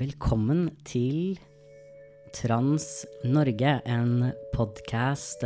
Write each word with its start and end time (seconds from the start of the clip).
Velkommen 0.00 0.70
til 0.86 1.38
Trans 2.32 3.06
Norge, 3.26 3.80
en 3.84 4.30
podkast 4.60 5.44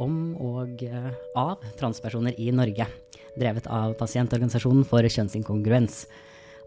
om 0.00 0.32
og 0.40 0.80
eh, 0.86 1.10
av 1.36 1.64
transpersoner 1.76 2.38
i 2.40 2.48
Norge. 2.54 2.86
Drevet 3.36 3.66
av 3.68 3.92
Pasientorganisasjonen 3.98 4.86
for 4.88 5.04
kjønnsinkongruens. 5.04 6.06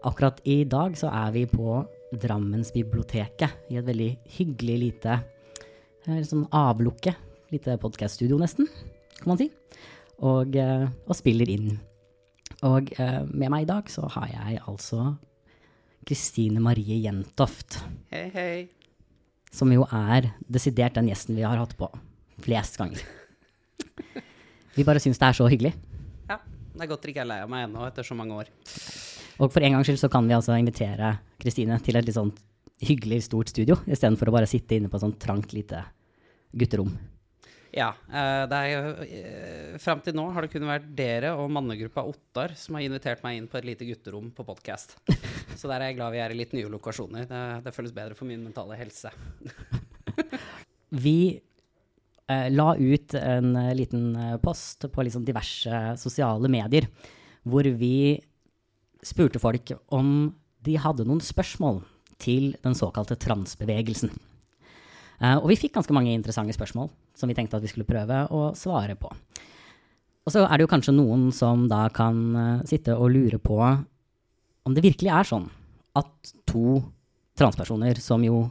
Akkurat 0.06 0.38
i 0.46 0.62
dag 0.70 0.94
så 0.98 1.10
er 1.10 1.34
vi 1.34 1.44
på 1.50 1.80
Drammensbiblioteket 2.14 3.72
i 3.72 3.80
et 3.80 3.88
veldig 3.88 4.10
hyggelig 4.36 4.78
lite 4.84 5.18
eh, 5.18 6.22
sånn 6.26 6.46
avlukke. 6.54 7.16
Lite 7.50 7.74
podkaststudio, 7.82 8.38
nesten, 8.38 8.70
kan 9.18 9.32
man 9.32 9.40
si. 9.40 9.50
Og, 10.22 10.54
eh, 10.54 10.86
og 10.86 11.18
spiller 11.18 11.50
inn. 11.50 11.72
Og 12.70 12.92
eh, 13.00 13.22
med 13.26 13.50
meg 13.50 13.66
i 13.66 13.72
dag 13.72 13.90
så 13.90 14.06
har 14.14 14.30
jeg 14.30 14.62
altså 14.62 15.16
Kristine 16.06 16.62
Marie 16.62 17.02
Jentoft. 17.02 17.82
Hei, 18.14 18.28
hei. 18.36 18.79
Som 19.50 19.72
jo 19.74 19.86
er 19.90 20.30
desidert 20.46 20.96
den 20.98 21.10
gjesten 21.10 21.38
vi 21.38 21.46
har 21.46 21.58
hatt 21.58 21.74
på 21.78 21.88
flest 22.40 22.78
ganger. 22.80 23.02
Vi 24.76 24.86
bare 24.86 25.02
syns 25.02 25.18
det 25.18 25.26
er 25.26 25.36
så 25.36 25.48
hyggelig. 25.50 25.72
Ja, 26.30 26.38
det 26.38 26.84
er 26.84 26.90
godt 26.92 27.02
dere 27.02 27.14
ikke 27.14 27.24
er 27.24 27.30
lei 27.32 27.40
av 27.42 27.50
meg 27.50 27.66
ennå 27.66 27.82
etter 27.88 28.06
så 28.06 28.16
mange 28.16 28.38
år. 28.38 28.52
Og 29.40 29.50
for 29.50 29.64
en 29.64 29.74
gangs 29.76 29.88
skyld 29.88 30.00
så 30.02 30.10
kan 30.12 30.28
vi 30.28 30.36
altså 30.36 30.54
invitere 30.56 31.16
Kristine 31.40 31.78
til 31.82 31.98
et 31.98 32.06
litt 32.06 32.16
sånn 32.16 32.32
hyggelig, 32.84 33.24
stort 33.26 33.50
studio, 33.52 33.76
istedenfor 33.90 34.30
å 34.30 34.36
bare 34.38 34.48
sitte 34.48 34.76
inne 34.76 34.88
på 34.88 34.96
et 34.96 35.04
sånt 35.04 35.18
trangt, 35.20 35.52
lite 35.56 35.82
gutterom. 36.56 36.94
Ja, 37.70 37.92
eh, 38.10 38.44
det 38.50 38.58
er 38.58 39.02
eh, 39.04 39.74
Fram 39.82 40.00
til 40.02 40.16
nå 40.18 40.24
har 40.34 40.42
det 40.42 40.50
kun 40.50 40.66
vært 40.66 40.88
dere 40.98 41.32
og 41.38 41.52
mannegruppa 41.54 42.02
Ottar 42.08 42.56
som 42.58 42.74
har 42.76 42.86
invitert 42.86 43.22
meg 43.22 43.38
inn 43.38 43.46
på 43.50 43.60
et 43.60 43.68
lite 43.68 43.86
gutterom 43.86 44.32
på 44.34 44.46
podkast. 44.46 44.96
Så 45.58 45.70
der 45.70 45.78
er 45.78 45.90
jeg 45.90 46.00
glad 46.00 46.14
vi 46.16 46.22
er 46.24 46.34
i 46.34 46.40
litt 46.40 46.56
nye 46.56 46.70
lokasjoner. 46.72 47.28
Det, 47.30 47.44
det 47.66 47.74
føles 47.76 47.94
bedre 47.94 48.18
for 48.18 48.26
min 48.30 48.42
mentale 48.42 48.78
helse. 48.80 49.12
Vi 50.90 51.20
eh, 51.30 52.48
la 52.50 52.72
ut 52.74 53.14
en 53.20 53.54
eh, 53.60 53.74
liten 53.78 54.08
post 54.42 54.88
på 54.90 55.06
liksom 55.06 55.22
diverse 55.28 55.84
sosiale 56.02 56.50
medier 56.50 56.90
hvor 57.46 57.64
vi 57.64 58.18
spurte 59.06 59.40
folk 59.40 59.70
om 59.96 60.32
de 60.66 60.74
hadde 60.76 61.06
noen 61.08 61.22
spørsmål 61.24 61.78
til 62.20 62.50
den 62.60 62.74
såkalte 62.76 63.16
transbevegelsen. 63.16 64.10
Eh, 65.20 65.36
og 65.36 65.48
vi 65.50 65.58
fikk 65.60 65.76
ganske 65.76 65.94
mange 65.94 66.14
interessante 66.14 66.56
spørsmål 66.56 66.88
som 67.16 67.30
vi 67.30 67.36
tenkte 67.36 67.58
at 67.58 67.64
vi 67.64 67.70
skulle 67.72 67.88
prøve 67.88 68.24
å 68.32 68.50
svare 68.56 68.96
på. 68.98 69.10
Og 70.24 70.32
så 70.32 70.44
er 70.46 70.56
det 70.56 70.66
jo 70.66 70.72
kanskje 70.72 70.96
noen 70.96 71.28
som 71.34 71.66
da 71.70 71.86
kan 71.92 72.22
eh, 72.36 72.62
sitte 72.68 72.96
og 72.96 73.12
lure 73.12 73.40
på 73.42 73.58
om 73.60 74.76
det 74.76 74.84
virkelig 74.84 75.12
er 75.12 75.28
sånn 75.28 75.46
at 75.98 76.32
to 76.48 76.80
transpersoner 77.40 78.00
som 78.00 78.24
jo 78.24 78.44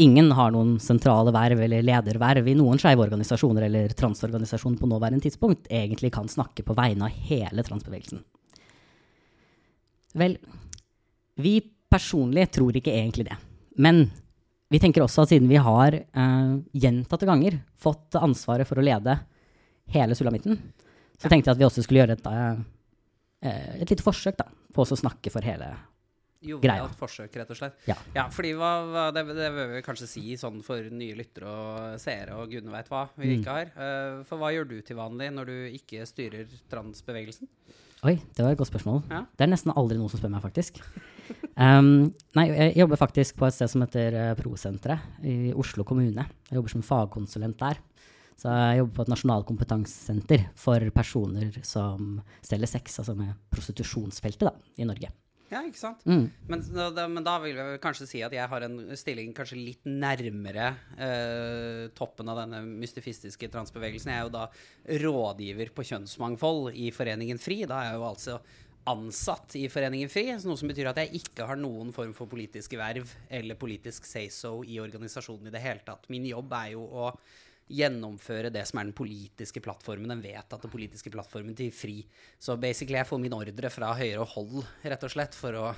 ingen 0.00 0.30
har 0.36 0.52
noen 0.54 0.76
sentrale 0.80 1.32
verv 1.34 1.60
eller 1.64 1.84
lederverv 1.84 2.48
i 2.48 2.56
noen 2.56 2.80
skeive 2.80 3.02
organisasjoner 3.04 3.66
eller 3.66 3.92
transorganisasjoner 3.96 4.80
på 4.80 4.88
nåværende 4.88 5.24
tidspunkt, 5.24 5.68
egentlig 5.68 6.12
kan 6.14 6.28
snakke 6.30 6.64
på 6.64 6.76
vegne 6.78 7.08
av 7.08 7.24
hele 7.28 7.64
transbevegelsen. 7.66 8.22
Vel, 10.20 10.38
vi 11.40 11.58
personlig 11.90 12.48
tror 12.54 12.76
ikke 12.76 12.94
egentlig 12.94 13.28
det. 13.28 13.36
Men 13.80 14.06
vi 14.70 14.78
tenker 14.82 15.02
også 15.04 15.24
at 15.24 15.32
siden 15.32 15.48
vi 15.50 15.58
har 15.60 15.96
eh, 15.98 16.52
gjentatte 16.72 17.26
ganger 17.28 17.58
fått 17.80 18.14
ansvaret 18.20 18.68
for 18.68 18.78
å 18.80 18.84
lede 18.86 19.18
hele 19.90 20.14
sulamitten, 20.14 20.58
så 21.18 21.28
tenkte 21.28 21.50
jeg 21.50 21.56
at 21.56 21.60
vi 21.60 21.66
også 21.66 21.82
skulle 21.84 22.04
gjøre 22.04 22.16
et, 22.18 22.26
eh, 23.42 23.80
et 23.82 23.90
lite 23.90 24.06
forsøk 24.06 24.38
da, 24.38 24.46
på 24.72 24.84
oss 24.84 24.94
å 24.94 25.00
snakke 25.00 25.32
for 25.34 25.44
hele 25.46 25.72
Greia. 26.40 26.86
Et 26.86 26.96
forsøk, 26.96 27.34
rett 27.36 27.50
og 27.52 27.58
slett. 27.58 27.74
Ja. 27.84 27.98
fordi 28.32 28.54
hva, 28.56 28.70
hva, 28.88 29.02
det, 29.12 29.26
det 29.36 29.50
bør 29.52 29.74
vi 29.74 29.82
kanskje 29.84 30.06
si 30.08 30.22
sånn 30.40 30.62
for 30.64 30.86
nye 30.88 31.12
lyttere 31.18 31.50
og 31.52 31.98
seere 32.00 32.38
og 32.40 32.48
gudene 32.48 32.72
veit 32.72 32.88
hva 32.88 33.02
vi 33.18 33.26
Mm. 33.28 33.34
ikke 33.42 33.56
har. 33.58 33.72
Uh, 33.76 34.22
for 34.24 34.40
hva 34.40 34.48
gjør 34.54 34.70
du 34.70 34.80
til 34.80 34.96
vanlig 34.96 35.28
når 35.36 35.50
du 35.50 35.56
ikke 35.76 36.06
styrer 36.08 36.48
transbevegelsen? 36.72 37.44
Oi, 38.08 38.14
det 38.32 38.40
var 38.40 38.54
et 38.54 38.62
godt 38.62 38.70
spørsmål. 38.72 39.02
Ja. 39.12 39.26
Det 39.36 39.44
er 39.44 39.52
nesten 39.52 39.74
aldri 39.76 39.98
noen 40.00 40.08
som 40.08 40.16
spør 40.22 40.32
meg, 40.32 40.40
faktisk. 40.40 40.80
Um, 41.60 42.10
nei, 42.38 42.46
jeg 42.48 42.78
jobber 42.80 43.00
faktisk 43.00 43.36
på 43.36 43.48
et 43.48 43.56
sted 43.56 43.68
som 43.68 43.84
heter 43.84 44.14
uh, 44.16 44.32
Prosenteret 44.38 45.24
i 45.26 45.52
Oslo 45.52 45.84
kommune. 45.84 46.24
Jeg 46.48 46.58
jobber 46.58 46.72
som 46.72 46.84
fagkonsulent 46.86 47.58
der. 47.60 47.80
Så 48.40 48.48
jeg 48.48 48.80
jobber 48.80 48.96
på 48.96 49.04
et 49.04 49.10
nasjonalt 49.12 49.48
kompetansesenter 49.48 50.46
for 50.56 50.86
personer 50.96 51.58
som 51.66 52.20
selger 52.40 52.70
sex, 52.70 53.00
altså 53.02 53.16
med 53.18 53.34
prostitusjonsfeltet 53.52 54.46
da, 54.48 54.54
i 54.80 54.88
Norge. 54.88 55.10
Ja, 55.50 55.64
ikke 55.66 55.80
sant? 55.80 56.04
Mm. 56.06 56.28
Men, 56.46 56.60
da, 56.94 57.04
men 57.10 57.24
da 57.26 57.34
vil 57.42 57.58
jeg 57.58 57.80
kanskje 57.82 58.06
si 58.06 58.20
at 58.22 58.34
jeg 58.34 58.46
har 58.52 58.64
en 58.64 58.78
stilling 58.98 59.32
kanskje 59.34 59.58
litt 59.58 59.88
nærmere 59.88 60.68
eh, 60.94 61.88
toppen 61.98 62.30
av 62.30 62.38
denne 62.44 62.62
mystifistiske 62.68 63.50
transbevegelsen. 63.50 64.12
Jeg 64.14 64.22
er 64.22 64.28
jo 64.28 64.34
da 64.36 64.46
rådgiver 65.02 65.72
på 65.74 65.88
kjønnsmangfold 65.90 66.70
i 66.78 66.92
Foreningen 66.94 67.42
FRI. 67.42 67.64
Da 67.66 67.80
er 67.82 67.90
jeg 67.90 67.98
jo 67.98 68.06
altså 68.12 68.38
ansatt 68.90 69.54
i 69.60 69.66
Foreningen 69.72 70.10
FRI, 70.10 70.26
noe 70.44 70.58
som 70.58 70.70
betyr 70.70 70.90
at 70.90 71.00
jeg 71.02 71.22
ikke 71.22 71.46
har 71.48 71.58
noen 71.60 71.92
form 71.96 72.12
for 72.16 72.30
politiske 72.30 72.78
verv 72.80 73.10
eller 73.30 73.58
politisk 73.60 74.08
say-so 74.08 74.60
i 74.66 74.80
organisasjonen 74.82 75.48
i 75.50 75.54
det 75.54 75.62
hele 75.64 75.84
tatt. 75.86 76.08
Min 76.12 76.26
jobb 76.28 76.52
er 76.58 76.74
jo 76.74 76.84
å 76.84 77.12
gjennomføre 77.70 78.50
det 78.50 78.64
som 78.66 78.80
er 78.80 78.88
den 78.88 78.96
politiske 78.96 79.62
plattformen, 79.62 80.10
den 80.10 80.24
vedtatte 80.24 80.70
politiske 80.70 81.12
plattformen 81.14 81.54
til 81.58 81.70
FRI. 81.74 82.00
Så 82.42 82.58
basically 82.60 82.98
jeg 82.98 83.08
får 83.08 83.22
min 83.22 83.36
ordre 83.36 83.70
fra 83.72 83.92
høyere 83.98 84.26
hold, 84.34 84.64
rett 84.82 85.06
og 85.06 85.14
slett, 85.14 85.38
for 85.38 85.58
å 85.58 85.70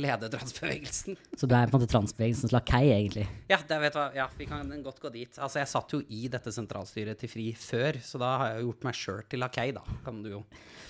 lede 0.00 0.28
transbevegelsen. 0.32 1.16
Så 1.36 1.48
du 1.48 1.54
er 1.56 1.70
på 1.70 1.76
en 1.76 1.82
måte 1.82 1.90
transbevegelsens 1.90 2.52
lakei, 2.54 2.84
egentlig. 2.92 3.26
Ja, 3.50 3.58
det 3.68 3.78
vet 3.82 3.96
du. 3.96 4.02
Ja, 4.16 4.26
vi 4.38 4.48
kan 4.48 4.70
godt 4.84 5.00
gå 5.02 5.10
dit. 5.14 5.38
Altså, 5.38 5.60
jeg 5.62 5.70
satt 5.70 5.94
jo 5.96 6.02
i 6.08 6.26
dette 6.32 6.52
sentralstyret 6.54 7.20
til 7.20 7.32
FRI 7.32 7.46
før, 7.60 8.00
så 8.04 8.20
da 8.22 8.32
har 8.40 8.52
jeg 8.52 8.62
jo 8.62 8.70
gjort 8.70 8.88
meg 8.88 8.98
sjøl 9.00 9.22
til 9.30 9.42
lakei, 9.44 9.68
da, 9.76 9.84
kan 10.04 10.20
du 10.24 10.30
jo. 10.34 10.42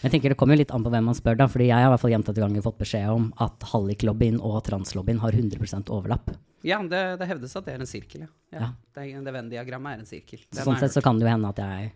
Jeg 0.02 0.12
tenker 0.12 0.34
Det 0.34 0.38
kommer 0.38 0.56
jo 0.56 0.62
litt 0.64 0.74
an 0.74 0.84
på 0.84 0.92
hvem 0.92 1.08
man 1.10 1.16
spør, 1.18 1.38
da, 1.40 1.46
fordi 1.50 1.70
jeg 1.70 1.78
har 1.78 1.88
i 1.88 1.92
hvert 1.94 2.02
fall 2.02 2.14
gjentatte 2.14 2.42
ganger 2.42 2.66
fått 2.66 2.80
beskjed 2.82 3.12
om 3.12 3.30
at 3.46 3.68
halliklobbyen 3.72 4.40
og 4.44 4.58
translobbyen 4.66 5.22
har 5.22 5.38
100% 5.38 5.92
overlapp. 5.94 6.34
Ja, 6.66 6.80
det, 6.82 7.02
det 7.20 7.28
hevdes 7.30 7.54
at 7.56 7.68
det 7.68 7.76
er 7.76 7.84
en 7.84 7.88
sirkel, 7.88 8.26
ja. 8.26 8.32
ja. 8.56 8.64
Ja. 8.64 8.72
Det, 8.96 9.06
det 9.26 9.36
Venn-diagrammet 9.38 9.94
er 9.94 10.02
en 10.02 10.08
sirkel. 10.08 10.42
Den 10.50 10.66
sånn 10.66 10.80
sett 10.82 10.96
så 10.96 11.04
kan 11.04 11.20
det 11.20 11.28
jo 11.28 11.30
hende 11.30 11.52
at 11.54 11.62
jeg 11.62 11.92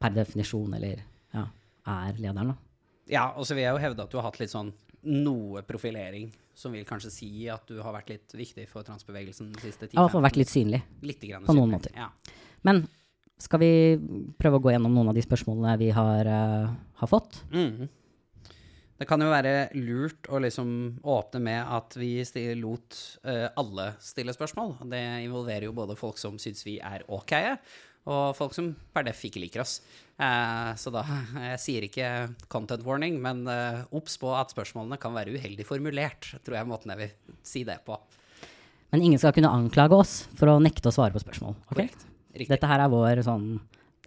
per 0.00 0.14
definisjon 0.16 0.74
eller 0.78 1.02
ja, 1.36 1.46
er 1.92 2.18
lederen, 2.18 2.54
da. 2.54 2.58
Ja, 3.10 3.24
og 3.34 3.46
så 3.46 3.56
vil 3.56 3.66
jeg 3.66 3.74
jo 3.74 3.82
hevde 3.82 4.06
at 4.06 4.12
du 4.12 4.18
har 4.20 4.28
hatt 4.28 4.38
litt 4.40 4.52
sånn 4.52 4.70
noe 5.08 5.62
profilering, 5.66 6.30
som 6.54 6.72
vil 6.76 6.84
kanskje 6.88 7.10
si 7.14 7.30
at 7.48 7.64
du 7.70 7.78
har 7.80 7.94
vært 7.94 8.10
litt 8.12 8.34
viktig 8.36 8.66
for 8.68 8.84
transbevegelsen 8.84 9.52
de 9.54 9.62
siste 9.62 9.88
Jeg 9.88 9.96
har 9.96 10.02
i 10.02 10.06
hvert 10.08 10.16
fall 10.18 10.26
vært 10.26 10.40
litt 10.40 10.52
synlig. 10.52 10.82
Litt 11.06 11.22
grann 11.24 11.46
på 11.46 11.56
noen 11.56 11.72
måter. 11.76 11.94
Ja. 11.96 12.10
Men 12.68 12.84
skal 13.40 13.62
vi 13.62 13.72
prøve 14.36 14.58
å 14.60 14.64
gå 14.66 14.74
gjennom 14.74 14.92
noen 14.92 15.08
av 15.12 15.16
de 15.16 15.24
spørsmålene 15.24 15.78
vi 15.80 15.88
har, 15.96 16.28
uh, 16.28 16.74
har 17.00 17.08
fått? 17.08 17.40
Mm. 17.54 17.88
Det 19.00 19.06
kan 19.08 19.22
jo 19.24 19.30
være 19.32 19.70
lurt 19.80 20.28
å 20.28 20.36
liksom 20.44 20.72
åpne 21.08 21.40
med 21.40 21.70
at 21.72 21.96
vi 21.96 22.18
sti- 22.20 22.50
lot 22.60 22.98
uh, 23.24 23.48
alle 23.56 23.94
stille 24.04 24.34
spørsmål. 24.36 24.74
Det 24.92 25.00
involverer 25.24 25.70
jo 25.70 25.72
både 25.72 25.96
folk 25.96 26.20
som 26.20 26.36
syns 26.36 26.66
vi 26.68 26.76
er 26.84 27.06
ok, 27.08 27.32
og 28.12 28.36
folk 28.36 28.52
som 28.56 28.74
per 28.92 29.08
def 29.08 29.24
ikke 29.24 29.40
liker 29.40 29.64
oss. 29.64 29.78
Eh, 30.20 30.70
så 30.76 30.92
da 30.92 31.02
Jeg 31.50 31.60
sier 31.62 31.86
ikke 31.86 32.08
content 32.52 32.84
warning, 32.86 33.16
men 33.22 33.42
eh, 33.48 33.82
obs 33.96 34.18
på 34.20 34.32
at 34.36 34.52
spørsmålene 34.52 35.00
kan 35.00 35.14
være 35.16 35.32
uheldig 35.36 35.66
formulert, 35.68 36.32
tror 36.44 36.58
jeg 36.58 36.66
er 36.66 36.70
måten 36.70 36.92
jeg 36.92 37.00
vil 37.00 37.38
si 37.46 37.64
det 37.68 37.78
på. 37.86 37.96
Men 38.90 39.04
ingen 39.06 39.20
skal 39.22 39.32
kunne 39.36 39.52
anklage 39.54 39.96
oss 39.96 40.14
for 40.36 40.50
å 40.50 40.60
nekte 40.62 40.90
å 40.90 40.94
svare 40.94 41.14
på 41.14 41.22
spørsmål. 41.22 41.54
ok? 41.68 41.72
Korrekt. 41.72 42.06
Riktig. 42.34 42.52
Dette 42.52 42.68
her 42.70 42.82
er 42.84 42.90
vår 42.92 43.22
sånn 43.26 43.52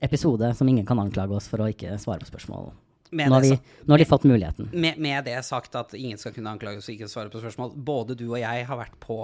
episode 0.04 0.50
som 0.56 0.70
ingen 0.70 0.86
kan 0.88 1.00
anklage 1.00 1.36
oss 1.36 1.48
for 1.52 1.64
å 1.64 1.70
ikke 1.72 1.96
svare 2.02 2.24
på 2.24 2.30
spørsmål. 2.30 2.72
Med 3.14 3.30
Nå 3.30 3.38
har, 3.38 3.46
vi, 3.46 3.56
nå 3.86 3.94
har 3.94 4.02
de 4.02 4.08
fått 4.10 4.24
muligheten. 4.26 4.70
med, 4.74 4.98
med 4.98 5.28
det 5.28 5.38
sagt 5.46 5.76
at 5.78 5.94
ingen 5.94 6.18
skal 6.18 6.34
kunne 6.34 6.50
anklage 6.50 6.82
oss 6.82 6.88
for 6.90 6.96
ikke 6.96 7.06
å 7.10 7.14
svare 7.14 7.30
på 7.30 7.42
spørsmål. 7.44 7.76
Både 7.78 8.18
du 8.18 8.26
og 8.32 8.40
jeg 8.42 8.66
har 8.66 8.80
vært 8.80 8.96
på 9.04 9.20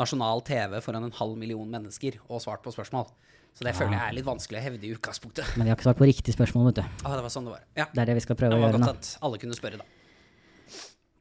nasjonal 0.00 0.40
TV 0.46 0.78
foran 0.84 1.04
en 1.04 1.12
halv 1.18 1.36
million 1.40 1.68
mennesker 1.68 2.16
og 2.28 2.40
svart 2.44 2.62
på 2.64 2.72
spørsmål. 2.72 3.10
Så 3.52 3.66
det 3.66 3.74
føler 3.76 3.98
jeg 3.98 4.08
er 4.08 4.14
litt 4.16 4.24
vanskelig 4.24 4.56
å 4.60 4.64
hevde 4.64 4.86
i 4.88 4.92
utgangspunktet. 4.94 5.50
Men 5.58 5.66
vi 5.66 5.72
har 5.72 5.76
ikke 5.76 5.84
svart 5.90 5.98
på 6.00 6.06
riktig 6.08 6.32
spørsmål, 6.32 6.70
vet 6.70 6.78
du. 6.80 6.84
Ah, 7.04 7.16
det 7.18 7.24
var 7.26 7.32
sånn 7.34 7.44
det 7.44 7.52
var. 7.52 7.64
Ja, 7.76 7.84
Det 7.92 8.00
er 8.00 8.08
det 8.08 8.14
vi 8.16 8.24
skal 8.24 8.38
prøve 8.40 8.54
det 8.54 8.56
å 8.56 8.62
var 8.62 8.70
gjøre 8.72 8.80
godt 8.80 8.88
nå. 8.88 8.94
at 8.96 9.10
alle 9.28 9.40
kunne 9.42 9.58
spørre, 9.58 9.82
da. 9.82 9.84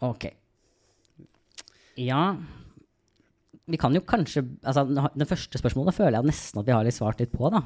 Ok. 0.08 0.24
Ja 2.00 2.22
Vi 3.70 3.78
kan 3.78 3.94
jo 3.94 4.02
kanskje 4.08 4.46
Altså, 4.64 4.86
den 4.88 5.28
første 5.30 5.60
spørsmålet 5.60 5.94
føler 5.98 6.18
jeg 6.22 6.30
nesten 6.32 6.62
at 6.62 6.70
vi 6.70 6.74
har 6.76 6.88
litt 6.88 6.96
svart 6.98 7.20
litt 7.22 7.34
på, 7.36 7.52
da. 7.52 7.62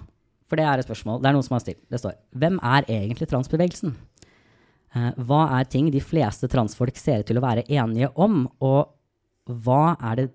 For 0.49 0.57
det 0.59 0.65
er 0.65 0.81
et 0.81 0.85
spørsmål. 0.85 1.21
Det 1.23 1.29
er 1.29 1.33
noen 1.37 1.45
som 1.45 1.55
har 1.55 1.63
stilt. 1.63 1.79
Det 1.89 2.01
står 2.01 2.17
Hvem 2.37 2.59
er 2.61 2.85
egentlig 2.89 3.29
transbevegelsen? 3.31 3.95
Eh, 4.95 5.11
hva 5.27 5.43
er 5.59 5.69
ting 5.69 5.89
de 5.93 6.01
fleste 6.01 6.47
transfolk 6.51 6.97
ser 7.01 7.21
ut 7.23 7.29
til 7.29 7.37
å 7.39 7.43
være 7.45 7.63
enige 7.69 8.11
om, 8.21 8.45
og 8.63 8.93
hva 9.65 9.95
er 10.11 10.15
det 10.21 10.27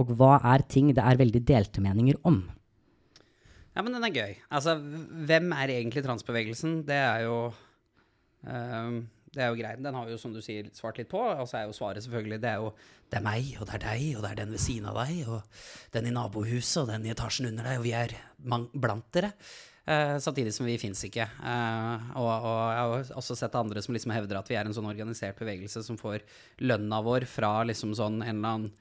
og 0.00 0.12
hva 0.18 0.36
er 0.54 0.64
ting 0.70 0.90
det 0.94 1.02
er 1.02 1.18
veldig 1.20 1.42
delte 1.46 1.82
meninger 1.84 2.18
om? 2.26 2.42
Ja, 3.74 3.82
men 3.82 3.94
den 3.96 4.06
er 4.06 4.14
gøy. 4.14 4.36
Altså, 4.54 4.76
hvem 5.26 5.50
er 5.56 5.74
egentlig 5.74 6.04
transbevegelsen? 6.06 6.82
Det 6.86 6.98
er 6.98 7.24
jo 7.26 7.36
um, 8.46 9.00
Det 9.34 9.42
er 9.42 9.50
jo 9.50 9.58
greit. 9.58 9.82
Den 9.82 9.96
har 9.98 10.10
jo, 10.10 10.18
som 10.18 10.34
du 10.34 10.38
sier, 10.42 10.68
svart 10.78 11.00
litt 11.00 11.10
på. 11.10 11.18
Og 11.18 11.48
så 11.50 11.58
er 11.58 11.66
jo 11.66 11.74
svaret 11.74 12.04
selvfølgelig 12.06 12.40
Det 12.42 12.50
er 12.52 12.62
jo 12.62 12.70
Det 13.10 13.18
er 13.18 13.26
meg, 13.26 13.50
og 13.58 13.66
det 13.66 13.74
er 13.74 13.84
deg, 13.88 14.06
og 14.14 14.22
det 14.22 14.30
er 14.30 14.40
den 14.42 14.54
ved 14.54 14.62
siden 14.62 14.86
av 14.90 14.98
deg, 15.02 15.28
og 15.28 15.42
den 15.94 16.08
i 16.08 16.14
nabohuset, 16.14 16.80
og 16.82 16.90
den 16.90 17.06
i 17.06 17.12
etasjen 17.12 17.50
under 17.50 17.66
deg, 17.68 17.78
og 17.78 17.86
vi 17.86 17.94
er 17.98 18.14
blant 18.74 19.10
dere. 19.14 19.34
Uh, 19.84 20.16
samtidig 20.22 20.54
som 20.56 20.66
vi 20.66 20.78
fins 20.80 21.02
ikke. 21.04 21.26
Uh, 21.42 22.14
og, 22.16 22.30
og, 22.30 22.60
jeg 22.72 22.80
har 22.80 23.10
også 23.20 23.36
sett 23.36 23.58
andre 23.58 23.82
som 23.84 23.94
liksom 23.94 24.14
hevder 24.14 24.40
at 24.40 24.48
vi 24.50 24.56
er 24.56 24.66
en 24.66 24.74
sånn 24.74 24.88
organisert 24.88 25.38
bevegelse 25.38 25.82
som 25.84 25.98
får 26.00 26.24
lønna 26.64 27.02
vår 27.04 27.26
fra 27.28 27.58
liksom 27.68 27.92
sånn 27.98 28.22
en 28.22 28.30
eller 28.32 28.54
annen 28.54 28.72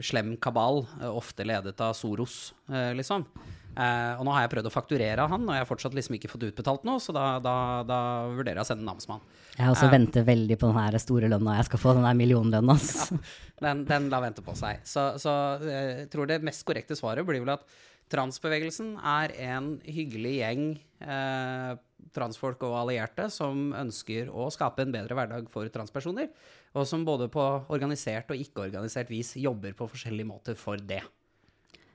slem 0.00 0.36
kabal, 0.40 0.86
ofte 1.12 1.44
ledet 1.44 1.80
av 1.84 1.92
Soros, 1.92 2.54
liksom. 2.96 3.26
Uh, 3.72 4.20
og 4.20 4.26
nå 4.26 4.32
har 4.34 4.44
jeg 4.44 4.50
prøvd 4.52 4.68
å 4.68 4.72
fakturere 4.72 5.26
han, 5.32 5.46
og 5.46 5.54
jeg 5.56 5.62
har 5.62 5.68
fortsatt 5.68 5.94
liksom 5.96 6.18
ikke 6.18 6.28
fått 6.28 6.44
utbetalt 6.50 6.82
noe, 6.84 7.00
så 7.00 7.14
da, 7.16 7.38
da, 7.40 7.54
da 7.88 8.00
vurderer 8.28 8.60
jeg 8.60 8.66
å 8.66 8.68
sende 8.68 8.84
en 8.84 8.90
namsmann. 8.90 9.22
Jeg 9.56 9.72
også 9.72 9.88
uh, 9.88 9.92
venter 9.94 10.26
veldig 10.26 10.58
på 10.60 10.68
den 10.68 10.76
her 10.76 10.98
store 11.00 11.30
lønna 11.32 11.54
jeg 11.56 11.70
skal 11.70 11.80
få, 11.80 11.94
den 11.96 12.04
der 12.04 12.18
millionlønna. 12.18 12.76
Ja, 12.76 13.22
den, 13.64 13.86
den 13.88 14.10
lar 14.12 14.24
vente 14.26 14.44
på 14.44 14.52
seg. 14.58 14.84
Så, 14.88 15.06
så 15.22 15.32
jeg 15.64 16.10
tror 16.12 16.28
det 16.28 16.42
mest 16.44 16.66
korrekte 16.68 16.98
svaret 16.98 17.24
blir 17.24 17.40
vel 17.40 17.54
at 17.54 17.64
transbevegelsen 18.12 18.96
er 18.98 19.32
en 19.46 19.72
hyggelig 19.88 20.34
gjeng 20.42 20.64
eh, 21.00 21.70
transfolk 22.14 22.62
og 22.66 22.76
allierte 22.82 23.28
som 23.32 23.70
ønsker 23.76 24.30
å 24.32 24.48
skape 24.52 24.84
en 24.84 24.94
bedre 24.94 25.16
hverdag 25.16 25.48
for 25.52 25.68
transpersoner, 25.72 26.30
og 26.76 26.86
som 26.88 27.04
både 27.06 27.28
på 27.32 27.42
organisert 27.72 28.32
og 28.32 28.40
ikke-organisert 28.40 29.12
vis 29.12 29.34
jobber 29.40 29.76
på 29.78 29.88
forskjellige 29.92 30.28
måter 30.28 30.58
for 30.58 30.80
det. 30.80 31.02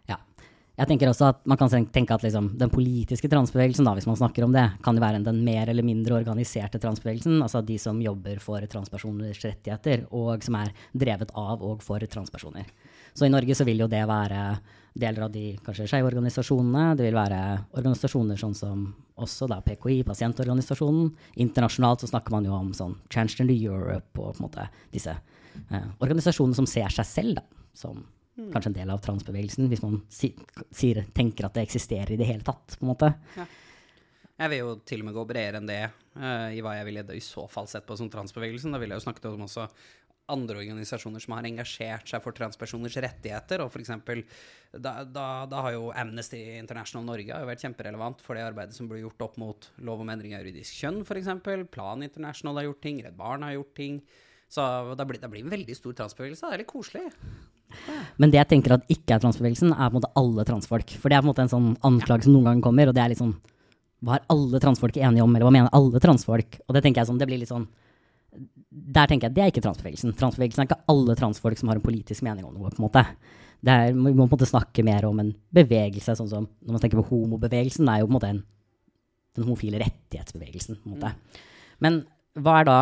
Ja. 0.08 0.20
Jeg 0.78 0.92
tenker 0.92 1.10
også 1.10 1.32
at 1.32 1.40
Man 1.50 1.58
kan 1.58 1.72
tenke 1.90 2.14
at 2.14 2.22
liksom, 2.22 2.52
den 2.60 2.70
politiske 2.70 3.30
transbevegelsen, 3.32 3.86
da, 3.88 3.96
hvis 3.98 4.08
man 4.10 4.20
snakker 4.20 4.46
om 4.46 4.54
det, 4.54 4.68
kan 4.86 4.96
jo 4.96 5.02
være 5.02 5.24
den 5.26 5.42
mer 5.46 5.72
eller 5.72 5.86
mindre 5.86 6.20
organiserte 6.20 6.80
transbevegelsen. 6.80 7.42
Altså 7.42 7.64
de 7.66 7.80
som 7.82 8.02
jobber 8.02 8.38
for 8.44 8.62
transpersoners 8.70 9.42
rettigheter, 9.42 10.06
og 10.14 10.46
som 10.46 10.60
er 10.62 10.76
drevet 10.94 11.34
av 11.34 11.66
og 11.66 11.82
for 11.86 12.06
transpersoner. 12.06 12.70
Så 13.18 13.26
i 13.26 13.34
Norge 13.34 13.56
så 13.58 13.66
vil 13.66 13.82
jo 13.82 13.90
det 13.90 14.04
være 14.10 14.42
deler 14.98 15.26
av 15.26 15.32
de 15.34 15.52
kanskje 15.66 15.88
skeive 15.90 16.10
organisasjonene. 16.10 16.92
Det 16.98 17.06
vil 17.08 17.18
være 17.18 17.42
organisasjoner 17.78 18.38
sånn 18.38 18.56
som 18.58 18.84
også 19.18 19.48
da 19.50 19.58
PKI, 19.66 20.04
pasientorganisasjonen. 20.06 21.10
Internasjonalt 21.42 22.06
så 22.06 22.12
snakker 22.12 22.34
man 22.34 22.46
jo 22.46 22.54
om 22.58 22.70
sånn 22.78 22.98
Transgender 23.14 23.58
Europe 23.58 24.22
og 24.22 24.36
på 24.36 24.38
en 24.38 24.46
måte 24.46 24.68
disse 24.94 25.14
eh, 25.14 25.90
organisasjonene 25.98 26.58
som 26.58 26.70
ser 26.70 26.94
seg 26.94 27.10
selv 27.10 27.40
da, 27.40 27.46
som 27.78 28.06
Mm. 28.38 28.52
Kanskje 28.54 28.70
en 28.70 28.74
del 28.74 28.90
av 28.94 29.00
transbevegelsen, 29.02 29.66
hvis 29.72 29.82
man 29.82 29.96
si, 30.14 30.30
sier, 30.70 31.02
tenker 31.14 31.48
at 31.48 31.56
det 31.58 31.64
eksisterer 31.66 32.14
i 32.14 32.20
det 32.20 32.28
hele 32.30 32.46
tatt. 32.46 32.76
på 32.78 32.86
en 32.86 32.92
måte. 32.92 33.14
Ja. 33.34 33.46
Jeg 34.38 34.52
vil 34.52 34.60
jo 34.60 34.74
til 34.86 35.02
og 35.02 35.08
med 35.08 35.16
gå 35.18 35.24
bredere 35.26 35.58
enn 35.58 35.70
det 35.70 35.80
uh, 35.90 36.54
i 36.54 36.62
hva 36.62 36.76
jeg 36.78 36.86
ville 36.86 37.04
i 37.18 37.24
så 37.26 37.48
fall 37.50 37.66
sett 37.70 37.88
på 37.88 37.98
som 37.98 38.12
transbevegelsen. 38.14 38.76
Da 38.76 38.78
ville 38.78 38.94
jeg 38.94 39.02
jo 39.02 39.08
snakket 39.08 39.26
om 39.32 39.48
også 39.48 39.66
andre 40.34 40.60
organisasjoner 40.62 41.24
som 41.24 41.36
har 41.36 41.48
engasjert 41.48 42.10
seg 42.12 42.24
for 42.24 42.36
transpersoners 42.36 42.98
rettigheter. 43.04 43.64
og 43.64 43.72
for 43.72 43.84
eksempel, 43.84 44.24
da, 44.74 45.04
da, 45.04 45.46
da, 45.50 45.64
har 45.66 45.76
jo 45.78 45.92
Amnesty 45.96 46.42
International 46.58 47.06
Norge 47.08 47.42
vært 47.50 47.64
kjemperelevant 47.64 48.24
for 48.24 48.36
det 48.36 48.46
arbeidet 48.46 48.76
som 48.76 48.90
ble 48.92 49.02
gjort 49.02 49.28
opp 49.30 49.38
mot 49.42 49.70
lov 49.88 50.04
om 50.04 50.14
endring 50.14 50.36
av 50.36 50.44
juridisk 50.44 50.82
kjønn, 50.84 51.04
f.eks. 51.08 51.32
Plan 51.72 52.04
International 52.04 52.60
har 52.60 52.70
gjort 52.70 52.84
ting, 52.84 53.04
Redd 53.06 53.20
Barn 53.20 53.46
har 53.48 53.56
gjort 53.56 53.76
ting. 53.80 54.02
Så 54.48 54.64
det 54.96 55.06
blir, 55.08 55.20
det 55.20 55.30
blir 55.32 55.44
en 55.44 55.52
veldig 55.52 55.76
stor 55.76 55.96
transbevegelse. 55.96 56.48
Det 56.48 56.56
er 56.56 56.64
litt 56.64 56.72
koselig. 56.72 57.08
Men 58.16 58.32
det 58.32 58.40
jeg 58.40 58.50
tenker 58.54 58.78
at 58.78 58.92
ikke 58.92 59.16
er 59.16 59.24
transbevegelsen, 59.24 59.74
er 59.74 59.90
på 59.90 59.98
en 59.98 60.00
måte 60.00 60.14
alle 60.20 60.46
transfolk. 60.48 60.94
For 61.02 61.12
det 61.12 61.18
er 61.18 61.24
på 61.24 61.28
en 61.28 61.34
måte 61.34 61.44
en 61.44 61.52
sånn 61.52 61.74
anklage 61.88 62.28
som 62.28 62.36
noen 62.36 62.48
ganger 62.52 62.68
kommer, 62.70 62.92
og 62.92 62.96
det 62.96 63.04
er 63.04 63.14
litt 63.14 63.24
sånn 63.24 63.36
Hva 64.06 64.20
er 64.20 64.28
alle 64.30 64.60
transfolk 64.62 64.98
enige 65.02 65.26
om, 65.26 65.36
eller 65.36 65.48
hva 65.48 65.54
mener 65.56 65.74
alle 65.74 66.00
transfolk? 66.00 66.60
Og 66.68 66.76
det 66.76 66.84
tenker 66.86 67.02
jeg 67.02 67.10
sånn, 67.10 67.20
det 67.20 67.28
blir 67.30 67.42
litt 67.42 67.52
sånn 67.52 67.66
Der 68.78 69.10
tenker 69.10 69.30
jeg 69.30 69.36
det 69.38 69.44
er 69.44 69.52
ikke 69.52 69.64
transbevegelsen. 69.66 70.14
Transbevegelsen 70.20 70.64
er 70.64 70.70
ikke 70.70 70.84
alle 70.94 71.16
transfolk 71.18 71.60
som 71.60 71.72
har 71.72 71.80
en 71.80 71.86
politisk 71.86 72.26
mening 72.28 72.46
om 72.46 72.54
noe, 72.54 72.70
på 72.70 72.82
en 72.82 72.88
måte. 72.88 73.04
Det 73.64 73.74
er, 73.74 73.96
vi 73.96 74.14
må 74.14 74.28
på 74.28 74.30
en 74.30 74.36
måte 74.36 74.50
snakke 74.50 74.86
mer 74.86 75.08
om 75.08 75.18
en 75.24 75.34
bevegelse, 75.56 76.14
sånn 76.20 76.30
som 76.30 76.46
når 76.46 76.76
man 76.76 76.84
tenker 76.84 77.02
på 77.02 77.08
homobevegelsen, 77.10 77.90
er 77.90 78.04
jo 78.04 78.10
på 78.10 78.14
en 78.14 78.18
måte 78.20 78.32
en, 78.36 78.42
den 79.38 79.48
homofile 79.48 79.82
rettighetsbevegelsen, 79.82 80.78
på 80.84 80.92
en 80.92 80.98
måte. 80.98 81.44
Men 81.84 82.04
hva 82.38 82.62
er 82.62 82.70
da 82.70 82.80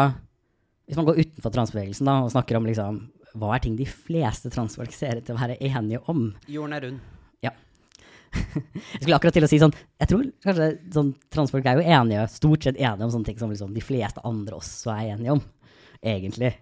Hvis 0.86 1.00
man 1.00 1.08
går 1.08 1.18
utenfor 1.18 1.50
transbevegelsen 1.50 2.06
da, 2.06 2.20
og 2.22 2.30
snakker 2.30 2.60
om 2.60 2.68
liksom 2.68 3.00
hva 3.36 3.56
er 3.56 3.64
ting 3.64 3.76
de 3.76 3.88
fleste 3.90 4.52
transfolk 4.54 4.94
ser 4.96 5.20
ut 5.20 5.26
til 5.28 5.36
å 5.36 5.40
være 5.40 5.58
enige 5.60 6.00
om? 6.12 6.30
Jorden 6.48 6.76
er 6.78 6.86
rund. 6.86 7.00
Ja. 7.44 7.52
jeg 8.36 9.02
skulle 9.02 9.18
akkurat 9.18 9.36
til 9.36 9.48
å 9.48 9.50
si 9.50 9.60
sånn 9.62 9.74
Jeg 9.74 10.10
tror 10.12 10.24
kanskje 10.44 10.70
sånn, 10.94 11.12
transfolk 11.34 11.68
er 11.68 11.80
jo 11.80 11.96
enige, 11.98 12.28
stort 12.32 12.68
sett 12.68 12.80
enige 12.80 13.08
om 13.08 13.14
sånne 13.16 13.30
ting 13.32 13.42
som 13.42 13.52
liksom, 13.52 13.74
de 13.76 13.84
fleste 13.84 14.24
andre 14.28 14.60
også 14.60 14.94
er 14.94 15.16
enige 15.16 15.36
om, 15.36 15.44
egentlig. 16.02 16.54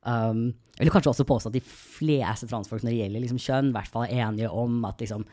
Um, 0.00 0.46
jeg 0.78 0.86
vil 0.86 0.94
kanskje 0.94 1.12
også 1.12 1.28
påstå 1.28 1.50
at 1.50 1.58
de 1.58 1.64
fleste 1.64 2.48
transfolk 2.48 2.84
når 2.84 2.94
det 2.94 3.00
gjelder 3.02 3.24
liksom, 3.26 3.40
kjønn, 3.44 3.72
i 3.72 3.76
hvert 3.76 3.90
fall 3.92 4.06
er 4.06 4.22
enige 4.26 4.52
om 4.52 4.78
at 4.88 5.02
liksom, 5.02 5.26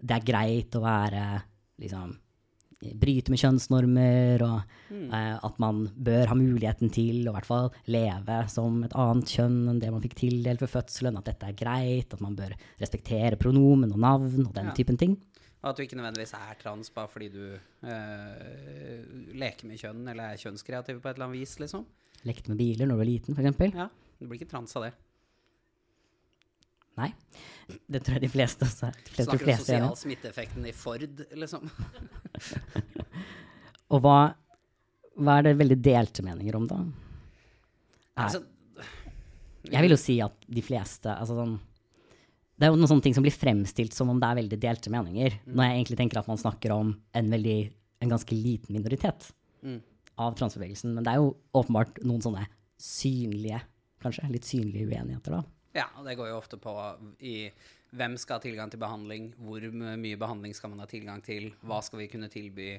det 0.00 0.16
er 0.16 0.26
greit 0.28 0.76
å 0.76 0.82
være 0.84 1.22
liksom, 1.80 2.12
bryte 3.00 3.32
med 3.32 3.40
kjønnsnormer, 3.40 4.44
og 4.44 4.92
mm. 4.92 5.08
uh, 5.12 5.36
at 5.48 5.58
man 5.60 5.82
bør 5.96 6.30
ha 6.30 6.36
muligheten 6.36 6.92
til 6.92 7.28
å 7.28 7.34
hvert 7.36 7.48
fall 7.48 7.68
leve 7.92 8.38
som 8.52 8.80
et 8.86 8.96
annet 8.96 9.34
kjønn 9.36 9.58
enn 9.72 9.80
det 9.82 9.90
man 9.92 10.04
fikk 10.04 10.16
tildelt 10.22 10.64
ved 10.64 10.72
fødselen, 10.72 11.18
at 11.20 11.28
dette 11.28 11.50
er 11.50 11.58
greit, 11.58 12.12
at 12.12 12.24
man 12.24 12.36
bør 12.38 12.54
respektere 12.80 13.40
pronomen 13.40 13.92
og 13.92 14.00
navn 14.00 14.46
og 14.46 14.54
den 14.56 14.72
ja. 14.72 14.76
typen 14.76 15.00
ting. 15.00 15.18
Og 15.60 15.68
at 15.68 15.76
du 15.76 15.84
ikke 15.84 15.98
nødvendigvis 15.98 16.32
er 16.38 16.56
trans 16.60 16.88
bare 16.94 17.10
fordi 17.12 17.28
du 17.34 17.42
uh, 17.52 19.00
leker 19.36 19.68
med 19.68 19.80
kjønn 19.80 20.06
eller 20.08 20.32
er 20.32 20.40
kjønnskreativ 20.40 21.02
på 21.02 21.10
et 21.10 21.18
eller 21.18 21.28
annet 21.28 21.42
vis, 21.42 21.58
liksom. 21.60 21.84
Lekte 22.28 22.52
med 22.52 22.60
biler 22.60 22.88
når 22.88 22.98
du 22.98 23.00
var 23.00 23.08
liten, 23.08 23.36
f.eks. 23.36 23.76
Ja, 23.76 23.88
du 24.20 24.26
blir 24.26 24.40
ikke 24.40 24.50
trans 24.50 24.76
av 24.76 24.88
det. 24.88 24.92
Nei. 27.00 27.10
Det 27.86 28.02
tror 28.02 28.18
jeg 28.18 28.24
de 28.26 28.30
fleste 28.32 28.66
også 28.66 28.88
er. 28.90 28.98
De 29.06 29.24
Snakker 29.24 29.52
om 29.52 29.60
sosial 29.62 29.96
smitteeffekten 29.98 30.66
i 30.68 30.74
Ford, 30.76 31.04
liksom. 31.38 31.70
og 33.94 34.02
hva, 34.04 34.18
hva, 35.16 35.36
er 35.38 35.48
det 35.48 35.56
veldig 35.60 35.78
delte 35.84 36.24
meninger 36.26 36.58
om, 36.58 36.66
da? 36.70 36.80
Altså, 38.20 38.42
jeg 39.70 39.84
vil 39.84 39.94
jo 39.94 40.00
si 40.00 40.18
at 40.24 40.48
de 40.50 40.62
fleste 40.64 41.12
altså 41.12 41.36
sånn, 41.38 41.52
Det 42.58 42.66
er 42.66 42.72
jo 42.72 42.78
noen 42.80 42.90
sånne 42.90 43.04
ting 43.06 43.14
som 43.16 43.24
blir 43.24 43.32
fremstilt 43.32 43.94
som 43.96 44.10
om 44.12 44.18
det 44.20 44.28
er 44.28 44.40
veldig 44.42 44.58
delte 44.60 44.92
meninger, 44.92 45.38
mm. 45.44 45.52
når 45.54 45.64
jeg 45.64 45.76
egentlig 45.78 46.00
tenker 46.02 46.20
at 46.20 46.28
man 46.28 46.40
snakker 46.40 46.74
om 46.74 46.90
en, 46.92 47.30
veldig, 47.32 47.58
en 48.04 48.12
ganske 48.12 48.36
liten 48.36 48.76
minoritet 48.76 49.30
mm. 49.64 49.78
Av 50.20 50.36
transbevegelsen. 50.38 50.94
Men 50.96 51.06
det 51.06 51.14
er 51.14 51.22
jo 51.22 51.34
åpenbart 51.56 52.00
noen 52.04 52.22
sånne 52.24 52.46
synlige, 52.80 53.60
kanskje, 54.02 54.28
litt 54.32 54.48
synlige 54.48 54.88
uenigheter, 54.88 55.38
da. 55.38 55.42
Ja, 55.76 55.86
og 56.00 56.06
det 56.08 56.16
går 56.18 56.32
jo 56.32 56.38
ofte 56.40 56.58
på 56.60 56.72
i 57.22 57.34
hvem 57.94 58.16
skal 58.18 58.38
ha 58.38 58.42
tilgang 58.42 58.70
til 58.70 58.80
behandling, 58.82 59.30
hvor 59.38 59.64
mye 59.74 60.18
behandling 60.18 60.54
skal 60.54 60.72
man 60.72 60.82
ha 60.82 60.88
tilgang 60.90 61.22
til, 61.26 61.50
hva 61.66 61.80
skal 61.82 62.02
vi 62.02 62.08
kunne 62.10 62.30
tilby? 62.30 62.72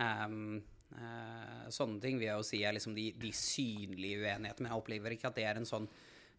Um, 0.00 0.60
uh, 0.94 1.66
sånne 1.74 2.00
ting 2.02 2.18
vil 2.18 2.28
jeg 2.28 2.38
jo 2.38 2.46
si 2.46 2.62
er 2.66 2.74
liksom 2.76 2.96
de, 2.96 3.10
de 3.18 3.30
synlige 3.36 4.22
uenighetene. 4.22 4.66
Men 4.66 4.72
jeg 4.72 4.82
opplever 4.82 5.14
ikke 5.14 5.30
at 5.30 5.38
det 5.38 5.46
er 5.50 5.60
en 5.60 5.68
sånn 5.68 5.88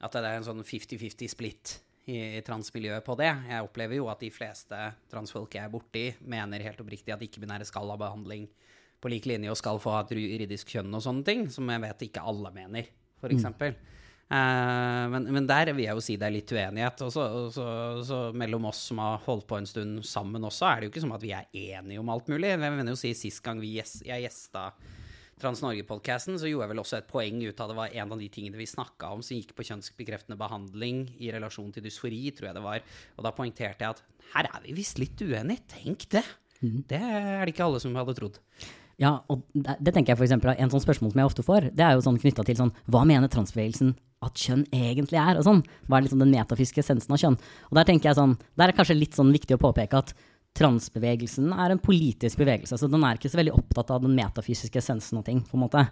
at 0.01 0.15
det 0.15 0.25
er 0.25 0.39
en 0.39 0.47
sånn 0.47 0.63
50-50 0.65 1.29
split 1.29 1.75
i, 2.09 2.17
i 2.39 2.41
transmiljøet 2.45 3.05
på 3.05 3.15
det. 3.19 3.29
Jeg 3.51 3.67
opplever 3.67 3.99
jo 3.99 4.07
at 4.09 4.23
de 4.23 4.31
fleste 4.33 4.79
transfolk 5.11 5.57
jeg 5.57 5.67
er 5.67 5.73
borti, 5.73 6.05
mener 6.25 6.65
helt 6.65 6.81
oppriktig 6.81 7.13
at 7.13 7.21
ikke-binære 7.25 7.67
skal 7.69 7.91
ha 7.93 7.99
behandling 8.01 8.47
på 9.01 9.11
lik 9.11 9.27
linje 9.29 9.51
og 9.51 9.59
skal 9.59 9.79
få 9.81 9.95
ha 9.95 10.03
et 10.03 10.13
juridisk 10.15 10.75
kjønn 10.75 10.93
og 10.93 11.03
sånne 11.03 11.25
ting, 11.27 11.47
som 11.53 11.69
jeg 11.71 11.83
vet 11.83 12.05
ikke 12.07 12.25
alle 12.31 12.53
mener, 12.55 12.91
f.eks. 13.21 13.47
Mm. 13.49 13.79
Uh, 14.31 15.09
men, 15.11 15.25
men, 15.27 15.43
der 15.43 15.73
vil 15.75 15.83
jeg 15.83 15.97
jo 15.97 16.03
si 16.05 16.13
det 16.15 16.29
er 16.29 16.35
litt 16.37 16.53
uenighet. 16.55 17.03
Og 17.03 17.11
så, 17.11 17.25
så, 17.51 17.65
så, 18.07 18.19
mellom 18.37 18.69
oss 18.69 18.85
som 18.91 19.01
har 19.03 19.19
holdt 19.25 19.47
på 19.49 19.59
en 19.59 19.67
stund 19.67 20.05
sammen 20.07 20.47
også, 20.47 20.69
er 20.69 20.79
det 20.79 20.87
jo 20.87 20.93
ikke 20.93 21.03
som 21.03 21.15
at 21.17 21.25
vi 21.25 21.33
er 21.35 21.49
enige 21.51 21.99
om 21.99 22.11
alt 22.13 22.31
mulig. 22.31 22.53
Jeg 22.53 22.61
mener 22.61 22.93
jo 22.93 22.99
si 22.99 23.11
Sist 23.17 23.43
gang 23.43 23.59
vi 23.59 23.75
gjes, 23.75 23.99
jeg 24.07 24.23
gjesta 24.23 24.69
Trans-Norge-podkasten, 25.41 26.37
så 26.39 26.47
gjorde 26.47 26.67
jeg 26.67 26.71
vel 26.75 26.83
også 26.83 26.99
et 26.99 27.09
poeng 27.09 27.41
ut 27.41 27.61
av 27.63 27.71
det 27.71 27.77
var 27.79 27.95
en 27.97 28.13
av 28.13 28.21
de 28.21 28.27
tingene 28.31 28.59
vi 28.59 28.69
snakka 28.69 29.09
om 29.15 29.23
som 29.25 29.39
gikk 29.39 29.55
på 29.57 29.65
kjønnsbekreftende 29.67 30.37
behandling 30.39 31.07
i 31.17 31.31
relasjon 31.33 31.71
til 31.73 31.85
dysfori, 31.87 32.21
tror 32.37 32.51
jeg 32.51 32.59
det 32.59 32.65
var. 32.65 32.85
Og 33.17 33.25
da 33.25 33.33
poengterte 33.35 33.87
jeg 33.87 33.97
at 33.97 34.27
her 34.35 34.51
er 34.51 34.67
vi 34.67 34.77
visst 34.77 35.01
litt 35.01 35.19
uenige. 35.25 35.65
Tenk 35.75 36.07
det! 36.13 36.23
Mm. 36.61 36.83
Det 36.87 37.01
er 37.01 37.41
det 37.41 37.55
ikke 37.55 37.65
alle 37.65 37.81
som 37.81 37.97
hadde 37.97 38.15
trodd. 38.19 38.37
Ja, 39.01 39.15
og 39.33 39.41
det, 39.55 39.93
tenker 39.95 40.13
jeg 40.13 40.19
for 40.19 40.27
eksempel, 40.27 40.53
En 40.61 40.69
sånn 40.69 40.83
spørsmål 40.83 41.13
som 41.13 41.21
jeg 41.21 41.29
ofte 41.31 41.45
får, 41.45 41.71
det 41.73 41.85
er 41.85 41.95
jo 41.97 42.03
sånn 42.05 42.19
knytta 42.21 42.45
til 42.45 42.59
sånn 42.59 42.73
Hva 42.85 43.01
mener 43.09 43.31
transbevegelsen 43.33 43.95
at 44.21 44.37
kjønn 44.37 44.67
egentlig 44.69 45.17
er? 45.17 45.39
og 45.39 45.47
sånn. 45.47 45.63
Hva 45.89 45.97
er 45.97 46.05
liksom 46.05 46.21
den 46.21 46.33
metafysiske 46.35 46.83
essensen 46.83 47.15
av 47.15 47.17
kjønn? 47.17 47.39
Og 47.71 47.79
Der 47.79 47.87
tenker 47.89 48.11
jeg 48.11 48.19
sånn, 48.19 48.35
der 48.53 48.67
er 48.67 48.71
det 48.71 48.77
kanskje 48.77 48.99
litt 48.99 49.17
sånn 49.17 49.33
viktig 49.33 49.57
å 49.57 49.63
påpeke 49.63 49.97
at 49.97 50.13
transbevegelsen 50.57 51.49
er 51.55 51.73
en 51.73 51.81
politisk 51.81 52.37
bevegelse. 52.43 52.77
Så 52.77 52.89
den 52.91 53.01
er 53.07 53.17
ikke 53.17 53.31
så 53.31 53.39
veldig 53.39 53.55
opptatt 53.55 53.93
av 53.95 54.03
den 54.03 54.13
metafysiske 54.13 54.77
essensen 54.77 55.17
av 55.17 55.25
ting. 55.25 55.41
på 55.41 55.57
en 55.57 55.63
måte. 55.65 55.87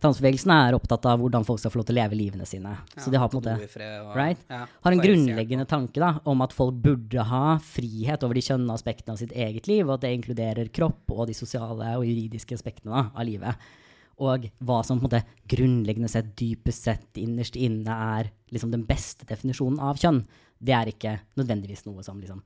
Transbevegelsen 0.00 0.50
er 0.54 0.76
opptatt 0.78 1.04
av 1.10 1.20
hvordan 1.20 1.44
folk 1.44 1.60
skal 1.60 1.72
få 1.74 1.80
lov 1.82 1.86
til 1.90 1.96
å 1.98 2.00
leve 2.00 2.16
livene 2.16 2.46
sine. 2.48 2.72
så 2.96 3.10
de 3.12 3.18
har 3.20 3.28
på 3.28 3.36
en 3.36 3.42
måte 3.42 4.00
og- 4.06 4.16
right? 4.16 4.38
ja, 4.48 4.66
har 4.66 4.92
en 4.92 4.98
grunnleggende 5.00 5.66
tanke 5.68 6.00
da, 6.00 6.20
om 6.24 6.40
at 6.40 6.52
folk 6.52 6.74
burde 6.74 7.22
ha 7.22 7.58
frihet 7.58 8.24
over 8.24 8.34
de 8.34 8.40
kjønne 8.40 8.72
aspektene 8.72 9.12
av 9.12 9.18
sitt 9.18 9.32
eget 9.32 9.68
liv, 9.68 9.86
og 9.86 9.94
at 9.94 10.00
det 10.00 10.14
inkluderer 10.16 10.72
kropp 10.72 11.10
og 11.10 11.26
de 11.26 11.34
sosiale 11.34 11.96
og 11.98 12.04
juridiske 12.06 12.56
aspektene 12.56 12.92
da, 12.92 13.10
av 13.14 13.26
livet. 13.26 13.54
Og 14.20 14.50
hva 14.60 14.84
som 14.84 15.00
på 15.00 15.04
en 15.04 15.08
måte 15.08 15.24
grunnleggende 15.48 16.08
sett, 16.08 16.34
dypest 16.36 16.84
sett, 16.84 17.12
innerst 17.16 17.56
inne 17.56 17.88
er 17.88 18.30
liksom 18.52 18.70
den 18.70 18.84
beste 18.84 19.24
definisjonen 19.28 19.80
av 19.80 19.96
kjønn, 19.96 20.26
det 20.60 20.74
er 20.76 20.86
ikke 20.92 21.20
nødvendigvis 21.36 21.86
noe 21.86 22.02
som 22.02 22.20
liksom 22.20 22.42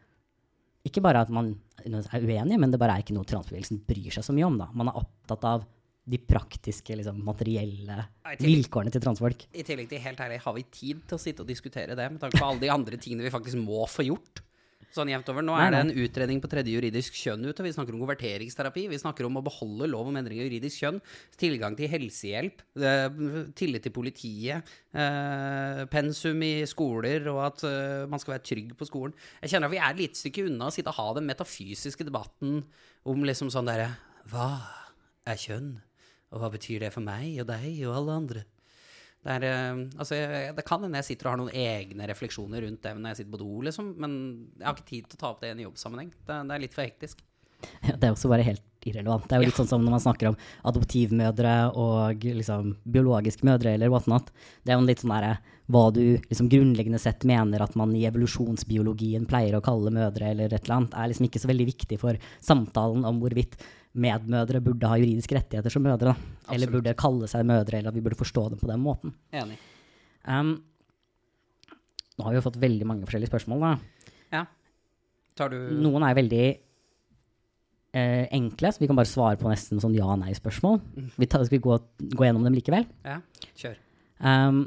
Ikke 0.86 1.00
bare 1.00 1.22
at 1.22 1.30
man 1.30 1.54
er 1.80 2.20
uenig, 2.20 2.58
men 2.60 2.70
det 2.70 2.78
bare 2.78 2.98
er 2.98 3.02
ikke 3.02 3.14
noe 3.14 3.24
transbevegelsen 3.24 3.86
bryr 3.88 4.12
seg 4.12 4.22
så 4.22 4.34
mye 4.34 4.44
om. 4.44 4.58
da. 4.58 4.68
Man 4.74 4.88
er 4.88 4.98
opptatt 5.00 5.42
av 5.48 5.64
de 6.04 6.18
praktiske, 6.20 6.96
liksom, 7.00 7.20
materielle 7.24 8.02
tillegg, 8.24 8.44
vilkårene 8.44 8.92
til 8.92 9.00
transfolk. 9.04 9.46
I 9.56 9.62
tillegg 9.64 9.88
til 9.88 10.02
helt 10.04 10.20
ærlig, 10.20 10.40
har 10.44 10.52
vi 10.58 10.64
tid 10.68 11.04
til 11.08 11.16
å 11.16 11.22
sitte 11.22 11.40
og 11.40 11.48
diskutere 11.48 11.96
det 11.96 12.10
med 12.12 12.20
tanke 12.20 12.36
på 12.36 12.44
alle 12.44 12.60
de 12.60 12.68
andre 12.74 12.98
tingene 13.00 13.24
vi 13.24 13.32
faktisk 13.32 13.56
må 13.62 13.86
få 13.88 14.04
gjort? 14.10 14.42
Sånn 14.94 15.08
jevnt 15.10 15.26
over. 15.32 15.42
Nå 15.42 15.56
er 15.58 15.72
det 15.74 15.78
en 15.82 15.96
utredning 16.04 16.38
på 16.38 16.46
tredje 16.52 16.70
juridisk 16.70 17.16
kjønn 17.18 17.48
ute. 17.48 17.64
Vi 17.66 17.72
snakker 17.74 17.96
om 17.96 18.02
konverteringsterapi. 18.04 18.84
Vi 18.92 18.98
snakker 19.02 19.26
om 19.26 19.40
å 19.40 19.42
beholde 19.42 19.88
lov 19.90 20.06
om 20.06 20.14
endring 20.20 20.38
av 20.38 20.46
juridisk 20.46 20.84
kjønn. 20.84 21.00
Tilgang 21.40 21.74
til 21.74 21.88
helsehjelp. 21.90 22.62
eh, 22.78 23.08
Tillit 23.58 23.82
til 23.82 23.90
politiet. 23.96 24.62
eh, 24.94 25.84
Pensum 25.90 26.40
i 26.46 26.62
skoler, 26.70 27.26
og 27.32 27.40
at 27.42 27.64
eh, 27.66 28.06
man 28.06 28.20
skal 28.22 28.36
være 28.36 28.46
trygg 28.46 28.76
på 28.78 28.86
skolen. 28.86 29.16
Jeg 29.42 29.50
kjenner 29.56 29.66
at 29.66 29.74
vi 29.74 29.82
er 29.82 29.90
et 29.90 30.02
lite 30.04 30.20
stykke 30.20 30.46
unna 30.46 30.68
å 30.70 30.76
sitte 30.76 30.94
og 30.94 31.00
ha 31.00 31.08
den 31.18 31.26
metafysiske 31.26 32.06
debatten 32.06 32.62
om 33.04 33.26
liksom 33.26 33.50
sånn 33.50 33.66
derre 33.66 33.90
Hva 34.30 34.46
er 35.26 35.34
kjønn? 35.42 35.80
Og 36.34 36.42
hva 36.42 36.50
betyr 36.52 36.84
det 36.84 36.92
for 36.94 37.06
meg 37.06 37.38
og 37.42 37.48
deg 37.48 37.70
og 37.86 37.96
alle 38.00 38.18
andre? 38.22 38.44
Det, 39.24 39.32
er, 39.38 39.46
eh, 39.48 39.84
altså, 39.96 40.18
det 40.58 40.64
kan 40.68 40.82
hende 40.84 41.00
jeg 41.00 41.12
sitter 41.12 41.30
og 41.30 41.32
har 41.32 41.40
noen 41.40 41.54
egne 41.56 42.08
refleksjoner 42.10 42.66
rundt 42.66 42.82
det 42.84 42.92
når 42.98 43.14
jeg 43.14 43.22
sitter 43.22 43.36
på 43.36 43.40
do, 43.40 43.52
liksom, 43.64 43.94
men 44.02 44.18
jeg 44.58 44.66
har 44.68 44.76
ikke 44.76 44.90
tid 44.90 45.06
til 45.08 45.16
å 45.16 45.22
ta 45.22 45.30
opp 45.30 45.40
det 45.40 45.52
i 45.52 45.54
en 45.54 45.64
jobbsammenheng. 45.64 46.10
Det, 46.18 46.40
det 46.50 46.56
er 46.56 46.64
litt 46.66 46.76
for 46.76 46.84
hektisk. 46.84 47.24
Ja, 47.84 47.94
det 47.96 48.08
er 48.08 48.12
også 48.12 48.28
bare 48.28 48.44
helt 48.44 48.64
irrelevant. 48.84 49.24
Det 49.28 49.36
er 49.36 49.40
jo 49.40 49.48
litt 49.48 49.58
sånn 49.58 49.70
som 49.70 49.84
når 49.84 49.94
man 49.94 50.02
snakker 50.04 50.28
om 50.30 50.38
adoptivmødre 50.68 51.54
og 51.80 52.26
liksom 52.26 52.74
biologiske 52.84 53.46
mødre 53.48 53.72
eller 53.78 53.92
whatnot. 53.92 54.28
Det 54.60 54.74
er 54.74 54.76
jo 54.76 54.84
litt 54.84 55.00
sånn 55.00 55.14
derre 55.14 55.38
hva 55.72 55.86
du 55.96 56.02
liksom 56.28 56.50
grunnleggende 56.52 57.00
sett 57.00 57.24
mener 57.28 57.62
at 57.64 57.76
man 57.80 57.94
i 57.96 58.04
evolusjonsbiologien 58.04 59.24
pleier 59.30 59.56
å 59.56 59.62
kalle 59.64 59.94
mødre 59.94 60.34
eller 60.34 60.52
et 60.52 60.66
eller 60.66 60.76
annet, 60.76 60.98
er 61.00 61.08
liksom 61.08 61.30
ikke 61.30 61.40
så 61.40 61.48
veldig 61.48 61.68
viktig 61.70 62.00
for 62.02 62.20
samtalen 62.44 63.08
om 63.08 63.22
hvorvidt 63.22 63.56
medmødre 63.94 64.60
burde 64.64 64.88
ha 64.90 64.98
juridiske 64.98 65.36
rettigheter 65.36 65.72
som 65.72 65.84
mødre. 65.86 66.12
Da. 66.12 66.32
Eller 66.50 66.66
Absolutt. 66.66 66.74
burde 66.74 66.96
kalle 66.98 67.30
seg 67.30 67.46
mødre, 67.46 67.78
eller 67.78 67.92
at 67.92 67.96
vi 67.96 68.02
burde 68.04 68.18
forstå 68.18 68.48
dem 68.52 68.60
på 68.60 68.70
den 68.70 68.82
måten. 68.82 69.14
Enig. 69.34 69.58
Um, 70.26 70.56
nå 72.18 72.26
har 72.26 72.34
vi 72.34 72.38
jo 72.40 72.46
fått 72.46 72.60
veldig 72.62 72.88
mange 72.88 73.06
forskjellige 73.06 73.30
spørsmål, 73.32 73.64
da. 73.64 74.12
Ja. 74.34 74.44
Tar 75.38 75.50
du 75.50 75.58
Noen 75.82 76.06
er 76.06 76.16
veldig 76.18 76.44
eh, 77.94 78.26
enkle, 78.34 78.70
så 78.70 78.82
vi 78.82 78.90
kan 78.90 78.98
bare 78.98 79.10
svare 79.10 79.38
på 79.40 79.50
nesten 79.50 79.82
sånn 79.82 79.96
ja-nei-spørsmål. 79.98 80.78
Vi 81.18 81.30
tar, 81.30 81.46
skal 81.46 81.58
vi 81.58 81.64
gå, 81.64 81.78
gå 82.14 82.26
gjennom 82.26 82.46
dem 82.46 82.58
likevel? 82.58 82.86
Ja, 83.06 83.18
kjør. 83.58 83.78
Um, 84.22 84.64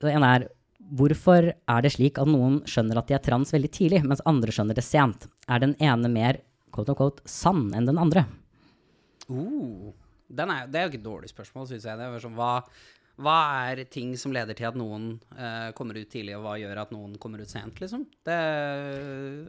det 0.00 0.14
ene 0.16 0.34
er 0.36 0.48
hvorfor 0.96 1.52
er 1.52 1.84
det 1.84 1.92
slik 1.94 2.18
at 2.18 2.28
noen 2.28 2.60
skjønner 2.68 2.98
at 2.98 3.10
de 3.10 3.16
er 3.16 3.24
trans 3.24 3.52
veldig 3.54 3.70
tidlig, 3.72 4.00
mens 4.06 4.24
andre 4.28 4.52
skjønner 4.54 4.76
det 4.76 4.84
sent? 4.86 5.28
Er 5.48 5.62
den 5.62 5.76
ene 5.80 6.10
mer 6.12 6.40
quote 6.74 6.94
unquote, 6.94 7.24
sann 7.28 7.68
enn 7.76 7.88
den 7.88 8.00
andre? 8.00 8.24
Uh, 9.30 9.90
den 10.30 10.54
er, 10.54 10.66
det 10.70 10.80
er 10.80 10.86
jo 10.86 10.92
ikke 10.92 11.00
et 11.02 11.06
dårlig 11.06 11.30
spørsmål, 11.32 11.68
syns 11.70 11.86
jeg. 11.88 11.98
Det 11.98 12.08
er 12.08 12.24
sånn, 12.24 12.36
hva, 12.38 12.50
hva 13.20 13.38
er 13.70 13.84
ting 13.90 14.12
som 14.18 14.34
leder 14.34 14.58
til 14.58 14.68
at 14.70 14.78
noen 14.78 15.12
uh, 15.36 15.70
kommer 15.78 15.98
ut 15.98 16.10
tidlig, 16.10 16.36
og 16.38 16.44
hva 16.46 16.58
gjør 16.60 16.84
at 16.84 16.92
noen 16.94 17.16
kommer 17.22 17.42
ut 17.42 17.50
sent, 17.50 17.80
liksom? 17.82 18.06
Det, 18.26 18.42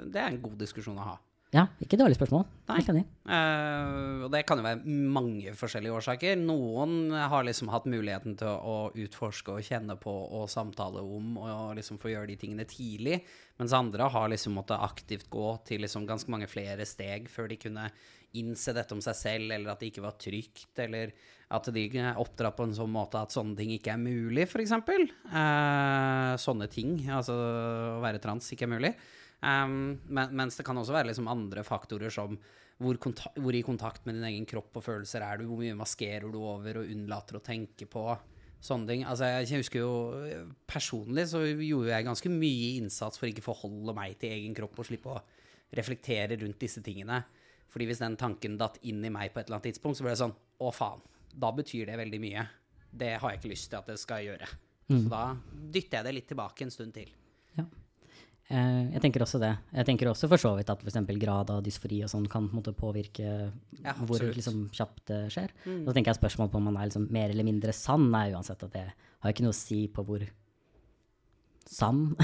det 0.07 0.23
er 0.23 0.31
en 0.31 0.41
god 0.43 0.57
diskusjon 0.63 1.01
å 1.01 1.11
ha. 1.13 1.19
Ja, 1.51 1.65
ikke 1.83 1.97
dårlig 1.99 2.15
spørsmål. 2.15 2.45
Nei. 2.69 3.01
Uh. 3.27 4.23
Og 4.23 4.29
det 4.31 4.45
kan 4.47 4.61
jo 4.61 4.63
være 4.63 4.93
mange 5.11 5.51
forskjellige 5.59 5.97
årsaker. 5.97 6.37
Noen 6.39 7.11
har 7.11 7.43
liksom 7.43 7.67
hatt 7.73 7.89
muligheten 7.91 8.37
til 8.39 8.47
å, 8.47 8.55
å 8.87 9.03
utforske 9.03 9.57
og 9.57 9.67
kjenne 9.67 9.97
på 9.99 10.13
og 10.39 10.47
samtale 10.51 11.03
om 11.03 11.35
og 11.41 11.75
liksom 11.75 11.99
få 11.99 12.13
gjøre 12.13 12.31
de 12.31 12.37
tingene 12.39 12.67
tidlig, 12.71 13.19
mens 13.59 13.75
andre 13.75 14.07
har 14.13 14.31
liksom 14.31 14.55
måttet 14.55 14.79
aktivt 14.79 15.27
gå 15.33 15.51
til 15.67 15.83
liksom 15.83 16.07
ganske 16.07 16.31
mange 16.31 16.47
flere 16.47 16.87
steg 16.87 17.27
før 17.31 17.51
de 17.51 17.59
kunne 17.59 17.89
innse 18.39 18.73
dette 18.75 18.95
om 18.95 19.01
seg 19.03 19.17
selv, 19.17 19.53
eller 19.53 19.73
at 19.73 19.81
det 19.81 19.91
ikke 19.91 20.05
var 20.05 20.17
trygt, 20.21 20.71
eller 20.79 21.11
at 21.51 21.67
de 21.75 21.85
oppdratt 22.21 22.55
på 22.55 22.67
en 22.67 22.75
sånn 22.75 22.93
måte 22.93 23.19
at 23.19 23.33
sånne 23.35 23.57
ting 23.59 23.73
ikke 23.75 23.91
er 23.95 23.99
mulig, 23.99 24.45
f.eks. 24.47 24.71
Eh, 24.71 26.31
sånne 26.39 26.69
ting, 26.71 26.95
altså 27.11 27.35
å 27.35 27.99
være 28.03 28.21
trans 28.23 28.53
ikke 28.55 28.69
er 28.69 28.73
mulig. 28.75 28.93
Um, 29.41 29.97
men, 30.05 30.35
mens 30.37 30.59
det 30.59 30.63
kan 30.67 30.77
også 30.77 30.93
være 30.93 31.09
liksom 31.09 31.29
andre 31.31 31.63
faktorer 31.65 32.13
som 32.13 32.35
hvor, 32.81 32.97
kontakt, 33.01 33.39
hvor 33.41 33.55
i 33.57 33.63
kontakt 33.65 34.05
med 34.05 34.17
din 34.17 34.27
egen 34.29 34.45
kropp 34.49 34.77
og 34.77 34.85
følelser 34.85 35.25
er 35.25 35.41
du, 35.41 35.47
hvor 35.49 35.59
mye 35.61 35.77
maskerer 35.77 36.29
du 36.29 36.37
over 36.39 36.81
og 36.81 36.93
unnlater 36.93 37.37
å 37.37 37.43
tenke 37.45 37.87
på 37.89 38.05
sånne 38.61 38.89
ting. 38.89 39.03
Altså, 39.09 39.27
jeg 39.41 39.63
husker 39.63 39.81
jo 39.81 39.93
Personlig 40.69 41.27
så 41.33 41.43
gjorde 41.45 41.91
jeg 41.91 42.07
ganske 42.07 42.31
mye 42.31 42.73
innsats 42.79 43.19
for 43.19 43.29
ikke 43.29 43.45
forholde 43.45 43.95
meg 43.97 44.17
til 44.21 44.33
egen 44.37 44.55
kropp 44.57 44.79
og 44.79 44.87
slippe 44.87 45.13
å 45.13 45.21
reflektere 45.77 46.37
rundt 46.41 46.61
disse 46.61 46.83
tingene. 46.85 47.21
Fordi 47.71 47.87
hvis 47.87 48.01
den 48.03 48.17
tanken 48.19 48.57
datt 48.59 48.79
inn 48.87 49.03
i 49.05 49.13
meg 49.13 49.31
på 49.31 49.39
et 49.41 49.47
eller 49.47 49.59
annet 49.59 49.71
tidspunkt, 49.71 49.99
så 49.99 50.05
ble 50.05 50.15
det 50.15 50.21
sånn 50.23 50.35
Å, 50.61 50.71
faen. 50.75 50.99
Da 51.31 51.53
betyr 51.55 51.87
det 51.87 51.95
veldig 51.97 52.19
mye. 52.21 52.43
Det 52.91 53.15
har 53.21 53.31
jeg 53.31 53.39
ikke 53.39 53.53
lyst 53.53 53.69
til 53.71 53.79
at 53.79 53.87
det 53.87 53.97
skal 54.01 54.25
gjøre. 54.25 54.49
Så 54.91 55.07
da 55.07 55.23
dytter 55.47 56.01
jeg 56.01 56.07
det 56.07 56.13
litt 56.17 56.27
tilbake 56.27 56.65
en 56.65 56.73
stund 56.73 56.91
til. 56.95 57.13
Ja. 57.55 57.63
Eh, 58.51 58.91
jeg 58.97 59.03
tenker 59.05 59.23
også 59.23 59.39
det. 59.39 59.51
Jeg 59.71 59.87
tenker 59.87 60.09
også 60.11 60.27
for 60.31 60.41
så 60.41 60.51
vidt 60.57 60.71
at 60.73 60.83
f.eks. 60.83 60.99
grad 61.21 61.53
av 61.53 61.61
dysfori 61.63 62.01
og 62.03 62.11
sånn 62.11 62.27
kan 62.31 62.49
på 62.51 62.73
påvirke 62.75 63.29
Ja, 63.79 63.95
hvor 63.95 64.25
liksom, 64.27 64.65
kjapt 64.75 65.05
det 65.07 65.21
skjer. 65.31 65.55
Så 65.63 65.95
tenker 65.95 66.11
jeg 66.11 66.19
spørsmålet 66.19 66.51
på 66.51 66.59
om 66.59 66.67
man 66.67 66.79
er 66.81 66.91
liksom 66.91 67.07
mer 67.15 67.31
eller 67.31 67.47
mindre 67.47 67.75
sann, 67.75 68.09
er 68.17 68.35
uansett 68.35 68.67
at 68.67 68.75
det 68.75 68.85
har 68.91 69.33
ikke 69.33 69.45
noe 69.45 69.55
å 69.55 69.61
si 69.61 69.85
på 69.93 70.03
hvor 70.07 70.25
sann 71.69 72.15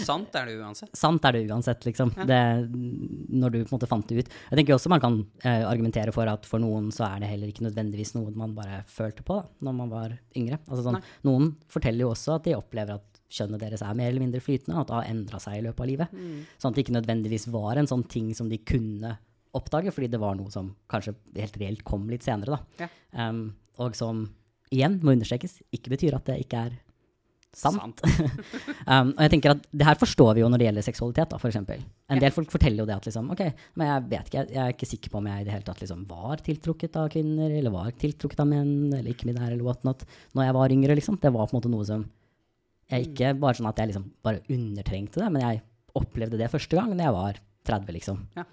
sant 0.00 0.34
er 0.38 0.48
det 0.48 0.56
uansett. 0.60 0.90
Sant 0.96 1.24
er 1.28 1.36
det 1.36 1.44
uansett, 1.50 1.84
liksom. 1.86 2.12
Det, 2.28 2.40
når 2.72 3.54
du 3.54 3.58
på 3.60 3.70
en 3.70 3.76
måte 3.76 3.88
fant 3.90 4.08
det 4.08 4.22
ut. 4.24 4.34
Jeg 4.50 4.58
tenker 4.60 4.76
også 4.76 4.92
man 4.92 5.02
kan 5.02 5.18
eh, 5.44 5.64
argumentere 5.68 6.14
for 6.14 6.28
at 6.30 6.48
for 6.48 6.62
noen 6.62 6.90
så 6.94 7.06
er 7.08 7.22
det 7.22 7.32
heller 7.32 7.52
ikke 7.52 7.66
nødvendigvis 7.68 8.14
noe 8.16 8.34
man 8.36 8.54
bare 8.56 8.82
følte 8.90 9.24
på 9.26 9.38
da 9.38 9.66
når 9.66 9.78
man 9.78 9.92
var 9.92 10.14
yngre. 10.38 10.60
Altså 10.68 10.86
sånn, 10.86 11.00
noen 11.28 11.52
forteller 11.72 12.06
jo 12.06 12.12
også 12.14 12.36
at 12.38 12.48
de 12.48 12.56
opplever 12.58 12.96
at 12.98 13.20
kjønnet 13.32 13.62
deres 13.62 13.82
er 13.84 13.96
mer 13.96 14.10
eller 14.10 14.24
mindre 14.24 14.42
flytende, 14.44 14.76
og 14.76 14.82
at 14.82 14.90
det 14.90 14.96
har 14.98 15.10
endra 15.14 15.40
seg 15.40 15.58
i 15.58 15.64
løpet 15.64 15.84
av 15.84 15.88
livet. 15.88 16.16
Sånn 16.60 16.72
at 16.72 16.76
det 16.76 16.84
ikke 16.84 16.98
nødvendigvis 16.98 17.48
var 17.54 17.80
en 17.80 17.88
sånn 17.88 18.04
ting 18.12 18.32
som 18.36 18.50
de 18.52 18.60
kunne 18.60 19.14
oppdage, 19.56 19.92
fordi 19.92 20.10
det 20.12 20.20
var 20.20 20.36
noe 20.36 20.52
som 20.52 20.72
kanskje 20.92 21.14
helt 21.36 21.56
reelt 21.60 21.84
kom 21.88 22.06
litt 22.12 22.24
senere. 22.24 22.58
Da. 22.58 22.86
Ja. 22.86 23.28
Um, 23.28 23.44
og 23.80 23.96
som 23.96 24.26
igjen 24.72 24.98
må 25.04 25.14
understrekes, 25.16 25.60
ikke 25.74 25.92
betyr 25.94 26.16
at 26.16 26.28
det 26.28 26.38
ikke 26.44 26.66
er 26.68 26.76
sant. 27.56 28.00
um, 28.90 29.10
og 29.12 29.20
jeg 29.24 29.32
tenker 29.34 29.52
at 29.54 29.66
det 29.72 29.86
her 29.86 29.98
forstår 30.00 30.34
vi 30.36 30.42
jo 30.44 30.48
når 30.52 30.62
det 30.62 30.66
gjelder 30.68 30.86
seksualitet, 30.86 31.34
da, 31.34 31.40
eksempel. 31.50 31.82
En 32.08 32.16
Ja. 32.16 32.22
del 32.24 32.34
folk 32.36 32.50
forteller 32.52 32.82
jo 32.82 32.86
det 32.88 32.96
at 32.96 33.08
liksom, 33.08 33.28
ok, 33.34 33.42
men 33.76 33.90
jeg 33.90 34.06
vet 34.12 34.30
ikke, 34.30 34.44
jeg, 34.48 34.62
er 34.62 34.72
ikke 34.72 34.88
sikker 34.88 35.12
på 35.12 35.20
om 35.20 35.28
jeg 35.28 35.42
i 35.42 35.44
det 35.48 35.52
hele 35.52 35.66
tatt 35.66 35.82
liksom 35.84 36.06
var 36.08 36.42
tiltrukket 36.46 36.96
av 36.96 37.10
kvinner, 37.12 37.50
eller 37.58 37.74
var 37.74 37.92
tiltrukket 37.92 38.40
av 38.40 38.48
menn, 38.48 38.72
eller 38.92 39.12
ikke 39.12 39.28
binær, 39.28 39.50
eller 39.52 39.66
whatnot, 39.66 40.06
når 40.34 40.48
jeg 40.48 40.56
var 40.58 40.76
yngre, 40.78 40.96
liksom. 40.98 41.20
Det 41.20 41.32
var 41.32 41.46
på 41.46 41.54
en 41.56 41.60
måte 41.60 41.72
noe 41.72 41.88
som 41.88 42.06
jeg 42.92 43.08
ikke 43.10 43.34
bare 43.40 43.56
sånn 43.56 43.68
at 43.70 43.78
jeg 43.80 43.92
liksom 43.92 44.08
bare 44.24 44.42
undertrengte 44.52 45.20
det, 45.22 45.30
men 45.32 45.44
jeg 45.44 45.62
opplevde 45.96 46.40
det 46.40 46.50
første 46.52 46.76
gang 46.76 46.96
da 46.96 47.08
jeg 47.08 47.16
var 47.16 47.40
30, 47.68 47.92
liksom. 47.98 48.26
Ja. 48.36 48.44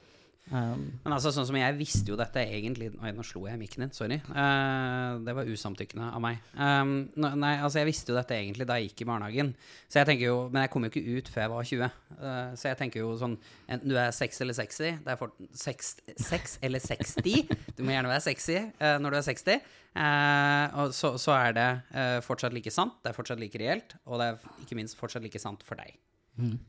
Um, 0.49 0.85
Men 1.03 1.13
altså, 1.15 1.31
sånn 1.35 1.45
som 1.45 1.57
jeg 1.59 1.75
visste 1.77 2.09
jo 2.09 2.15
dette 2.17 2.41
egentlig 2.41 2.87
Oi, 2.97 3.11
nå 3.13 3.25
slo 3.27 3.43
jeg 3.45 3.59
mikken 3.61 3.85
din. 3.85 3.93
Sorry. 3.95 4.19
Uh, 4.29 5.19
det 5.25 5.35
var 5.37 5.49
usamtykkende 5.49 6.09
av 6.15 6.23
meg. 6.23 6.41
Um, 6.55 6.93
nei, 7.19 7.55
altså, 7.57 7.81
jeg 7.81 7.91
visste 7.91 8.13
jo 8.13 8.17
dette 8.17 8.37
egentlig 8.37 8.67
da 8.69 8.79
jeg 8.79 8.89
gikk 8.89 9.05
i 9.05 9.09
barnehagen. 9.11 9.53
Så 9.89 10.01
jeg 10.01 10.09
tenker 10.09 10.29
jo 10.29 10.37
Men 10.49 10.65
jeg 10.65 10.73
kom 10.73 10.85
jo 10.87 10.91
ikke 10.93 11.17
ut 11.19 11.31
før 11.33 11.45
jeg 11.45 11.53
var 11.53 11.69
20. 11.73 11.99
Uh, 12.19 12.55
så 12.59 12.71
jeg 12.71 12.81
tenker 12.81 13.03
jo 13.03 13.13
sånn 13.19 13.37
Enten 13.69 13.91
du 13.91 13.97
er 13.99 14.09
6 14.15 14.41
eller 14.41 14.57
60 14.57 15.03
Det 15.05 15.13
er 15.13 15.19
for 15.19 15.35
6, 15.63 15.91
6 16.29 16.57
eller 16.65 16.81
60. 16.83 17.53
Du 17.77 17.83
må 17.85 17.93
gjerne 17.93 18.11
være 18.11 18.25
sexy 18.25 18.57
eh, 18.59 18.97
når 19.01 19.13
du 19.15 19.19
er 19.19 19.25
60. 19.27 19.67
Eh, 19.99 20.77
og 20.81 20.93
så, 20.95 21.13
så 21.21 21.35
er 21.37 21.55
det 21.57 21.67
eh, 21.97 22.19
fortsatt 22.25 22.55
like 22.55 22.73
sant, 22.73 22.99
det 23.03 23.11
er 23.11 23.17
fortsatt 23.17 23.41
like 23.41 23.59
reelt, 23.61 23.95
og 24.05 24.21
det 24.21 24.29
er 24.31 24.63
ikke 24.65 24.77
minst 24.79 24.97
fortsatt 24.99 25.25
like 25.25 25.41
sant 25.41 25.65
for 25.65 25.79
deg. 25.79 25.97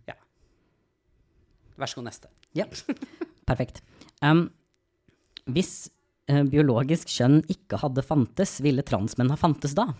Ja. 0.08 0.16
Vær 1.80 1.90
så 1.90 2.00
god, 2.00 2.10
neste. 2.10 2.30
Ja, 2.56 2.66
perfekt. 3.48 3.80
Um, 4.20 4.48
hvis 5.50 5.88
uh, 6.30 6.42
biologisk 6.50 7.10
kjønn 7.10 7.40
ikke 7.52 7.80
hadde 7.80 8.04
fantes, 8.04 8.58
ville 8.64 8.84
transmenn 8.86 9.32
ha 9.32 9.38
fantes 9.40 9.76
da? 9.78 9.88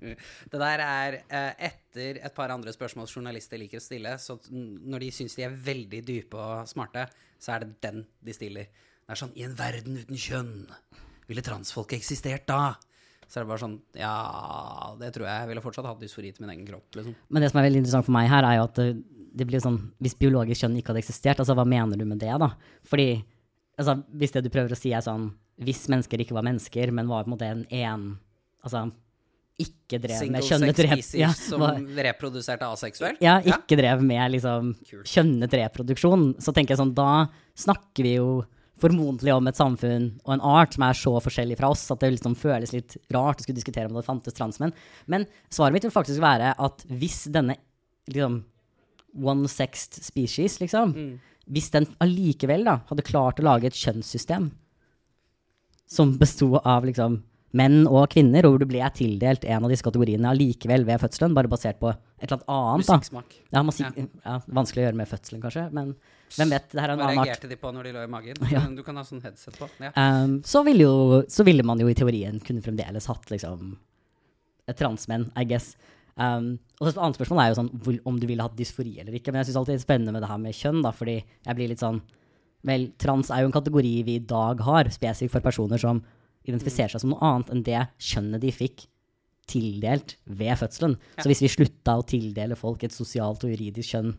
Det 0.00 0.56
der 0.56 0.80
er 0.80 1.18
uh, 1.28 1.52
etter 1.60 2.20
et 2.24 2.34
par 2.36 2.52
andre 2.54 2.72
spørsmål 2.72 3.08
journalister 3.10 3.60
liker 3.60 3.80
å 3.80 3.84
stille. 3.84 4.14
Så 4.18 4.38
når 4.50 5.04
de 5.04 5.10
syns 5.14 5.36
de 5.36 5.44
er 5.46 5.58
veldig 5.66 6.00
dype 6.08 6.40
og 6.40 6.68
smarte, 6.70 7.04
så 7.40 7.54
er 7.54 7.66
det 7.66 7.74
den 7.84 8.04
de 8.24 8.36
stiller. 8.36 8.70
Det 9.04 9.12
er 9.14 9.20
sånn 9.20 9.34
I 9.36 9.44
en 9.46 9.56
verden 9.58 9.98
uten 10.00 10.20
kjønn, 10.20 10.54
ville 11.30 11.44
transfolk 11.46 11.92
eksistert 11.94 12.48
da? 12.48 12.78
Så 13.30 13.38
er 13.38 13.44
det 13.44 13.50
bare 13.52 13.62
sånn 13.62 13.76
Ja, 13.98 14.14
det 14.98 15.12
tror 15.14 15.28
jeg. 15.28 15.44
Jeg 15.44 15.50
ville 15.52 15.62
fortsatt 15.62 15.86
hatt 15.86 16.00
dysfori 16.02 16.32
til 16.34 16.46
min 16.46 16.54
egen 16.56 16.66
kropp, 16.66 16.88
liksom. 16.98 17.14
Men 17.30 17.44
det 17.44 17.52
som 17.52 17.60
er 17.60 17.68
veldig 17.68 17.82
interessant 17.84 18.08
for 18.08 18.16
meg 18.16 18.30
her, 18.32 18.46
er 18.48 18.58
jo 18.58 18.64
at 18.66 18.80
det, 19.32 19.46
blir 19.46 19.58
jo 19.60 19.66
sånn 19.68 19.80
Hvis 20.02 20.16
biologisk 20.18 20.64
kjønn 20.64 20.78
ikke 20.80 20.92
hadde 20.92 21.02
eksistert, 21.04 21.42
altså 21.42 21.54
hva 21.58 21.66
mener 21.68 21.98
du 21.98 22.04
med 22.08 22.18
det, 22.22 22.32
da? 22.42 22.52
Fordi 22.88 23.10
altså, 23.78 24.00
hvis 24.18 24.34
det 24.34 24.44
du 24.46 24.50
prøver 24.52 24.74
å 24.74 24.78
si 24.78 24.92
er 24.96 25.04
sånn 25.06 25.30
Hvis 25.60 25.86
mennesker 25.92 26.22
ikke 26.22 26.36
var 26.36 26.46
mennesker, 26.46 26.92
men 26.96 27.10
var 27.10 27.24
på 27.24 27.30
en 27.30 27.36
måte 27.36 27.50
en 27.50 27.64
én 27.70 28.10
Altså 28.64 28.88
ikke 29.60 29.98
drev 30.00 30.22
med 30.32 30.40
Single 30.40 30.46
kjønnet 30.46 30.78
sex 30.78 30.88
rep... 30.88 31.18
Ja, 31.20 31.30
som 31.36 31.60
var- 31.60 31.80
reproduserte 32.08 32.68
aseksuelt? 32.72 33.20
ja, 33.20 33.34
ikke 33.44 33.76
drev 33.76 34.00
med 34.04 34.32
liksom 34.32 34.70
kjønnet 35.04 35.56
reproduksjon, 35.60 36.30
så 36.40 36.54
tenker 36.56 36.72
jeg 36.72 36.80
sånn 36.80 36.94
Da 36.96 37.26
snakker 37.60 38.06
vi 38.06 38.14
jo 38.16 38.30
formodentlig 38.80 39.34
om 39.34 39.48
et 39.50 39.58
samfunn 39.58 40.06
og 40.24 40.30
en 40.32 40.44
art 40.54 40.72
som 40.72 40.86
er 40.86 40.96
så 40.96 41.12
forskjellig 41.20 41.58
fra 41.60 41.68
oss 41.74 41.82
at 41.92 42.00
det 42.00 42.14
liksom 42.14 42.32
føles 42.40 42.72
litt 42.72 42.96
rart 43.12 43.42
å 43.42 43.44
skulle 43.44 43.58
diskutere 43.58 43.90
om 43.90 43.98
det 43.98 44.06
fantes 44.06 44.32
transmenn. 44.32 44.72
Men 45.04 45.26
svaret 45.52 45.76
mitt 45.76 45.84
vil 45.84 45.92
faktisk 45.92 46.22
være 46.24 46.54
at 46.56 46.86
hvis 46.88 47.26
denne 47.34 47.58
liksom 48.08 48.40
one 49.14 49.48
sexed 49.50 49.98
species, 50.04 50.58
liksom, 50.60 50.94
hvis 51.50 51.70
den 51.74 51.88
allikevel 52.00 52.64
da 52.68 52.78
hadde 52.90 53.06
klart 53.06 53.40
å 53.40 53.46
lage 53.48 53.70
et 53.70 53.78
kjønnssystem 53.78 54.50
som 55.90 56.12
besto 56.20 56.52
av 56.60 56.86
liksom 56.86 57.22
menn 57.58 57.80
og 57.90 58.04
kvinner, 58.12 58.46
og 58.46 58.54
hvor 58.54 58.62
du 58.62 58.68
ble 58.70 58.84
tildelt 58.94 59.42
en 59.42 59.64
av 59.66 59.72
disse 59.72 59.82
kategoriene 59.82 60.30
allikevel 60.30 60.84
ved 60.86 61.00
fødselen, 61.02 61.34
bare 61.34 61.50
basert 61.50 61.80
på 61.80 61.90
et 61.90 62.28
eller 62.28 62.44
annet 62.46 62.52
annet. 62.54 62.86
Musikksmak. 62.86 63.36
Ja, 63.50 63.62
musik 63.66 63.98
ja. 63.98 64.36
Vanskelig 64.46 64.84
å 64.84 64.86
gjøre 64.86 65.00
med 65.00 65.10
fødselen, 65.10 65.42
kanskje, 65.42 65.66
men 65.74 65.94
hvem 66.36 66.52
vet? 66.54 66.68
Det 66.70 66.78
her 66.78 66.92
er 66.92 66.94
en 66.94 67.00
Hva 67.00 67.08
annen 67.08 67.22
art. 67.24 67.26
reagerte 67.26 67.50
de 67.50 67.58
på 67.58 67.72
når 67.74 67.88
de 67.88 67.94
lå 67.96 68.04
i 68.06 68.10
magen? 68.12 68.42
Ja. 68.54 68.62
Du 68.70 68.84
kan 68.86 69.00
ha 69.00 69.02
sånn 69.06 69.22
headset 69.24 69.58
på. 69.58 69.66
Ja. 69.82 69.90
Um, 69.98 70.36
så, 70.46 70.62
ville 70.66 70.86
jo, 70.86 71.22
så 71.26 71.46
ville 71.48 71.66
man 71.66 71.82
jo 71.82 71.90
i 71.90 71.96
teorien 71.98 72.38
kunne 72.44 72.62
fremdeles 72.62 73.10
hatt 73.10 73.26
liksom 73.34 73.72
transmenn, 74.78 75.26
I 75.34 75.42
guess. 75.50 75.72
Um, 76.20 76.58
og 76.76 76.84
så 76.84 76.90
et 76.92 76.98
annet 77.00 77.16
spørsmål 77.16 77.40
er 77.40 77.50
jo 77.50 77.58
sånn 77.62 77.70
hvor- 77.80 78.00
om 78.10 78.18
du 78.20 78.26
ville 78.28 78.44
hatt 78.44 78.56
dysfori 78.58 78.98
eller 79.00 79.14
ikke. 79.16 79.32
Men 79.32 79.40
jeg 79.40 79.50
syns 79.50 79.60
alltid 79.60 79.74
det 79.74 79.80
er 79.80 79.86
spennende 79.88 80.12
med 80.12 80.22
det 80.22 80.28
her 80.28 80.40
med 80.42 80.56
kjønn, 80.56 80.82
da, 80.84 80.92
fordi 80.92 81.24
jeg 81.24 81.56
blir 81.56 81.68
litt 81.72 81.84
sånn 81.84 82.02
Vel, 82.62 82.90
trans 83.00 83.30
er 83.30 83.40
jo 83.40 83.48
en 83.48 83.54
kategori 83.56 84.04
vi 84.04 84.14
i 84.18 84.26
dag 84.28 84.60
har, 84.60 84.84
spesifikt 84.92 85.32
for 85.32 85.40
personer 85.40 85.80
som 85.80 86.02
identifiserer 86.44 86.92
seg 86.92 87.00
som 87.00 87.14
noe 87.14 87.24
annet 87.24 87.52
enn 87.54 87.62
det 87.64 87.88
kjønnet 87.96 88.42
de 88.42 88.50
fikk 88.52 88.84
tildelt 89.48 90.16
ved 90.26 90.58
fødselen. 90.60 90.98
Ja. 91.16 91.22
Så 91.22 91.30
hvis 91.30 91.40
vi 91.40 91.48
slutta 91.48 91.96
å 91.96 92.04
tildele 92.04 92.58
folk 92.60 92.84
et 92.84 92.92
sosialt 92.92 93.46
og 93.46 93.54
juridisk 93.54 93.94
kjønn 93.94 94.12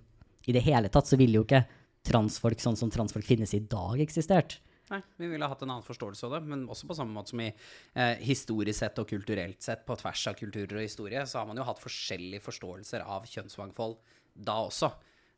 i 0.49 0.55
det 0.57 0.63
hele 0.65 0.89
tatt, 0.89 1.05
så 1.05 1.19
ville 1.21 1.37
jo 1.37 1.45
ikke 1.45 1.67
transfolk 2.07 2.57
sånn 2.63 2.79
som 2.79 2.89
transfolk 2.89 3.27
finnes 3.27 3.53
i 3.53 3.61
dag, 3.61 4.01
eksistert. 4.01 4.57
Nei, 4.91 4.99
vi 5.21 5.29
ville 5.31 5.47
hatt 5.47 5.61
en 5.63 5.69
annen 5.69 5.85
forståelse 5.87 6.25
av 6.27 6.33
det, 6.35 6.41
men 6.51 6.65
også 6.71 6.89
på 6.89 6.95
samme 6.97 7.15
måte 7.15 7.31
som 7.31 7.41
i 7.43 7.47
eh, 7.47 8.17
historisk 8.27 8.81
sett 8.81 8.99
og 8.99 9.07
kulturelt 9.07 9.63
sett, 9.63 9.85
på 9.87 9.95
tvers 10.01 10.25
av 10.27 10.35
kulturer 10.39 10.81
og 10.81 10.83
historie, 10.83 11.23
så 11.23 11.39
har 11.39 11.47
man 11.47 11.61
jo 11.61 11.67
hatt 11.67 11.79
forskjellige 11.79 12.43
forståelser 12.43 13.05
av 13.05 13.29
kjønnsmangfold 13.31 13.95
da 14.35 14.57
også. 14.65 14.91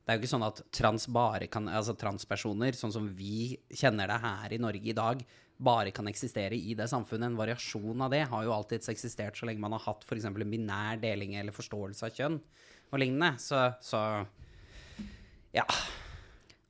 Det 0.03 0.11
er 0.11 0.17
jo 0.17 0.23
ikke 0.23 0.33
sånn 0.33 0.47
at 0.49 0.59
trans 0.75 1.05
kan, 1.53 1.69
altså 1.69 1.93
transpersoner, 1.95 2.75
sånn 2.75 2.91
som 2.91 3.05
vi 3.07 3.55
kjenner 3.71 4.09
det 4.09 4.19
her 4.25 4.55
i 4.57 4.59
Norge 4.59 4.89
i 4.89 4.97
dag, 4.97 5.21
bare 5.63 5.93
kan 5.95 6.09
eksistere 6.09 6.57
i 6.57 6.73
det 6.75 6.89
samfunnet. 6.91 7.29
En 7.29 7.39
variasjon 7.39 8.01
av 8.03 8.11
det 8.11 8.25
har 8.27 8.43
jo 8.43 8.55
alltids 8.55 8.89
eksistert 8.91 9.37
så 9.37 9.47
lenge 9.47 9.63
man 9.63 9.77
har 9.77 9.85
hatt 9.85 10.03
f.eks. 10.03 10.25
en 10.27 10.35
binær 10.35 10.99
deling 10.99 11.37
eller 11.39 11.55
forståelse 11.55 12.09
av 12.09 12.17
kjønn 12.17 12.39
og 12.89 12.99
lignende. 12.99 13.37
Så, 13.39 13.61
så 13.85 14.01
ja. 15.55 15.67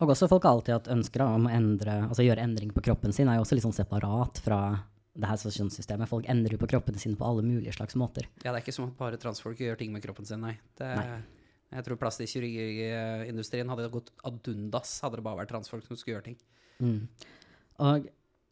Og 0.01 0.09
også 0.09 0.27
folk 0.31 0.45
har 0.47 0.57
alltid 0.57 0.73
hatt 0.75 0.89
ønsker 0.91 1.21
om 1.25 1.45
å 1.47 1.53
endre, 1.53 1.99
altså 2.07 2.25
gjøre 2.25 2.43
endring 2.43 2.73
på 2.73 2.81
kroppen 2.83 3.13
sin, 3.15 3.29
er 3.29 3.37
jo 3.37 3.45
også 3.45 3.57
litt 3.57 3.65
sånn 3.67 3.75
separat 3.77 4.41
fra 4.43 4.63
det 5.13 5.29
her 5.29 5.37
kjønnssystemet. 5.37 6.09
Folk 6.09 6.25
endrer 6.31 6.55
jo 6.55 6.61
på 6.63 6.69
kroppene 6.71 6.99
sine 6.99 7.19
på 7.19 7.27
alle 7.27 7.43
mulige 7.45 7.75
slags 7.75 7.95
måter. 7.99 8.25
Ja, 8.41 8.49
det 8.49 8.57
er 8.57 8.63
ikke 8.65 8.75
som 8.75 8.89
at 8.89 8.97
bare 8.97 9.19
transfolk 9.21 9.61
gjør 9.61 9.77
ting 9.79 9.93
med 9.93 10.03
kroppen 10.05 10.25
sin, 10.27 10.41
nei. 10.41 10.55
Det, 10.79 10.89
Nei. 10.97 11.21
Jeg 11.73 11.87
tror 11.87 11.97
plastikkirurgiindustrien 12.01 13.69
hadde 13.71 13.89
gått 13.93 14.11
ad 14.27 14.49
undas 14.51 14.99
hadde 15.01 15.17
det 15.17 15.25
bare 15.25 15.41
vært 15.41 15.49
transfolk 15.53 15.87
som 15.87 15.97
skulle 15.97 16.19
gjøre 16.19 16.27
ting. 16.27 16.35
Mm. 16.83 16.99
Og 17.87 18.05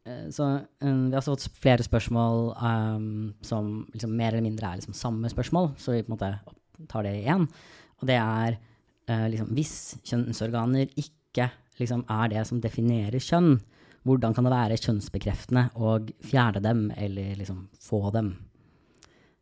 eh, 0.10 0.26
så 0.34 0.48
eh, 0.58 0.88
vi 0.89 1.13
har 1.13 1.20
også 1.20 1.36
fått 1.36 1.60
flere 1.62 1.86
spørsmål 1.86 2.48
um, 2.58 3.06
som 3.46 3.70
liksom 3.94 4.15
mer 4.18 4.34
eller 4.34 4.48
mindre 4.48 4.72
er 4.72 4.82
liksom 4.82 4.98
samme 4.98 5.30
spørsmål, 5.30 5.74
så 5.78 5.94
vi 5.94 6.02
på 6.06 6.10
en 6.10 6.15
måte 6.15 6.32
tar 6.89 7.06
det 7.06 7.13
igjen. 7.20 7.46
Og 8.02 8.10
det 8.10 8.18
er 8.18 8.58
uh, 8.58 9.28
liksom 9.30 9.54
hvis 9.58 9.76
kjønnsorganer 10.02 10.89
ikke 10.89 11.21
liksom 11.82 12.04
er 12.10 12.28
det 12.30 12.46
som 12.48 12.60
definerer 12.62 13.17
kjønn, 13.22 13.56
hvordan 14.06 14.34
kan 14.34 14.46
det 14.46 14.52
være 14.54 14.78
kjønnsbekreftende 14.82 15.67
å 15.78 15.96
fjerne 16.26 16.62
dem 16.62 16.88
eller 16.98 17.36
liksom 17.39 17.67
få 17.82 18.12
dem? 18.13 18.34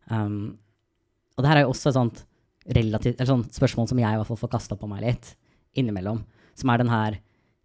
Um, 0.09 0.57
og 1.37 1.43
det 1.43 1.49
her 1.51 1.61
er 1.61 1.65
jo 1.67 1.71
også 1.73 1.89
et 1.91 1.97
sånt 1.97 2.21
relativt, 2.75 3.15
eller 3.19 3.29
sånt 3.31 3.55
spørsmål 3.55 3.87
som 3.89 3.99
jeg 4.01 4.13
i 4.13 4.19
hvert 4.19 4.27
fall 4.29 4.39
får 4.41 4.51
kasta 4.57 4.75
på 4.79 4.89
meg 4.91 5.03
litt 5.05 5.33
innimellom, 5.79 6.21
som 6.59 6.69
er 6.73 6.81
den 6.81 6.91
her 6.91 7.17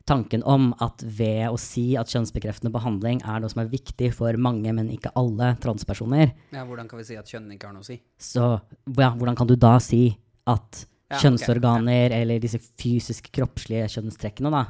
tanken 0.06 0.42
om 0.44 0.72
at 0.84 1.00
ved 1.02 1.48
å 1.48 1.56
si 1.60 1.94
at 1.96 2.10
kjønnsbekreftende 2.12 2.72
behandling 2.74 3.22
er 3.24 3.40
noe 3.40 3.50
som 3.50 3.62
er 3.64 3.70
viktig 3.72 4.10
for 4.14 4.36
mange, 4.36 4.68
men 4.76 4.90
ikke 4.92 5.14
alle 5.16 5.54
transpersoner, 5.64 6.34
Ja, 6.52 6.64
hvordan 6.68 6.88
kan 6.90 7.00
vi 7.00 7.06
si 7.08 7.16
at 7.16 7.30
kjønn 7.30 7.48
ikke 7.56 7.70
har 7.70 7.76
noe 7.76 7.84
å 7.84 7.88
si? 7.88 7.96
så 8.20 8.58
ja, 8.98 9.10
hvordan 9.16 9.38
kan 9.38 9.48
du 9.48 9.56
da 9.56 9.78
si 9.80 10.16
at 10.46 10.84
Ja, 11.12 11.18
kjønnsorganer 11.20 12.14
eller 12.16 12.40
disse 12.40 12.58
fysiske, 12.80 13.28
kroppslige 13.36 13.86
kjønnstrekkene 13.92 14.50
da, 14.54 14.62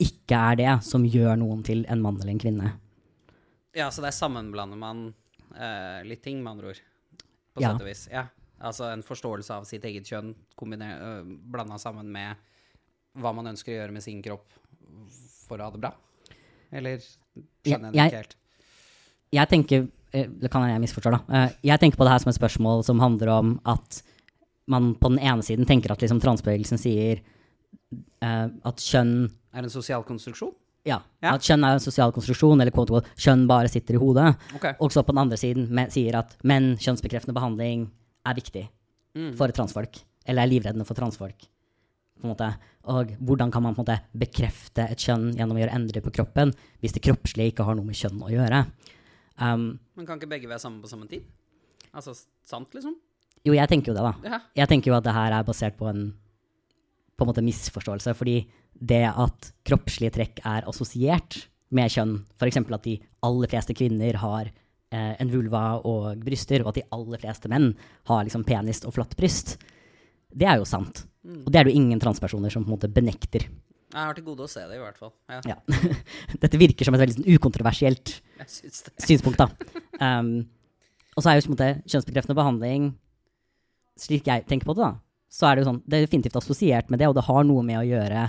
ikke 0.00 0.38
er 0.52 0.56
det 0.56 0.72
som 0.86 1.04
gjør 1.04 1.36
noen 1.40 1.60
til 1.66 1.82
en 1.90 2.00
mann 2.02 2.16
eller 2.20 2.32
en 2.32 2.40
kvinne? 2.40 2.70
Ja, 3.76 3.90
så 3.92 4.00
der 4.02 4.14
sammenblander 4.16 4.78
man 4.80 5.02
uh, 5.52 6.00
litt 6.08 6.22
ting, 6.24 6.40
med 6.42 6.54
andre 6.56 6.72
ord. 6.72 6.80
På 7.54 7.60
Ja. 7.62 7.72
sett 7.74 7.82
og 7.84 7.88
vis. 7.90 8.06
Ja. 8.12 8.24
Altså 8.60 8.88
en 8.92 9.02
forståelse 9.06 9.54
av 9.54 9.66
sitt 9.68 9.84
eget 9.84 10.08
kjønn 10.08 10.32
kombiner- 10.58 10.98
øh, 10.98 11.24
blanda 11.52 11.76
sammen 11.78 12.08
med 12.10 12.34
hva 13.18 13.30
man 13.34 13.46
ønsker 13.52 13.70
å 13.70 13.76
gjøre 13.76 13.92
med 13.94 14.02
sin 14.02 14.22
kropp 14.22 14.48
for 15.46 15.58
å 15.58 15.68
ha 15.68 15.70
det 15.70 15.80
bra. 15.84 15.92
Eller 16.72 16.98
skjønner 16.98 17.92
jeg 17.92 17.92
det 17.92 18.06
ikke 18.08 18.16
helt? 18.22 18.34
jeg 19.32 19.48
tenker 19.48 19.88
eh, 20.12 20.26
Det 20.26 20.50
kan 20.50 20.66
jeg 20.68 20.80
misforstå, 20.80 21.10
da. 21.12 21.20
Eh, 21.44 21.52
Jeg 21.70 21.80
tenker 21.80 21.96
på 22.00 22.04
det 22.08 22.12
her 22.16 22.18
som 22.24 22.30
et 22.32 22.38
spørsmål 22.40 22.82
som 22.84 22.98
handler 23.00 23.28
om 23.36 23.60
at 23.66 24.02
man 24.68 24.92
på 25.00 25.08
den 25.10 25.18
ene 25.24 25.42
siden 25.42 25.66
tenker 25.68 25.92
at 25.94 26.02
liksom 26.04 26.20
transbevegelsen 26.22 26.78
sier 26.80 27.20
uh, 28.22 28.48
at 28.68 28.76
kjønn 28.84 29.30
Er 29.54 29.64
en 29.64 29.72
sosial 29.72 30.04
konstruksjon? 30.06 30.54
ja, 30.86 31.00
Ja. 31.22 31.34
at 31.34 31.42
kjønn 31.44 31.64
er 31.66 31.74
en 31.76 31.80
sosial 31.84 32.12
konstruksjon, 32.12 32.60
eller 32.60 32.72
quote, 32.72 32.88
quote, 32.92 33.08
kjønn 33.16 33.46
bare 33.48 33.68
sitter 33.68 33.94
i 33.96 33.98
hodet. 34.00 34.36
Okay. 34.56 34.74
Og 34.80 34.90
så 34.94 35.02
på 35.04 35.12
den 35.12 35.18
andre 35.24 35.36
siden 35.36 35.68
me- 35.68 35.88
sier 35.90 36.16
at 36.16 36.36
menn, 36.44 36.76
kjønnsbekreftende 36.76 37.34
behandling 37.36 37.90
er 38.26 38.34
viktig 38.34 38.68
Mm. 39.16 39.32
for 39.36 39.48
transfolk. 39.48 39.98
Eller 40.26 40.42
er 40.44 40.48
livreddende 40.52 40.84
for 40.86 40.94
transfolk. 40.94 41.46
På 42.20 42.24
en 42.28 42.34
måte. 42.34 42.48
Og 42.84 43.06
hvordan 43.24 43.50
kan 43.50 43.62
man 43.62 43.74
på 43.74 43.80
en 43.80 43.86
måte 43.86 44.00
bekrefte 44.16 44.84
et 44.90 44.98
kjønn 44.98 45.34
gjennom 45.34 45.56
å 45.56 45.60
gjøre 45.62 45.74
endringer 45.74 46.02
på 46.04 46.12
kroppen 46.12 46.52
hvis 46.82 46.92
det 46.92 47.02
kroppslige 47.02 47.52
ikke 47.52 47.64
har 47.64 47.74
noe 47.74 47.84
med 47.84 47.94
kjønn 47.96 48.20
å 48.22 48.30
gjøre? 48.30 48.66
Um, 49.40 49.78
Men 49.96 50.06
kan 50.06 50.18
ikke 50.18 50.28
begge 50.28 50.48
være 50.48 50.58
sammen 50.60 50.80
på 50.82 50.88
samme 50.90 51.08
tid? 51.08 51.22
Altså 51.94 52.14
sant, 52.44 52.70
liksom? 52.74 52.94
Jo, 53.46 53.54
jeg 53.54 53.70
tenker 53.70 53.92
jo 53.92 53.98
det, 53.98 54.04
da. 54.06 54.14
Ja. 54.32 54.40
Jeg 54.62 54.70
tenker 54.72 54.92
jo 54.92 54.96
at 54.98 55.06
det 55.06 55.14
her 55.16 55.36
er 55.38 55.46
basert 55.46 55.76
på 55.78 55.88
en 55.90 56.08
på 57.18 57.26
en 57.26 57.30
måte 57.32 57.42
misforståelse. 57.42 58.14
Fordi 58.14 58.36
det 58.78 59.04
at 59.10 59.50
kroppslige 59.66 60.14
trekk 60.14 60.42
er 60.46 60.68
assosiert 60.70 61.40
med 61.74 61.90
kjønn, 61.92 62.14
f.eks. 62.38 62.60
at 62.62 62.84
de 62.86 62.94
aller 63.26 63.50
fleste 63.50 63.74
kvinner 63.76 64.20
har 64.22 64.46
eh, 64.48 65.14
en 65.18 65.32
vulva 65.32 65.80
og 65.82 66.22
bryster, 66.22 66.62
og 66.62 66.70
at 66.70 66.78
de 66.78 66.86
aller 66.94 67.20
fleste 67.20 67.50
menn 67.50 67.72
har 68.08 68.22
liksom 68.24 68.46
penis 68.48 68.84
og 68.86 68.94
flatt 68.96 69.16
bryst, 69.18 69.56
det 70.30 70.46
er 70.48 70.60
jo 70.62 70.68
sant. 70.68 71.02
Og 71.28 71.50
det 71.50 71.58
er 71.58 71.66
det 71.66 71.74
jo 71.74 71.80
ingen 71.82 72.00
transpersoner 72.00 72.52
som 72.54 72.64
på 72.64 72.70
en 72.70 72.76
måte 72.78 72.92
benekter. 72.92 73.48
Jeg 73.88 73.98
har 74.04 74.14
til 74.16 74.24
gode 74.24 74.44
å 74.44 74.50
se 74.52 74.62
det, 74.68 74.78
i 74.78 74.80
hvert 74.80 75.00
fall. 75.00 75.12
Ja, 75.32 75.40
Ja. 75.48 75.58
Dette 76.44 76.60
virker 76.60 76.86
som 76.86 76.96
et 76.96 77.02
veldig 77.02 77.18
sånn 77.18 77.28
ukontroversielt 77.34 78.14
synspunkt, 78.46 79.40
da. 79.40 79.48
Um, 79.98 80.46
og 81.16 81.24
så 81.24 81.32
er 81.32 81.38
jo 81.40 81.48
på 81.48 81.50
en 81.50 81.56
måte 81.56 81.70
kjønnsbekreftende 81.88 82.36
behandling, 82.38 82.90
slik 83.98 84.28
jeg 84.30 84.46
tenker 84.48 84.68
på 84.68 84.76
det, 84.78 84.86
da, 84.86 84.92
så 85.28 85.48
er 85.48 85.56
det 85.56 85.64
jo 85.64 85.70
sånn, 85.72 85.82
det 85.84 85.98
er 85.98 86.06
definitivt 86.06 86.38
assosiert 86.40 86.92
med 86.92 87.02
det, 87.02 87.08
og 87.10 87.16
det 87.18 87.26
har 87.26 87.44
noe 87.46 87.64
med 87.66 87.80
å 87.80 87.86
gjøre 87.86 88.28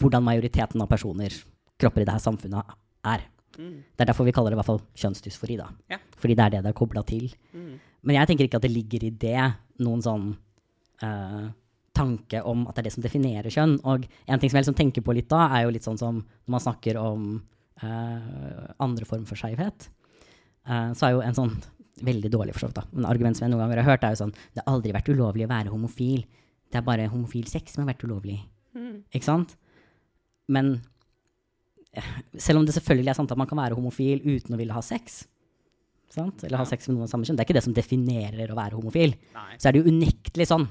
hvordan 0.00 0.24
majoriteten 0.26 0.82
av 0.84 0.90
personer, 0.90 1.32
kropper 1.80 2.04
i 2.04 2.08
det 2.08 2.16
her 2.16 2.22
samfunnet, 2.22 2.74
er. 3.08 3.24
Mm. 3.56 3.78
Det 3.96 4.04
er 4.04 4.10
derfor 4.10 4.28
vi 4.28 4.34
kaller 4.36 4.52
det 4.52 4.58
i 4.58 4.60
hvert 4.60 4.68
fall 4.68 4.82
kjønnsdysfori, 5.00 5.56
da. 5.60 5.70
Ja. 5.92 5.98
Fordi 6.20 6.36
det 6.36 6.44
er 6.44 6.54
det 6.54 6.62
det 6.66 6.72
er 6.72 6.78
kobla 6.78 7.02
til. 7.08 7.32
Mm. 7.56 7.72
Men 8.02 8.18
jeg 8.18 8.28
tenker 8.28 8.48
ikke 8.48 8.60
at 8.60 8.66
det 8.66 8.74
ligger 8.74 9.06
i 9.06 9.12
det 9.24 9.48
noen 9.82 10.04
sånn 10.04 10.28
uh, 11.02 11.48
tanke 11.96 12.40
om 12.48 12.66
at 12.66 12.76
det 12.76 12.82
er 12.82 12.88
det 12.88 12.94
som 12.96 13.04
definerer 13.04 13.52
kjønn. 13.52 13.78
Og 13.88 14.06
en 14.06 14.42
ting 14.42 14.52
som 14.52 14.58
jeg 14.58 14.66
liksom 14.66 14.78
tenker 14.78 15.04
på 15.04 15.16
litt 15.16 15.30
da, 15.32 15.46
er 15.56 15.66
jo 15.66 15.74
litt 15.74 15.86
sånn 15.86 16.00
som 16.00 16.20
når 16.22 16.54
man 16.56 16.64
snakker 16.64 17.00
om 17.00 17.28
uh, 17.82 18.72
andre 18.82 19.08
form 19.08 19.26
for 19.28 19.40
skeivhet, 19.40 19.88
uh, 20.68 20.90
så 20.96 21.08
er 21.08 21.16
jo 21.16 21.24
en 21.24 21.38
sånn 21.38 21.56
veldig 22.00 22.30
dårlig 22.32 22.54
for 22.56 22.64
så 22.64 22.70
vidt, 22.70 22.78
da. 22.80 22.86
Men 22.92 23.08
argument 23.10 23.36
som 23.36 23.46
jeg 23.46 23.52
noen 23.52 23.66
ganger 23.66 23.82
har 23.82 23.90
hørt, 23.92 24.06
er 24.06 24.14
jo 24.14 24.22
sånn 24.22 24.32
Det 24.32 24.62
har 24.62 24.70
aldri 24.72 24.94
vært 24.96 25.10
ulovlig 25.12 25.44
å 25.46 25.50
være 25.52 25.74
homofil. 25.74 26.24
Det 26.72 26.80
er 26.80 26.86
bare 26.86 27.10
homofil 27.12 27.50
sex 27.50 27.74
som 27.74 27.84
har 27.84 27.92
vært 27.92 28.06
ulovlig. 28.06 28.38
Ikke 29.12 29.28
sant? 29.28 29.56
Men 30.52 30.78
selv 32.40 32.60
om 32.60 32.66
det 32.66 32.74
selvfølgelig 32.76 33.12
er 33.12 33.18
sant 33.18 33.32
at 33.34 33.40
man 33.40 33.48
kan 33.50 33.60
være 33.60 33.76
homofil 33.76 34.22
uten 34.24 34.56
å 34.56 34.60
ville 34.60 34.72
ha 34.72 34.80
sex, 34.84 35.26
sant? 36.12 36.44
eller 36.46 36.60
ha 36.60 36.68
sex 36.68 36.88
med 36.88 36.96
noen 36.96 37.06
av 37.06 37.12
samme 37.12 37.28
kjønn, 37.28 37.36
det 37.36 37.44
er 37.44 37.50
ikke 37.50 37.58
det 37.58 37.66
som 37.66 37.76
definerer 37.76 38.52
å 38.52 38.56
være 38.56 38.78
homofil. 38.78 39.14
Nei. 39.36 39.50
Så 39.60 39.68
er 39.68 39.76
det 39.76 39.82
jo 39.82 39.92
unektelig 39.92 40.48
sånn 40.48 40.66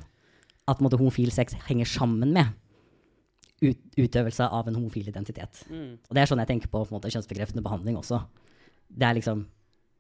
at 0.70 0.82
måtte, 0.82 1.00
homofil 1.02 1.32
sex 1.34 1.56
henger 1.68 1.90
sammen 1.90 2.34
med 2.34 2.52
ut, 3.62 3.82
utøvelse 3.98 4.50
av 4.50 4.70
en 4.70 4.78
homofil 4.80 5.10
identitet. 5.12 5.64
Mm. 5.70 5.96
Og 6.10 6.18
det 6.18 6.24
er 6.24 6.32
sånn 6.32 6.42
jeg 6.42 6.54
tenker 6.56 6.72
på, 6.72 6.84
på 6.88 6.96
måte, 6.96 7.12
kjønnsbekreftende 7.14 7.66
behandling 7.66 8.00
også. 8.02 8.24
Det 8.90 9.08
er 9.08 9.18
liksom 9.20 9.46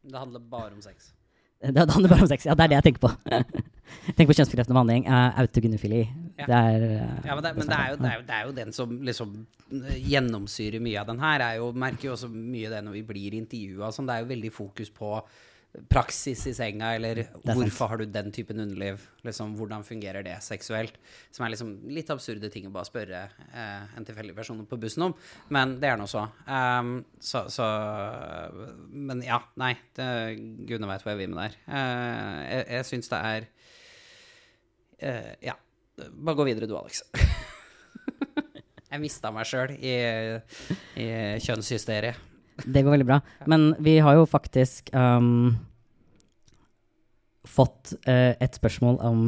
Det 0.03 0.17
handler 0.17 0.39
bare 0.39 0.73
om 0.73 0.81
sex. 0.81 1.13
det, 1.61 1.73
det 1.87 1.91
handler 1.91 2.09
bare 2.09 2.25
om 2.25 2.31
sex. 2.31 2.45
Ja, 2.45 2.55
det 2.57 2.63
er 2.63 2.73
det 2.73 2.79
jeg 2.79 2.87
tenker 2.89 3.07
på. 3.07 3.11
tenker 4.15 4.31
på 4.31 4.37
kjønnsbekreftende 4.39 4.77
behandling. 4.77 5.05
Uh, 5.07 5.39
autogynefili. 5.43 6.01
Ja. 6.39 6.47
Det 6.47 6.57
er 6.57 6.85
uh, 6.87 7.27
Ja, 7.27 7.35
men, 7.35 7.43
det, 7.43 7.53
men 7.57 7.69
det, 7.69 7.77
er 7.77 7.91
jo, 7.91 8.01
det, 8.01 8.09
er 8.09 8.17
jo, 8.17 8.25
det 8.27 8.35
er 8.37 8.49
jo 8.49 8.57
den 8.57 8.75
som 8.75 8.97
liksom 9.11 9.35
eh, 9.69 10.01
gjennomsyrer 10.13 10.83
mye 10.83 10.99
av 11.01 11.11
den 11.11 11.21
her. 11.21 11.45
Jeg 11.53 11.79
merker 11.85 12.09
jo 12.09 12.17
også 12.17 12.31
mye 12.33 12.73
det 12.73 12.83
når 12.87 12.99
vi 12.99 13.05
blir 13.13 13.37
intervjua. 13.37 13.91
Sånn, 13.93 14.09
det 14.09 14.17
er 14.17 14.25
jo 14.25 14.31
veldig 14.33 14.53
fokus 14.55 14.93
på 14.93 15.15
praksis 15.71 16.43
i 16.49 16.53
senga, 16.53 16.89
eller 16.97 17.21
hvorfor 17.47 17.87
har 17.87 18.01
du 18.01 18.09
den 18.11 18.31
typen 18.35 18.59
underliv? 18.59 18.99
Liksom, 19.23 19.53
hvordan 19.55 19.85
fungerer 19.87 20.23
det 20.25 20.35
seksuelt? 20.43 20.97
Som 21.31 21.45
er 21.45 21.53
liksom 21.53 21.71
litt 21.95 22.09
absurde 22.11 22.49
ting 22.51 22.67
å 22.67 22.73
bare 22.73 22.89
spørre 22.89 23.21
eh, 23.47 23.93
en 23.95 24.07
tilfeldig 24.07 24.35
person 24.35 24.59
på 24.67 24.79
bussen 24.81 25.07
om. 25.07 25.15
Men 25.53 25.77
det 25.79 25.93
er 25.93 25.99
nå 26.01 26.07
så. 26.11 26.25
Um, 26.45 26.97
så. 27.19 27.45
Så 27.51 27.67
Men 28.91 29.23
ja, 29.23 29.39
nei. 29.61 29.73
Det, 29.95 30.07
Gudene 30.67 30.91
veit 30.91 31.05
hvor 31.05 31.13
jeg 31.13 31.21
vil 31.23 31.31
med 31.31 31.45
der. 31.45 31.59
Uh, 31.69 32.39
jeg 32.49 32.65
jeg 32.75 32.89
syns 32.91 33.13
det 33.13 33.21
er 33.31 33.47
uh, 35.07 35.33
Ja. 35.51 35.59
Bare 36.01 36.35
gå 36.35 36.47
videre 36.47 36.67
du, 36.67 36.75
Alex. 36.75 37.03
jeg 38.91 39.03
mista 39.03 39.31
meg 39.31 39.47
sjøl 39.47 39.75
i, 39.77 39.95
i 40.99 41.07
kjønnshysteriet. 41.45 42.30
Det 42.65 42.83
går 42.83 42.95
veldig 42.97 43.07
bra. 43.07 43.19
Men 43.49 43.71
vi 43.79 43.97
har 44.03 44.17
jo 44.19 44.27
faktisk 44.29 44.89
um, 44.93 45.57
fått 47.47 47.93
uh, 48.07 48.33
et 48.37 48.57
spørsmål 48.57 48.99
om 49.07 49.25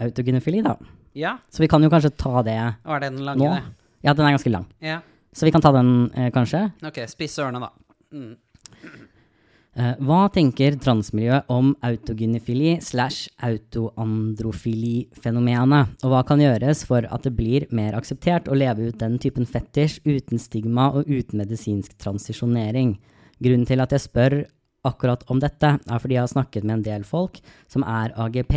autogynefili, 0.00 0.62
da. 0.64 0.76
Ja, 1.18 1.36
Så 1.50 1.64
vi 1.64 1.68
kan 1.68 1.82
jo 1.82 1.90
kanskje 1.90 2.12
ta 2.14 2.40
det 2.46 2.54
var 2.86 3.00
det 3.02 3.10
den 3.10 3.24
lange, 3.26 3.42
nå. 3.42 3.54
det? 3.56 3.96
Ja, 4.06 4.14
den 4.14 4.26
er 4.26 4.36
ganske 4.36 4.52
lang. 4.52 4.68
Ja. 4.78 5.00
Så 5.32 5.46
vi 5.46 5.52
kan 5.52 5.62
ta 5.62 5.72
den, 5.74 6.10
uh, 6.14 6.28
kanskje. 6.34 6.68
Ok, 6.86 7.02
spiss 7.10 7.38
ørene, 7.42 7.60
da. 7.66 7.72
Mm. 8.14 8.36
Eh, 9.78 9.92
hva 10.02 10.24
tenker 10.34 10.74
transmiljøet 10.82 11.46
om 11.54 11.68
autogynefili 11.86 12.82
slash 12.82 13.30
autoandrofili-fenomenet? 13.46 16.02
Og 16.02 16.10
hva 16.10 16.26
kan 16.26 16.42
gjøres 16.42 16.82
for 16.88 17.06
at 17.06 17.22
det 17.22 17.38
blir 17.38 17.70
mer 17.70 17.94
akseptert 17.94 18.50
å 18.50 18.58
leve 18.58 18.90
ut 18.90 18.98
den 18.98 19.14
typen 19.22 19.46
fetisj 19.46 20.02
uten 20.08 20.42
stigma 20.42 20.90
og 20.90 21.06
uten 21.06 21.38
medisinsk 21.38 21.94
transisjonering? 22.02 22.98
Grunnen 23.38 23.62
til 23.68 23.80
at 23.80 23.92
jeg 23.94 24.00
spør 24.08 24.44
akkurat 24.90 25.22
om 25.30 25.38
dette, 25.38 25.78
er 25.78 25.98
fordi 26.00 26.14
jeg 26.16 26.24
har 26.24 26.34
snakket 26.34 26.64
med 26.64 26.74
en 26.78 26.86
del 26.86 27.04
folk 27.06 27.38
som 27.70 27.82
er 27.86 28.10
AGP, 28.18 28.54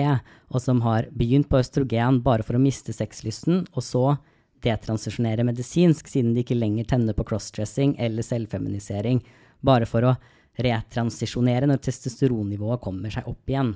og 0.49 0.61
som 0.63 0.81
har 0.81 1.05
begynt 1.13 1.49
på 1.51 1.59
østrogen 1.59 2.23
bare 2.25 2.43
for 2.47 2.55
å 2.57 2.63
miste 2.63 2.93
sexlysten, 2.95 3.67
og 3.75 3.83
så 3.83 4.17
detransisjonere 4.63 5.43
medisinsk, 5.45 6.07
siden 6.07 6.33
de 6.33 6.39
ikke 6.41 6.57
lenger 6.57 6.85
tenner 6.89 7.13
på 7.13 7.23
crossdressing 7.27 7.99
eller 8.01 8.23
selvfeminisering, 8.25 9.21
bare 9.61 9.85
for 9.85 10.01
å 10.07 10.15
retransisjonere 10.61 11.69
når 11.69 11.81
testosteronnivået 11.85 12.81
kommer 12.83 13.13
seg 13.13 13.27
opp 13.29 13.49
igjen. 13.49 13.73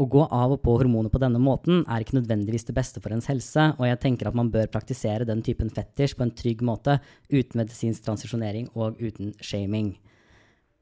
Å 0.00 0.06
gå 0.08 0.22
av 0.32 0.54
og 0.54 0.62
på 0.64 0.74
hormoner 0.80 1.12
på 1.12 1.20
denne 1.20 1.38
måten 1.42 1.82
er 1.84 2.00
ikke 2.00 2.16
nødvendigvis 2.16 2.64
det 2.70 2.74
beste 2.78 3.02
for 3.04 3.12
ens 3.12 3.28
helse, 3.28 3.66
og 3.76 3.84
jeg 3.84 4.00
tenker 4.00 4.30
at 4.30 4.36
man 4.38 4.48
bør 4.52 4.70
praktisere 4.72 5.26
den 5.28 5.42
typen 5.44 5.68
fetisj 5.68 6.16
på 6.16 6.24
en 6.24 6.32
trygg 6.32 6.62
måte, 6.64 6.96
uten 7.28 7.60
medisinsk 7.60 8.06
transisjonering 8.06 8.70
og 8.72 8.96
uten 9.02 9.34
shaming. 9.44 9.92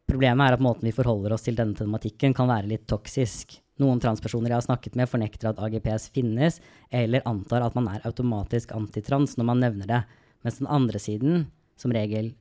Problemet 0.08 0.46
er 0.46 0.56
at 0.56 0.62
måten 0.62 0.86
vi 0.86 0.94
forholder 0.94 1.34
oss 1.34 1.48
til 1.48 1.58
denne 1.58 1.76
tematikken 1.76 2.32
kan 2.36 2.48
være 2.48 2.70
litt 2.70 2.86
toksisk. 2.88 3.58
Noen 3.82 3.98
transpersoner 4.02 4.54
jeg 4.54 4.60
har 4.60 4.68
snakket 4.68 4.94
med, 4.98 5.10
fornekter 5.10 5.50
at 5.50 5.58
AGPS 5.66 6.08
finnes, 6.14 6.62
eller 6.94 7.26
antar 7.28 7.66
at 7.66 7.74
man 7.76 7.90
er 7.90 8.06
automatisk 8.08 8.70
antitrans 8.78 9.34
når 9.36 9.50
man 9.50 9.66
nevner 9.66 9.90
det, 9.90 10.00
mens 10.46 10.62
den 10.62 10.70
andre 10.70 11.02
siden, 11.02 11.48
som 11.78 11.92
regel 11.94 12.32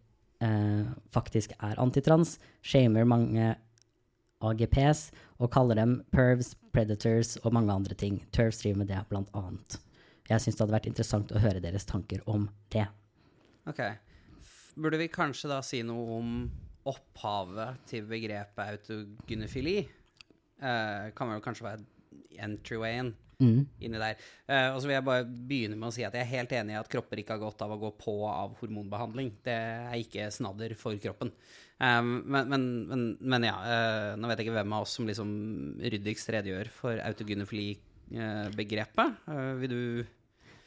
faktisk 1.13 1.55
er 1.57 1.79
antitrans, 1.81 2.35
shamer 2.61 3.07
mange 3.09 3.55
AGPs 4.45 5.07
og 5.41 5.51
kaller 5.53 5.79
dem 5.79 5.97
pervs, 6.13 6.53
predators 6.73 7.35
og 7.43 7.55
mange 7.57 7.73
andre 7.73 7.97
ting. 7.97 8.19
Turfs 8.35 8.61
driver 8.61 8.83
med 8.83 8.91
det, 8.91 9.01
blant 9.09 9.31
annet. 9.37 9.79
Jeg 10.27 10.43
syns 10.43 10.57
det 10.57 10.65
hadde 10.65 10.75
vært 10.75 10.89
interessant 10.89 11.31
å 11.31 11.41
høre 11.41 11.63
deres 11.63 11.87
tanker 11.87 12.23
om 12.29 12.47
det. 12.73 12.85
Ok. 13.69 13.81
Burde 14.77 14.99
vi 15.01 15.09
kanskje 15.09 15.49
da 15.49 15.61
si 15.65 15.81
noe 15.85 16.17
om 16.19 16.33
opphavet 16.87 17.87
til 17.89 18.05
begrepet 18.07 18.75
autogynefili? 18.77 19.79
Eh, 20.57 21.07
kan 21.17 21.31
vel 21.31 21.43
kanskje 21.43 21.65
være 21.67 21.85
entrywayen 22.43 23.13
Mm. 23.37 23.67
inni 23.85 23.99
der. 24.01 24.17
Uh, 24.49 24.73
og 24.73 24.79
så 24.81 24.87
vil 24.87 24.95
jeg 24.95 25.05
bare 25.05 25.25
begynne 25.27 25.75
med 25.77 25.91
å 25.91 25.93
si 25.93 26.01
at 26.07 26.15
jeg 26.17 26.25
er 26.25 26.35
helt 26.39 26.53
enig 26.57 26.73
i 26.73 26.79
at 26.79 26.89
kropper 26.89 27.19
ikke 27.21 27.35
har 27.35 27.43
godt 27.43 27.59
av 27.61 27.69
å 27.75 27.81
gå 27.83 27.91
på 27.99 28.15
av 28.25 28.55
hormonbehandling. 28.61 29.29
Det 29.45 29.53
er 29.53 29.97
ikke 30.01 30.31
snadder 30.33 30.73
for 30.79 30.97
kroppen. 31.01 31.29
Um, 31.77 32.23
men, 32.25 32.49
men, 32.49 32.87
men, 32.89 33.17
men 33.21 33.43
ja, 33.45 33.57
uh, 33.61 34.17
nå 34.17 34.27
vet 34.31 34.39
jeg 34.41 34.47
ikke 34.47 34.57
hvem 34.57 34.73
av 34.73 34.81
oss 34.87 34.95
som 34.97 35.05
liksom 35.05 35.29
ryddigst 35.83 36.31
redegjør 36.33 36.67
for 36.73 36.97
autogynefili-begrepet. 37.05 39.09
Uh, 39.29 39.53
vil 39.61 39.69
du 39.69 40.01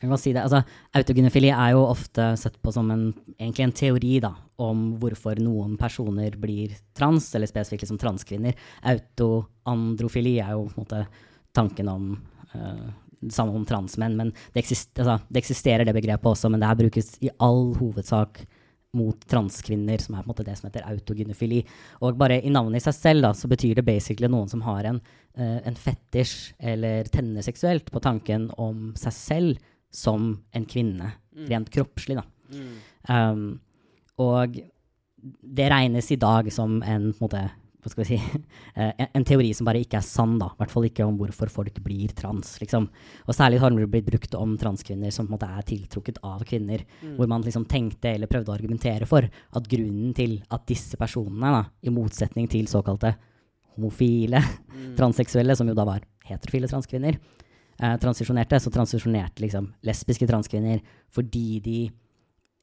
Jeg 0.01 0.19
si 0.23 0.33
det, 0.33 0.43
altså, 0.47 0.63
Autogynefili 0.97 1.51
er 1.51 1.71
jo 1.75 1.83
ofte 1.89 2.37
sett 2.39 2.57
på 2.63 2.71
som 2.73 2.91
en, 2.95 3.15
egentlig 3.35 3.65
en 3.67 3.79
teori 3.83 4.15
da, 4.23 4.33
om 4.63 4.95
hvorfor 5.03 5.35
noen 5.43 5.75
personer 5.81 6.31
blir 6.39 6.71
trans, 6.95 7.35
eller 7.35 7.51
spesifikt 7.51 7.83
liksom 7.83 7.99
transkvinner. 7.99 8.55
Autoandrofili 8.95 10.39
er 10.39 10.55
jo 10.55 10.71
på 10.71 10.79
en 10.79 10.83
måte 10.85 11.03
tanken 11.57 11.89
om 11.91 12.13
eh, 12.15 12.19
det 12.53 13.35
samme 13.35 13.53
om 13.57 13.67
transmenn, 13.69 14.17
men 14.17 14.33
det, 14.33 14.63
eksist, 14.63 14.93
altså, 14.99 15.19
det 15.29 15.43
eksisterer 15.43 15.85
det 15.85 15.95
begrepet 15.97 16.31
også, 16.33 16.49
men 16.51 16.63
det 16.63 16.71
her 16.71 16.79
brukes 16.81 17.13
i 17.25 17.31
all 17.43 17.75
hovedsak 17.77 18.43
mot 18.97 19.21
transkvinner, 19.31 20.03
som 20.03 20.17
er 20.17 20.25
på 20.25 20.31
en 20.31 20.33
måte 20.33 20.47
det 20.47 20.57
som 20.59 20.67
heter 20.67 20.87
autogynefili. 20.89 21.61
Og 22.03 22.19
bare 22.19 22.41
i 22.43 22.51
navnet 22.51 22.81
i 22.81 22.87
seg 22.89 22.97
selv 22.97 23.27
da, 23.27 23.33
så 23.37 23.51
betyr 23.51 23.79
det 23.79 23.87
basically 23.87 24.31
noen 24.31 24.51
som 24.51 24.65
har 24.67 24.89
en, 24.89 24.99
uh, 25.39 25.61
en 25.69 25.79
fetisj 25.79 26.57
eller 26.73 27.11
tenner 27.13 27.47
seksuelt 27.47 27.93
på 27.93 28.03
tanken 28.03 28.49
om 28.59 28.91
seg 28.99 29.15
selv 29.15 29.63
som 29.95 30.33
en 30.55 30.67
kvinne, 30.71 31.13
rent 31.51 31.71
kroppslig. 31.75 32.19
Da. 32.19 32.25
Um, 33.11 33.61
og 34.21 34.59
det 35.21 35.71
regnes 35.71 36.11
i 36.11 36.19
dag 36.21 36.51
som 36.55 36.81
en, 36.83 37.11
på 37.15 37.25
en 37.25 37.27
måte, 37.27 37.47
hva 37.81 37.91
skal 37.93 38.03
vi 38.05 38.09
si, 38.11 38.41
eh, 38.81 39.07
en, 39.07 39.25
teori 39.27 39.53
som 39.57 39.69
bare 39.69 39.81
ikke 39.85 39.99
er 40.01 40.07
sann, 40.07 40.37
da. 40.41 40.51
I 40.53 40.61
hvert 40.61 40.75
fall 40.75 40.87
ikke 40.89 41.07
om 41.07 41.17
hvorfor 41.21 41.51
folk 41.53 41.81
blir 41.85 42.13
trans, 42.17 42.55
liksom. 42.63 42.89
Og 43.27 43.37
særlig 43.37 43.61
har 43.63 43.73
det 43.73 43.89
blitt 43.93 44.09
brukt 44.09 44.37
om 44.39 44.57
transkvinner 44.61 45.15
som 45.15 45.27
på 45.27 45.33
en 45.33 45.39
måte 45.39 45.49
er 45.49 45.67
tiltrukket 45.71 46.21
av 46.27 46.45
kvinner. 46.49 46.85
Hvor 47.17 47.31
man 47.31 47.45
liksom 47.47 47.67
tenkte 47.71 48.15
eller 48.15 48.31
prøvde 48.31 48.53
å 48.53 48.57
argumentere 48.57 49.09
for 49.09 49.27
at 49.27 49.71
grunnen 49.71 50.15
til 50.17 50.39
at 50.53 50.67
disse 50.69 51.01
personene, 51.01 51.55
da, 51.57 51.65
i 51.83 51.95
motsetning 51.95 52.51
til 52.53 52.69
såkalte 52.71 53.15
homofile 53.77 54.43
transseksuelle, 54.99 55.57
som 55.57 55.71
jo 55.71 55.77
da 55.79 55.87
var 55.89 56.05
heterofile 56.29 56.69
transkvinner, 56.71 57.17
eh, 57.81 57.97
transisjonerte, 58.03 58.61
så 58.61 58.73
transisjonerte 58.75 59.45
liksom 59.47 59.73
lesbiske 59.87 60.29
transkvinner 60.31 60.85
fordi 61.15 61.49
de 61.65 61.81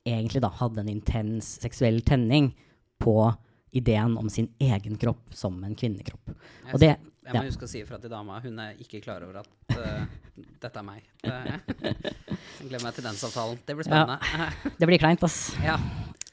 egentlig 0.08 0.42
da 0.44 0.52
hadde 0.62 0.84
en 0.84 0.94
intens 0.94 1.58
seksuell 1.62 2.00
tenning 2.06 2.54
på 3.02 3.18
ideen 3.78 4.18
om 4.20 4.30
sin 4.34 4.50
egen 4.60 4.98
kropp 5.00 5.36
som 5.36 5.58
en 5.64 5.76
kvinnekropp. 5.78 6.34
Og 6.74 6.82
det, 6.82 6.96
Jeg 7.28 7.36
må 7.36 7.42
ja. 7.42 7.46
huske 7.50 7.68
å 7.68 7.72
si 7.72 7.82
ifra 7.84 8.00
til 8.02 8.12
dama. 8.12 8.40
Hun 8.44 8.60
er 8.64 8.78
ikke 8.82 9.02
klar 9.04 9.24
over 9.26 9.42
at 9.44 9.78
uh, 9.78 10.04
dette 10.64 10.80
er 10.80 10.86
meg. 10.88 11.06
Jeg 11.24 11.62
gleder 12.70 12.84
meg 12.86 12.98
til 12.98 13.08
den 13.08 13.20
samtalen. 13.20 13.60
Det 13.68 13.76
blir 13.78 13.88
spennende. 13.88 14.52
det 14.80 14.90
blir 14.90 15.02
kleint, 15.02 15.26
ass. 15.28 15.42
Ja. 15.66 15.80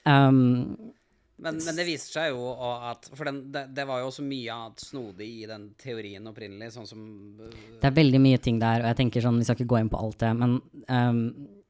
Um, 0.04 0.92
Men, 1.37 1.59
men 1.66 1.76
det 1.76 1.85
viser 1.88 2.12
seg 2.14 2.28
jo 2.30 2.52
at 2.87 3.09
For 3.11 3.26
den, 3.26 3.40
det, 3.52 3.64
det 3.74 3.85
var 3.88 3.98
jo 4.00 4.07
også 4.11 4.22
mye 4.24 4.54
annet 4.54 4.85
snodig 4.85 5.26
i 5.42 5.48
den 5.50 5.64
teorien 5.80 6.28
opprinnelig, 6.30 6.70
sånn 6.76 6.87
som 6.87 7.00
uh, 7.40 7.48
det 7.80 7.88
er 7.90 7.96
veldig 7.96 8.20
mye 8.22 8.38
ting 8.40 8.61
der, 8.62 8.85
og 8.85 8.92
jeg 8.92 9.00
tenker 9.02 9.24
sånn, 9.24 9.40
vi 9.42 9.48
skal 9.48 9.59
ikke 9.59 9.72
gå 9.72 9.80
inn 9.83 9.90
på 9.92 9.98
alt 9.98 10.20
det, 10.22 10.30
men 10.38 10.54
um, 10.87 11.24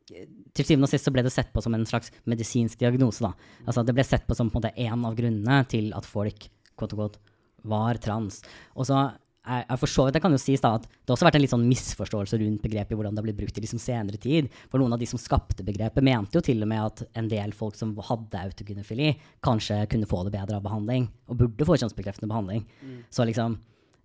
til 0.05 0.67
syvende 0.67 0.89
og 0.89 0.93
sist 0.93 1.09
så 1.09 1.13
ble 1.15 1.25
det 1.25 1.33
sett 1.33 1.53
på 1.55 1.63
som 1.65 1.75
en 1.77 1.87
slags 1.89 2.13
medisinsk 2.29 2.79
diagnose. 2.81 3.25
da. 3.25 3.33
Altså 3.65 3.85
Det 3.85 3.95
ble 3.97 4.05
sett 4.05 4.27
på 4.29 4.37
som 4.37 4.51
på 4.51 4.61
en 4.61 4.63
måte 4.63 4.87
en 4.87 5.05
av 5.09 5.17
grunnene 5.17 5.61
til 5.71 5.93
at 5.97 6.09
folk 6.09 6.49
quote, 6.77 6.97
quote, 6.97 7.21
var 7.65 7.97
trans. 8.03 8.43
Og 8.77 8.85
så 8.89 8.99
er, 9.45 9.65
er 9.65 9.79
for 9.81 9.89
så 9.91 10.07
vidt, 10.07 10.17
Det 10.17 10.23
kan 10.25 10.33
jo 10.33 10.41
sies 10.41 10.61
da 10.61 10.75
at 10.79 10.85
det 10.85 11.09
har 11.09 11.17
også 11.17 11.29
vært 11.29 11.39
en 11.39 11.45
litt 11.45 11.53
sånn 11.53 11.67
misforståelse 11.69 12.39
rundt 12.41 12.65
begrepet 12.65 12.97
hvordan 12.97 13.17
det 13.17 13.23
har 13.23 13.29
blitt 13.29 13.41
brukt 13.41 13.59
i 13.59 13.65
liksom 13.65 13.81
senere 13.81 14.21
tid. 14.21 14.51
For 14.73 14.81
noen 14.81 14.97
av 14.97 15.01
de 15.01 15.09
som 15.09 15.21
skapte 15.21 15.65
begrepet, 15.65 16.05
mente 16.05 16.37
jo 16.37 16.45
til 16.45 16.65
og 16.65 16.71
med 16.71 16.85
at 16.85 17.05
en 17.21 17.29
del 17.33 17.53
folk 17.57 17.77
som 17.79 17.95
hadde 18.09 18.41
autogynefili, 18.41 19.15
kanskje 19.45 19.85
kunne 19.93 20.09
få 20.09 20.25
det 20.27 20.35
bedre 20.37 20.61
av 20.61 20.65
behandling, 20.65 21.09
og 21.29 21.41
burde 21.41 21.69
få 21.69 21.79
kjønnsbekreftende 21.81 22.29
behandling. 22.33 22.65
Så 23.13 23.25
liksom 23.29 23.59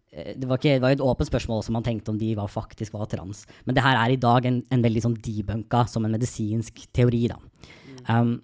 det 0.10 0.48
var, 0.50 0.58
ikke, 0.58 0.78
det 0.80 0.82
var 0.82 0.96
et 0.96 1.04
åpent 1.06 1.30
spørsmål 1.30 1.60
også 1.62 1.74
man 1.76 1.86
tenkte 1.86 2.10
om 2.10 2.18
de 2.18 2.32
var 2.38 2.50
faktisk 2.50 2.96
var 2.96 3.06
trans. 3.12 3.44
Men 3.68 3.78
det 3.78 3.84
her 3.86 3.98
er 4.00 4.14
i 4.14 4.22
dag 4.22 4.46
en, 4.50 4.62
en 4.74 4.86
veldig 4.86 5.04
sånn 5.06 5.18
debunka 5.22 5.84
som 5.92 6.06
en 6.06 6.16
medisinsk 6.16 6.82
teori, 6.96 7.28
da. 7.30 7.38
Um, 8.10 8.40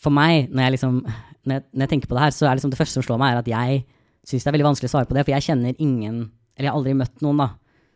for 0.00 0.14
meg, 0.14 0.48
når 0.52 0.66
jeg, 0.66 0.74
liksom, 0.76 1.02
når, 1.04 1.52
jeg, 1.58 1.64
når 1.72 1.84
jeg 1.84 1.92
tenker 1.92 2.10
på 2.10 2.16
det 2.16 2.24
her, 2.24 2.32
så 2.36 2.48
er 2.48 2.56
liksom 2.56 2.72
det 2.72 2.80
første 2.80 2.98
som 2.98 3.04
slår 3.04 3.20
meg, 3.20 3.34
er 3.34 3.42
at 3.42 3.50
jeg 3.52 3.82
syns 4.24 4.44
det 4.46 4.50
er 4.50 4.56
veldig 4.56 4.70
vanskelig 4.70 4.88
å 4.88 4.94
svare 4.94 5.08
på 5.08 5.16
det, 5.16 5.26
for 5.26 5.34
jeg 5.34 5.46
kjenner 5.50 5.76
ingen, 5.76 6.22
eller 6.56 6.66
jeg 6.66 6.72
har 6.72 6.78
aldri 6.80 6.96
møtt 6.96 7.24
noen, 7.24 7.44
da, 7.44 7.50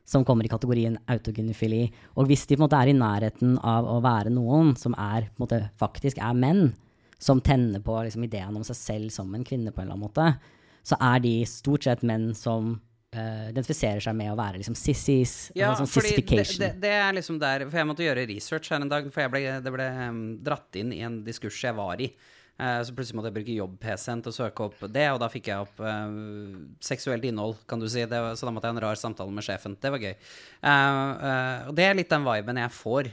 som 0.09 0.25
kommer 0.25 0.45
i 0.45 0.53
kategorien 0.53 0.97
autogynefili. 1.11 1.83
Og 2.17 2.29
hvis 2.29 2.47
de 2.49 2.57
på 2.57 2.63
en 2.63 2.67
måte 2.67 2.81
er 2.81 2.93
i 2.93 2.97
nærheten 2.97 3.57
av 3.61 3.89
å 3.89 3.99
være 4.05 4.33
noen 4.33 4.75
som 4.81 4.97
er, 4.97 5.29
på 5.29 5.41
en 5.41 5.45
måte, 5.45 5.63
faktisk 5.81 6.21
er 6.25 6.37
menn, 6.37 6.71
som 7.21 7.43
tenner 7.45 7.83
på 7.85 7.97
liksom, 8.07 8.25
ideen 8.29 8.57
om 8.57 8.65
seg 8.65 8.79
selv 8.79 9.13
som 9.13 9.33
en 9.35 9.45
kvinne 9.45 9.73
på 9.73 9.83
en 9.83 9.89
eller 9.89 9.99
annen 9.99 10.07
måte, 10.07 10.58
så 10.89 10.97
er 11.05 11.21
de 11.25 11.35
stort 11.49 11.85
sett 11.85 12.05
menn 12.07 12.31
som 12.37 12.73
uh, 13.17 13.45
identifiserer 13.51 14.01
seg 14.05 14.17
med 14.17 14.33
å 14.33 14.39
være 14.39 14.63
liksom 14.63 14.77
sissies. 14.79 15.37
Ja, 15.59 15.75
sånn 15.77 15.91
fordi 15.91 16.17
det, 16.23 16.47
det, 16.61 16.73
det 16.83 16.95
er 16.97 17.15
liksom 17.17 17.41
der 17.43 17.67
For 17.69 17.81
jeg 17.81 17.91
måtte 17.91 18.07
gjøre 18.07 18.27
research 18.31 18.73
her 18.73 18.83
en 18.83 18.91
dag, 18.93 19.13
for 19.13 19.35
ble, 19.35 19.45
det 19.65 19.75
ble 19.75 19.93
um, 20.09 20.25
dratt 20.45 20.81
inn 20.81 20.95
i 20.97 21.05
en 21.07 21.23
diskurs 21.27 21.61
jeg 21.65 21.77
var 21.77 22.01
i. 22.05 22.11
Eh, 22.59 22.81
så 22.83 22.91
plutselig 22.91 23.15
måtte 23.15 23.31
jeg 23.31 23.37
bruke 23.37 23.55
jobb-PC-en 23.55 24.25
til 24.25 24.33
å 24.33 24.35
søke 24.35 24.65
opp 24.65 24.81
det, 24.91 25.05
og 25.15 25.21
da 25.23 25.29
fikk 25.31 25.53
jeg 25.53 25.63
opp 25.63 25.79
uh, 25.79 26.09
seksuelt 26.83 27.29
innhold, 27.29 27.61
kan 27.71 27.79
du 27.79 27.87
si. 27.87 28.03
Det 28.03 28.25
var, 28.25 28.35
så 28.35 28.49
da 28.49 28.55
måtte 28.55 28.67
jeg 28.67 28.75
ha 28.75 28.81
en 28.81 28.85
rar 28.89 28.99
samtale 28.99 29.35
med 29.35 29.47
sjefen. 29.47 29.77
Det 29.79 29.93
var 29.95 30.03
gøy. 30.03 30.17
Og 31.69 31.73
det 31.79 31.87
er 31.87 31.99
litt 31.99 32.11
den 32.11 32.27
viben 32.27 32.59
jeg 32.65 32.75
får 32.75 33.13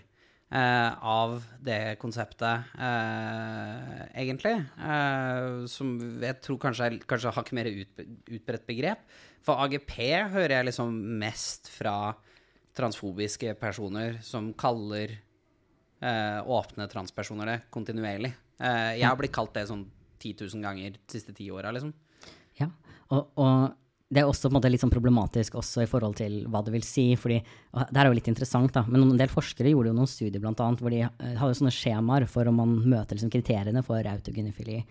av 0.56 1.40
det 1.64 1.98
konseptet, 2.00 2.70
eh, 2.80 4.04
egentlig. 4.22 4.54
Eh, 4.80 5.66
som 5.68 5.96
jeg 6.22 6.40
tror 6.46 6.60
kanskje 6.62 6.88
er 6.88 6.98
kanskje 7.10 7.34
hakket 7.36 7.58
mer 7.58 7.70
utbredt 7.72 8.68
begrep. 8.68 9.04
For 9.46 9.60
AGP 9.66 9.94
hører 10.34 10.58
jeg 10.58 10.70
liksom 10.70 10.96
mest 11.20 11.70
fra 11.74 12.14
transfobiske 12.76 13.56
personer 13.60 14.20
som 14.26 14.52
kaller 14.58 15.14
eh, 16.02 16.40
åpne 16.42 16.88
transpersoner 16.92 17.52
det 17.52 17.60
kontinuerlig. 17.74 18.34
Eh, 18.60 18.96
jeg 19.00 19.08
har 19.08 19.20
blitt 19.20 19.36
kalt 19.36 19.54
det 19.56 19.68
sånn 19.70 19.86
10 20.20 20.48
000 20.56 20.66
ganger 20.66 20.96
de 20.96 21.12
siste 21.12 21.36
ti 21.36 21.50
åra, 21.52 21.72
liksom. 21.76 21.94
Ja, 22.60 22.70
og, 23.12 23.32
og 23.36 23.76
det 24.14 24.22
er 24.22 24.30
også 24.30 24.52
måte 24.54 24.70
litt 24.70 24.84
sånn 24.84 24.94
problematisk 24.94 25.56
også 25.58 25.82
i 25.82 25.90
forhold 25.90 26.18
til 26.20 26.44
hva 26.52 26.62
det 26.66 26.76
vil 26.76 26.84
si. 26.86 27.08
fordi, 27.18 27.40
og 27.74 27.90
Det 27.90 28.02
er 28.02 28.10
jo 28.10 28.18
litt 28.20 28.30
interessant, 28.30 28.74
da, 28.76 28.84
men 28.88 29.02
en 29.02 29.18
del 29.18 29.32
forskere 29.32 29.72
gjorde 29.74 29.90
jo 29.90 29.98
noen 29.98 30.12
studier 30.12 30.42
blant 30.44 30.62
annet, 30.62 30.84
hvor 30.84 30.94
de 30.94 31.02
hadde 31.10 31.50
jo 31.50 31.60
sånne 31.62 31.74
skjemaer 31.74 32.28
for 32.30 32.52
om 32.52 32.62
man 32.62 32.76
møter 32.86 33.18
liksom, 33.18 33.34
kriteriene 33.34 33.82
for 33.86 34.06
autogynefili. 34.06 34.84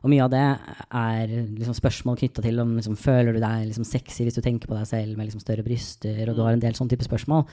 Og 0.00 0.12
mye 0.12 0.24
av 0.24 0.32
det 0.32 0.44
er 0.44 1.32
liksom, 1.32 1.76
spørsmål 1.76 2.18
knytta 2.22 2.44
til 2.44 2.62
om 2.62 2.72
liksom, 2.78 2.96
føler 3.00 3.36
du 3.36 3.40
deg 3.42 3.66
liksom, 3.68 3.86
sexy 3.88 4.26
hvis 4.26 4.38
du 4.38 4.42
tenker 4.44 4.70
på 4.70 4.76
deg 4.76 4.88
selv 4.88 5.18
med 5.18 5.28
liksom, 5.28 5.42
større 5.44 5.64
bryster, 5.66 6.22
og 6.28 6.38
du 6.38 6.44
har 6.44 6.56
en 6.56 6.62
del 6.62 6.76
sånne 6.76 6.94
type 6.94 7.06
spørsmål. 7.06 7.44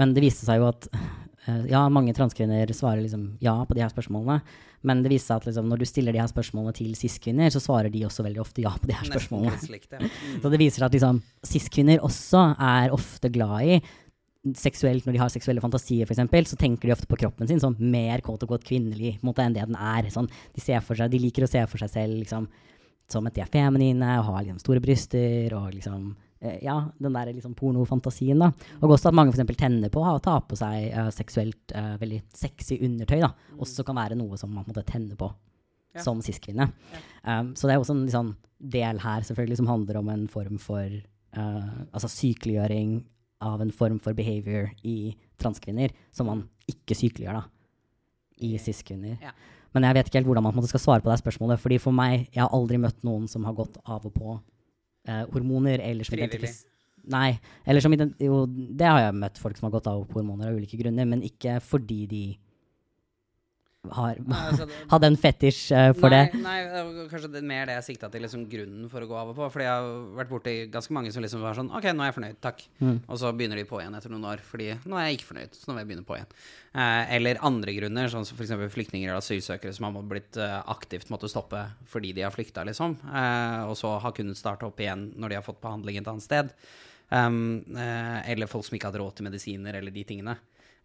Men 0.00 0.16
det 0.16 0.24
viste 0.24 0.48
seg 0.48 0.62
jo 0.62 0.70
at 0.70 0.88
eh, 0.94 1.68
ja, 1.72 1.84
mange 1.92 2.16
transkvinner 2.16 2.72
svarer 2.76 3.04
liksom 3.04 3.34
ja 3.44 3.58
på 3.66 3.76
de 3.76 3.84
her 3.84 3.92
spørsmålene. 3.92 4.40
Men 4.86 5.02
det 5.04 5.10
viser 5.12 5.34
seg 5.34 5.42
at 5.42 5.48
liksom, 5.50 5.66
når 5.68 5.82
du 5.82 5.88
stiller 5.88 6.16
de 6.16 6.22
her 6.22 6.30
spørsmålene 6.30 6.72
til 6.78 6.94
cis-kvinner, 6.96 7.52
så 7.52 7.60
svarer 7.60 7.92
de 7.92 8.06
også 8.08 8.24
veldig 8.24 8.40
ofte 8.40 8.64
ja 8.64 8.72
på 8.72 8.88
de 8.88 8.96
her 8.96 9.10
spørsmålene. 9.10 9.58
Slik, 9.60 9.84
ja. 9.92 10.00
Mm. 10.00 10.38
Så 10.42 10.52
det 10.52 10.60
viser 10.62 10.80
seg 10.80 10.86
at 10.88 10.96
liksom, 10.96 11.20
cis-kvinner 11.50 12.06
også 12.06 12.44
er 12.56 12.94
ofte 12.96 13.32
glad 13.34 13.74
i 13.74 13.76
seksuelt, 14.56 15.04
når 15.04 15.14
de 15.14 15.20
har 15.20 15.32
seksuelle 15.32 15.60
fantasier, 15.60 16.08
f.eks., 16.08 16.52
så 16.52 16.58
tenker 16.58 16.88
de 16.88 16.94
ofte 16.94 17.08
på 17.10 17.18
kroppen 17.20 17.48
sin 17.48 17.60
som 17.60 17.76
mer 17.76 18.22
kåt 18.24 18.46
og 18.46 18.54
godt 18.54 18.64
kvinnelig 18.68 19.18
måte, 19.26 19.44
enn 19.44 19.56
det 19.56 19.66
den 19.68 19.76
er. 19.76 20.08
Sånn, 20.12 20.30
de, 20.56 20.62
seg, 20.64 21.02
de 21.12 21.20
liker 21.20 21.44
å 21.44 21.50
se 21.50 21.62
for 21.68 21.82
seg 21.82 21.92
selv 21.92 22.16
liksom, 22.22 22.48
som 23.10 23.28
at 23.28 23.36
de 23.36 23.44
er 23.44 23.52
feminine 23.52 24.16
og 24.20 24.30
har 24.30 24.46
liksom, 24.46 24.62
store 24.62 24.82
bryster 24.84 25.52
og 25.58 25.74
liksom 25.74 26.08
eh, 26.40 26.56
Ja, 26.64 26.78
den 27.02 27.18
der 27.18 27.34
liksom, 27.34 27.54
pornofantasien, 27.58 28.40
da. 28.40 28.50
Og 28.80 28.96
også 28.96 29.10
at 29.10 29.18
mange 29.18 29.36
for 29.36 29.60
tenner 29.60 29.92
på 29.92 30.06
å 30.06 30.16
ta 30.24 30.38
på 30.40 30.56
seg 30.58 30.88
uh, 30.94 31.12
seksuelt 31.12 31.76
uh, 31.76 31.94
veldig 32.00 32.22
sexy 32.32 32.80
undertøy, 32.80 33.20
da. 33.26 33.34
Også 33.60 33.84
kan 33.84 34.00
være 34.00 34.18
noe 34.18 34.40
som 34.40 34.54
man 34.56 34.68
måtte 34.68 34.86
tenne 34.88 35.20
på 35.20 35.30
Ja. 35.90 36.04
som 36.06 36.20
cis-kvinne. 36.22 36.68
Um, 37.26 37.52
så 37.58 37.66
det 37.66 37.74
er 37.74 37.80
også 37.82 37.96
en 37.96 38.04
liksom, 38.06 38.34
del 38.62 39.00
her 39.02 39.24
selvfølgelig 39.26 39.56
som 39.58 39.66
handler 39.66 39.96
om 39.98 40.08
en 40.12 40.28
form 40.30 40.60
for 40.62 40.86
uh, 40.86 41.72
altså 41.90 42.08
sykeliggjøring 42.08 43.00
av 43.40 43.62
en 43.64 43.72
form 43.72 43.98
for 44.02 44.16
behavior 44.16 44.70
i 44.84 45.14
transkvinner 45.40 45.94
som 46.12 46.28
man 46.28 46.44
ikke 46.70 46.96
sykeliggjør 46.98 47.40
da, 47.40 47.44
i 48.44 48.54
cis-kvinner. 48.60 49.16
Ja. 49.22 49.32
Men 49.74 49.86
jeg 49.86 49.96
vet 49.96 50.10
ikke 50.10 50.20
helt 50.20 50.30
hvordan 50.30 50.46
man 50.46 50.66
skal 50.68 50.82
svare 50.82 51.04
på 51.04 51.10
det 51.10 51.20
spørsmålet. 51.20 51.60
fordi 51.62 51.78
for 51.78 51.94
meg, 51.94 52.28
jeg 52.34 52.42
har 52.42 52.50
aldri 52.52 52.80
møtt 52.82 53.04
noen 53.06 53.28
som 53.30 53.46
har 53.46 53.54
gått 53.54 53.78
av 53.84 54.06
og 54.06 54.12
på 54.14 54.34
eh, 55.06 55.24
hormoner. 55.32 55.78
eller 55.78 56.04
som 56.04 56.16
Frivillig. 56.16 56.50
Nei. 57.10 57.38
Eller 57.64 57.80
som 57.80 57.94
jo, 57.94 58.44
det 58.46 58.86
har 58.86 59.00
jeg 59.06 59.16
møtt 59.16 59.38
folk 59.38 59.56
som 59.56 59.68
har 59.68 59.76
gått 59.78 59.88
av 59.90 60.02
og 60.02 60.08
på 60.10 60.20
hormoner 60.20 60.50
av 60.50 60.58
ulike 60.58 60.78
grunner, 60.80 61.06
men 61.08 61.22
ikke 61.24 61.60
fordi 61.64 62.00
de 62.10 62.24
har, 63.88 64.18
altså, 64.28 64.66
hadde 64.92 65.08
en 65.08 65.16
fetisj 65.16 65.60
eh, 65.72 65.90
for 65.96 66.12
nei, 66.12 66.26
det. 66.28 66.40
Nei, 66.44 66.56
det 66.68 67.04
kanskje 67.08 67.30
det, 67.32 67.40
mer 67.48 67.64
det 67.70 67.78
jeg 67.78 67.86
sikta 67.86 68.10
til, 68.12 68.20
liksom 68.26 68.42
grunnen 68.50 68.90
for 68.92 69.04
å 69.04 69.08
gå 69.08 69.16
av 69.16 69.30
og 69.32 69.38
på. 69.38 69.46
Fordi 69.54 69.66
jeg 69.66 69.72
har 69.72 70.02
vært 70.18 70.32
borti 70.34 70.54
ganske 70.72 70.96
mange 70.96 71.12
som 71.14 71.24
liksom 71.24 71.44
var 71.44 71.56
sånn 71.56 71.70
OK, 71.72 71.88
nå 71.96 72.04
er 72.04 72.10
jeg 72.10 72.16
fornøyd, 72.18 72.40
takk. 72.44 72.60
Mm. 72.82 72.98
Og 73.06 73.20
så 73.22 73.30
begynner 73.36 73.60
de 73.60 73.64
på 73.70 73.80
igjen 73.80 73.96
etter 73.96 74.12
noen 74.12 74.26
år, 74.32 74.44
fordi 74.44 74.68
nå 74.84 75.00
er 75.00 75.08
jeg 75.08 75.20
ikke 75.20 75.30
fornøyd. 75.30 75.56
Så 75.56 75.64
nå 75.64 75.76
vil 75.76 75.82
jeg 75.82 75.90
begynne 75.92 76.06
på 76.10 76.18
igjen. 76.18 76.36
Eh, 76.70 77.14
eller 77.16 77.42
andre 77.50 77.76
grunner, 77.78 78.12
sånn 78.12 78.28
som 78.28 78.36
f.eks. 78.36 78.54
flyktninger 78.76 79.08
eller 79.08 79.22
asylsøkere 79.22 79.72
som 79.76 79.88
har 79.88 80.12
blitt 80.12 80.36
eh, 80.40 80.58
aktivt 80.76 81.08
måttet 81.12 81.32
stoppe 81.32 81.64
fordi 81.90 82.12
de 82.16 82.26
har 82.26 82.36
flykta, 82.36 82.66
liksom. 82.68 82.98
Eh, 83.08 83.64
og 83.64 83.74
så 83.80 83.96
har 84.04 84.16
kunnet 84.16 84.38
starte 84.38 84.68
opp 84.68 84.84
igjen 84.84 85.08
når 85.16 85.32
de 85.32 85.40
har 85.40 85.46
fått 85.46 85.62
behandling 85.64 86.02
et 86.02 86.12
annet 86.12 86.28
sted. 86.28 86.52
Um, 87.10 87.64
eh, 87.74 88.30
eller 88.30 88.46
folk 88.46 88.62
som 88.68 88.76
ikke 88.76 88.92
hadde 88.92 89.00
råd 89.02 89.16
til 89.18 89.26
medisiner 89.26 89.80
eller 89.80 89.90
de 89.94 90.04
tingene. 90.06 90.36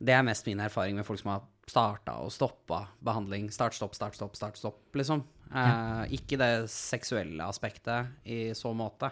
Det 0.01 0.15
er 0.15 0.25
mest 0.25 0.47
min 0.47 0.63
erfaring 0.63 0.97
med 0.97 1.05
folk 1.07 1.21
som 1.21 1.35
har 1.35 1.43
starta 1.69 2.19
og 2.21 2.31
stoppa 2.33 2.83
behandling. 3.05 3.49
Start, 3.53 3.73
stopp, 3.77 3.95
start, 3.97 4.15
stopp, 4.17 4.35
start, 4.37 4.57
stopp, 4.59 4.81
liksom. 4.97 5.23
Eh, 5.51 6.15
Ikke 6.17 6.37
det 6.41 6.69
seksuelle 6.73 7.45
aspektet 7.49 8.11
i 8.25 8.49
så 8.57 8.73
måte. 8.77 9.11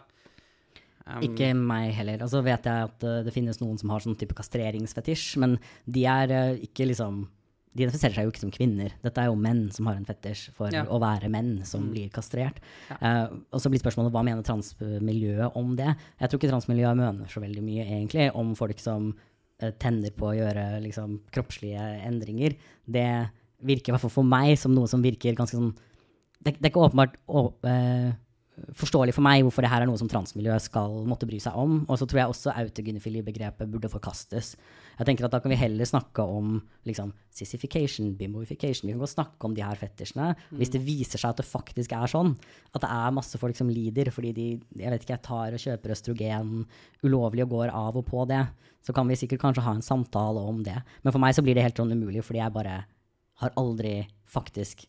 Um, 1.03 1.19
Ikke 1.25 1.49
meg 1.57 1.91
heller. 1.97 2.21
Altså 2.23 2.39
vet 2.45 2.63
jeg 2.63 2.87
at 2.87 3.03
uh, 3.03 3.21
det 3.25 3.33
finnes 3.35 3.57
noen 3.59 3.75
som 3.79 3.89
har 3.91 4.03
sånn 4.05 4.15
type 4.15 4.35
kastreringsfetisj, 4.37 5.33
men 5.43 5.57
de 5.83 6.05
er 6.07 6.31
uh, 6.31 6.61
ikke 6.63 6.87
liksom 6.87 7.25
De 7.73 7.81
identifiserer 7.81 8.13
seg 8.13 8.27
jo 8.27 8.31
ikke 8.31 8.43
som 8.43 8.51
kvinner. 8.53 8.91
Dette 9.01 9.17
er 9.17 9.31
jo 9.31 9.35
menn 9.35 9.63
som 9.73 9.87
har 9.89 9.97
en 9.97 10.05
fetisj 10.05 10.51
for 10.53 10.69
Ja. 10.69 10.83
å 10.85 10.99
være 11.01 11.25
menn 11.33 11.65
som 11.65 11.87
blir 11.89 12.11
kastrert. 12.13 12.59
Ja. 12.91 12.97
Uh, 13.01 13.39
og 13.49 13.63
så 13.63 13.71
blir 13.73 13.81
spørsmålet 13.81 14.13
hva 14.13 14.21
mener 14.23 14.45
transmiljøet 14.45 15.57
om 15.57 15.73
det? 15.75 15.89
Jeg 16.21 16.29
tror 16.29 16.37
ikke 16.39 16.51
transmiljøet 16.53 16.99
mener 17.01 17.33
så 17.33 17.41
veldig 17.41 17.63
mye, 17.65 17.87
egentlig, 17.87 18.29
om 18.37 18.53
folk 18.55 18.77
som 18.79 19.15
tenner 19.81 20.13
på 20.17 20.29
å 20.29 20.35
gjøre 20.37 20.65
liksom, 20.83 21.17
kroppslige 21.33 21.85
endringer. 22.07 22.57
Det 22.85 23.07
virker 23.63 23.91
i 23.91 23.95
hvert 23.95 24.03
fall 24.03 24.17
for 24.17 24.27
meg 24.27 24.57
som 24.59 24.73
noe 24.75 24.89
som 24.91 25.03
virker 25.03 25.37
ganske 25.37 25.55
sånn 25.55 25.73
det, 26.43 26.57
det 26.57 26.67
er 26.67 26.71
ikke 26.73 26.83
åpenbart 26.83 27.13
å, 27.31 27.45
eh, 27.69 28.09
forståelig 28.77 29.15
for 29.15 29.25
meg 29.25 29.41
hvorfor 29.41 29.65
det 29.65 29.71
her 29.71 29.83
er 29.83 29.89
noe 29.89 29.97
som 29.97 30.09
transmiljøet 30.09 30.67
skal 30.67 30.99
måtte 31.09 31.25
bry 31.29 31.39
seg 31.41 31.55
om. 31.57 31.79
Og 31.87 31.97
så 31.99 32.05
tror 32.09 32.21
jeg 32.21 32.33
også 32.33 32.53
autogynefili-begrepet 32.61 33.69
burde 33.71 33.89
forkastes. 33.91 34.53
Jeg 34.99 35.07
tenker 35.09 35.25
at 35.25 35.33
Da 35.33 35.39
kan 35.41 35.49
vi 35.49 35.57
heller 35.57 35.89
snakke 35.89 36.21
om 36.21 36.59
liksom, 36.85 37.13
sissification, 37.33 38.13
bimboification. 38.19 38.87
Vi 38.87 38.93
kan 38.93 39.01
godt 39.01 39.15
snakke 39.15 39.49
om 39.49 39.55
de 39.57 39.65
her 39.65 39.79
fetisjene. 39.79 40.35
Hvis 40.53 40.73
det 40.73 40.83
viser 40.85 41.17
seg 41.17 41.33
at 41.33 41.41
det 41.41 41.49
faktisk 41.49 41.95
er 41.97 42.05
sånn, 42.11 42.35
at 42.73 42.85
det 42.85 42.91
er 42.93 43.17
masse 43.17 43.41
folk 43.41 43.57
som 43.57 43.71
lider 43.73 44.11
fordi 44.13 44.33
de 44.37 44.47
jeg 44.77 44.93
vet 44.93 45.01
ikke, 45.01 45.17
jeg 45.17 45.25
tar 45.25 45.57
og 45.57 45.65
kjøper 45.65 45.95
østrogen 45.95 46.55
ulovlig 47.03 47.47
og 47.47 47.57
går 47.57 47.73
av 47.73 47.97
og 47.97 48.05
på 48.05 48.25
det, 48.29 48.45
så 48.85 48.93
kan 48.93 49.07
vi 49.09 49.17
sikkert 49.17 49.41
kanskje 49.41 49.65
ha 49.65 49.73
en 49.73 49.85
samtale 49.85 50.41
om 50.43 50.61
det. 50.63 50.77
Men 51.01 51.13
for 51.13 51.23
meg 51.23 51.33
så 51.33 51.41
blir 51.41 51.57
det 51.57 51.65
helt 51.65 51.79
sånn 51.79 51.93
umulig, 51.95 52.21
fordi 52.25 52.43
jeg 52.43 52.53
bare 52.53 52.83
har 53.41 53.55
aldri 53.57 54.03
faktisk 54.29 54.85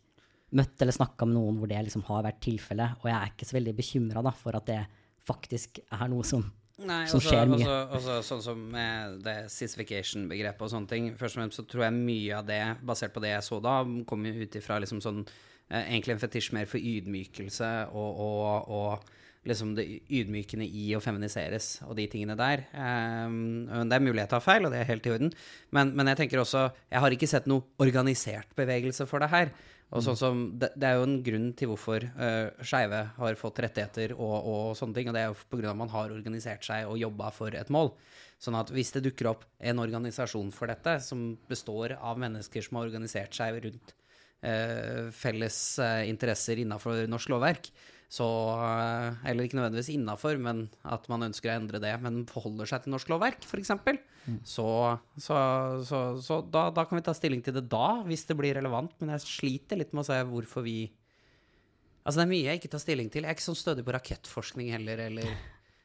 møtt 0.59 0.83
eller 0.83 0.95
snakka 0.97 1.27
med 1.29 1.37
noen 1.38 1.61
hvor 1.61 1.71
det 1.71 1.81
liksom 1.87 2.05
har 2.09 2.27
vært 2.27 2.43
tilfellet. 2.45 3.01
Og 3.03 3.09
jeg 3.11 3.17
er 3.17 3.33
ikke 3.33 3.49
så 3.49 3.59
veldig 3.59 3.75
bekymra 3.79 4.35
for 4.37 4.59
at 4.59 4.69
det 4.71 4.83
faktisk 5.25 5.81
er 5.85 6.07
noe 6.12 6.27
som 6.29 6.45
Nei, 6.83 7.05
som 7.07 7.21
også, 7.21 7.31
skjer 7.31 7.51
mye. 7.53 7.67
Også, 7.71 7.97
også, 7.97 8.14
sånn 8.27 8.43
som 8.43 8.62
med 8.75 9.19
det 9.23 9.37
sissification-begrepet 9.55 10.67
og 10.67 10.73
sånne 10.73 10.90
ting. 10.90 11.11
Først 11.19 11.37
og 11.37 11.43
fremst 11.43 11.61
så 11.61 11.67
tror 11.71 11.87
jeg 11.87 11.99
mye 12.01 12.38
av 12.40 12.49
det, 12.49 12.62
basert 12.87 13.14
på 13.14 13.23
det 13.23 13.31
jeg 13.31 13.47
så 13.47 13.61
da, 13.62 13.77
kom 14.11 14.27
jo 14.27 14.35
ut 14.43 14.59
ifra 14.59 14.81
liksom 14.83 15.03
sånn 15.05 15.21
eh, 15.23 15.85
Egentlig 15.85 16.17
en 16.17 16.25
fetisj 16.25 16.51
mer 16.57 16.67
for 16.71 16.83
ydmykelse 16.83 17.71
og, 17.95 18.25
og, 18.27 18.75
og 18.75 19.14
liksom 19.49 19.75
det 19.77 19.85
ydmykende 20.09 20.67
i 20.67 20.88
å 20.97 21.03
feminiseres 21.05 21.77
og 21.87 21.95
de 21.99 22.09
tingene 22.11 22.37
der. 22.38 22.64
Um, 22.73 23.69
det 23.87 23.99
er 23.99 24.05
mulig 24.05 24.23
jeg 24.23 24.33
tar 24.33 24.43
feil, 24.45 24.67
og 24.67 24.73
det 24.75 24.81
er 24.81 24.88
helt 24.88 25.07
i 25.07 25.12
orden. 25.14 25.31
Men, 25.77 25.93
men 25.95 26.11
jeg 26.11 26.23
tenker 26.23 26.43
også 26.43 26.67
Jeg 26.90 27.03
har 27.05 27.14
ikke 27.14 27.29
sett 27.31 27.49
noe 27.51 27.69
organisert 27.83 28.51
bevegelse 28.57 29.07
for 29.11 29.23
det 29.23 29.31
her. 29.35 29.53
Og 29.94 30.03
sånn 30.03 30.16
som, 30.18 30.38
det, 30.59 30.73
det 30.81 30.88
er 30.88 30.99
jo 30.99 31.07
en 31.07 31.18
grunn 31.23 31.51
til 31.55 31.70
hvorfor 31.70 32.07
uh, 32.16 32.62
skeive 32.66 33.01
har 33.18 33.37
fått 33.38 33.61
rettigheter 33.62 34.14
og, 34.16 34.35
og, 34.40 34.62
sånne 34.79 34.97
ting. 34.97 35.11
Og 35.11 35.16
det 35.16 35.23
er 35.23 35.29
jo 35.31 35.37
pga. 35.53 35.70
at 35.70 35.79
man 35.79 35.92
har 35.92 36.14
organisert 36.14 36.66
seg 36.66 36.88
og 36.90 36.99
jobba 36.99 37.31
for 37.35 37.55
et 37.55 37.70
mål. 37.75 37.92
Sånn 38.42 38.59
at 38.59 38.73
hvis 38.75 38.90
det 38.97 39.05
dukker 39.07 39.31
opp 39.31 39.44
en 39.62 39.83
organisasjon 39.83 40.51
for 40.57 40.73
dette, 40.73 40.97
som 41.05 41.35
består 41.51 41.94
av 42.01 42.18
mennesker 42.20 42.64
som 42.64 42.81
har 42.81 42.88
organisert 42.90 43.37
seg 43.37 43.61
rundt 43.68 43.94
uh, 44.42 45.12
felles 45.14 45.61
uh, 45.79 46.03
interesser 46.09 46.64
innafor 46.64 47.05
norsk 47.11 47.31
lovverk, 47.37 47.70
så 48.12 48.27
Eller 49.27 49.47
ikke 49.47 49.59
nødvendigvis 49.59 49.93
innafor, 49.95 50.38
men 50.38 50.67
at 50.87 51.07
man 51.11 51.27
ønsker 51.27 51.51
å 51.51 51.57
endre 51.57 51.81
det, 51.83 51.95
men 52.05 52.23
forholder 52.31 52.69
seg 52.71 52.85
til 52.85 52.95
norsk 52.95 53.11
lovverk, 53.11 53.47
f.eks. 53.49 53.73
Mm. 54.25 54.40
Så, 54.47 54.67
så, 55.19 55.38
så, 55.88 56.03
så 56.23 56.38
da, 56.47 56.69
da, 56.75 56.85
kan 56.88 57.01
vi 57.01 57.07
ta 57.07 57.14
stilling 57.17 57.43
til 57.45 57.57
det 57.59 57.67
da, 57.73 58.05
hvis 58.07 58.27
det 58.29 58.37
blir 58.38 58.55
relevant. 58.59 58.95
Men 59.01 59.17
jeg 59.17 59.27
sliter 59.27 59.81
litt 59.81 59.95
med 59.95 60.05
å 60.05 60.11
se 60.12 60.21
hvorfor 60.29 60.67
vi 60.67 60.79
Altså, 62.05 62.19
det 62.21 62.25
er 62.27 62.33
mye 62.35 62.45
jeg 62.45 62.61
ikke 62.61 62.69
tar 62.75 62.81
stilling 62.83 63.07
til. 63.09 63.25
Jeg 63.25 63.33
er 63.33 63.37
ikke 63.38 63.47
sånn 63.47 63.57
stødig 63.57 63.83
på 63.87 63.93
rakettforskning 63.95 64.67
heller, 64.75 65.01
eller 65.07 65.31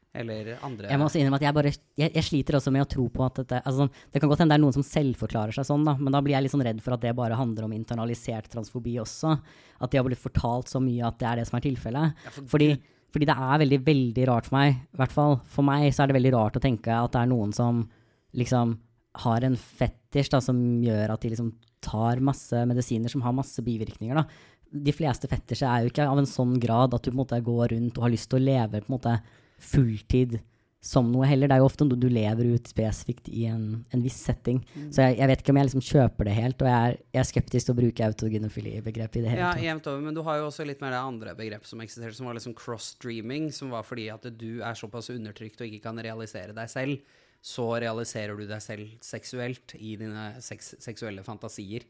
eller 0.09 0.55
andre 0.65 0.89
Jeg 0.89 0.97
må 0.97 1.05
også 1.05 1.19
innrømme 1.19 1.37
at 1.37 1.43
jeg, 1.45 1.53
bare, 1.53 1.71
jeg, 1.71 2.11
jeg, 2.15 2.25
sliter 2.25 2.57
også 2.57 2.71
med 2.73 2.81
å 2.81 2.89
tro 2.89 3.03
på 3.13 3.21
at 3.27 3.41
dette 3.43 3.59
altså, 3.61 3.85
Det 4.09 4.21
kan 4.21 4.31
godt 4.31 4.41
hende 4.41 4.55
det 4.55 4.57
er 4.57 4.63
noen 4.63 4.75
som 4.79 4.85
selvforklarer 4.85 5.53
seg 5.53 5.67
sånn, 5.69 5.85
da, 5.85 5.93
men 5.99 6.15
da 6.15 6.21
blir 6.25 6.33
jeg 6.33 6.47
litt 6.47 6.53
sånn 6.55 6.65
redd 6.65 6.79
for 6.81 6.95
at 6.95 7.03
det 7.03 7.13
bare 7.17 7.37
handler 7.37 7.67
om 7.67 7.75
internalisert 7.75 8.49
transfobi 8.49 8.95
også. 9.03 9.35
At 9.77 9.91
de 9.91 9.99
har 9.99 10.07
blitt 10.07 10.21
fortalt 10.21 10.71
så 10.71 10.81
mye 10.81 11.05
at 11.05 11.19
det 11.21 11.27
er 11.29 11.41
det 11.41 11.45
som 11.49 11.59
er 11.59 11.65
tilfellet. 11.67 12.25
Ja, 12.25 12.33
for 12.33 12.49
fordi, 12.55 12.71
fordi, 13.13 13.29
det 13.29 13.37
er 13.37 13.63
veldig, 13.63 13.79
veldig 13.85 14.27
rart 14.31 14.49
for 14.49 14.57
meg, 14.57 14.81
i 14.81 15.01
hvert 15.01 15.13
fall 15.13 15.37
for 15.53 15.67
meg, 15.69 15.87
så 15.93 16.03
er 16.03 16.09
det 16.09 16.17
veldig 16.17 16.35
rart 16.39 16.57
å 16.57 16.63
tenke 16.63 16.95
at 16.95 17.13
det 17.13 17.21
er 17.21 17.29
noen 17.29 17.53
som 17.55 17.83
liksom 18.39 18.77
har 19.25 19.45
en 19.45 19.57
fetisj 19.57 20.31
da, 20.33 20.39
som 20.41 20.57
gjør 20.83 21.13
at 21.13 21.21
de 21.21 21.33
liksom 21.33 21.51
tar 21.85 22.21
masse 22.23 22.65
medisiner 22.69 23.11
som 23.11 23.21
har 23.25 23.35
masse 23.35 23.61
bivirkninger. 23.65 24.17
da. 24.17 24.25
De 24.69 24.93
fleste 24.93 25.29
fetisjer 25.29 25.69
er 25.69 25.85
jo 25.85 25.93
ikke 25.93 26.09
av 26.09 26.21
en 26.21 26.29
sånn 26.29 26.57
grad 26.61 26.93
at 26.93 27.05
du 27.05 27.11
på 27.11 27.15
en 27.15 27.21
måte 27.23 27.39
går 27.45 27.75
rundt 27.75 27.97
og 27.97 28.05
har 28.05 28.13
lyst 28.13 28.29
til 28.29 28.41
å 28.41 28.47
leve 28.49 28.81
på 28.81 28.89
en 28.89 28.97
måte 28.97 29.15
fulltid 29.59 30.39
som 30.81 31.09
noe 31.11 31.27
heller. 31.27 31.49
Det 31.49 31.57
er 31.57 31.61
jo 31.61 31.67
ofte 31.67 31.85
noe 31.85 31.99
du 31.99 32.07
lever 32.11 32.53
ut 32.55 32.69
spesifikt 32.71 33.27
i 33.31 33.45
en, 33.51 33.63
en 33.91 34.03
viss 34.03 34.17
setting. 34.23 34.61
Mm. 34.73 34.87
Så 34.95 35.03
jeg, 35.03 35.17
jeg, 35.19 35.29
vet 35.31 35.43
ikke 35.43 35.53
om 35.53 35.59
jeg 35.59 35.69
liksom 35.69 35.85
kjøper 35.89 36.29
det 36.29 36.35
helt, 36.37 36.63
og 36.63 36.69
jeg 36.71 36.91
er, 36.91 36.99
jeg 37.15 37.21
er 37.21 37.29
skeptisk 37.29 37.67
til 37.67 37.75
å 37.75 37.79
bruke 37.81 38.07
autogynofili-begrepet 38.07 39.19
i 39.19 39.23
det 39.25 39.33
hele 39.33 39.43
ja, 39.43 39.51
tatt. 39.51 39.65
Jevnt 39.65 39.89
over, 39.91 40.05
men 40.07 40.17
du 40.17 40.23
har 40.27 40.39
jo 40.39 40.47
også 40.47 40.67
litt 40.67 40.83
mer 40.83 40.95
det 40.95 41.01
andre 41.03 41.35
begrepet 41.39 41.71
som 41.71 41.83
eksisterte, 41.83 42.15
som 42.17 42.29
var 42.31 42.39
liksom 42.39 42.55
cross-dreaming, 42.57 43.49
som 43.55 43.73
var 43.75 43.87
fordi 43.87 44.07
at 44.13 44.29
du 44.39 44.63
er 44.63 44.79
såpass 44.79 45.11
undertrykt 45.13 45.59
og 45.59 45.67
ikke 45.67 45.89
kan 45.89 45.99
realisere 46.05 46.55
deg 46.55 46.71
selv, 46.71 47.17
så 47.43 47.67
realiserer 47.79 48.39
du 48.39 48.47
deg 48.47 48.63
selv 48.63 48.95
seksuelt 49.03 49.75
i 49.79 49.95
dine 49.99 50.31
seks, 50.43 50.77
seksuelle 50.83 51.23
fantasier. 51.27 51.85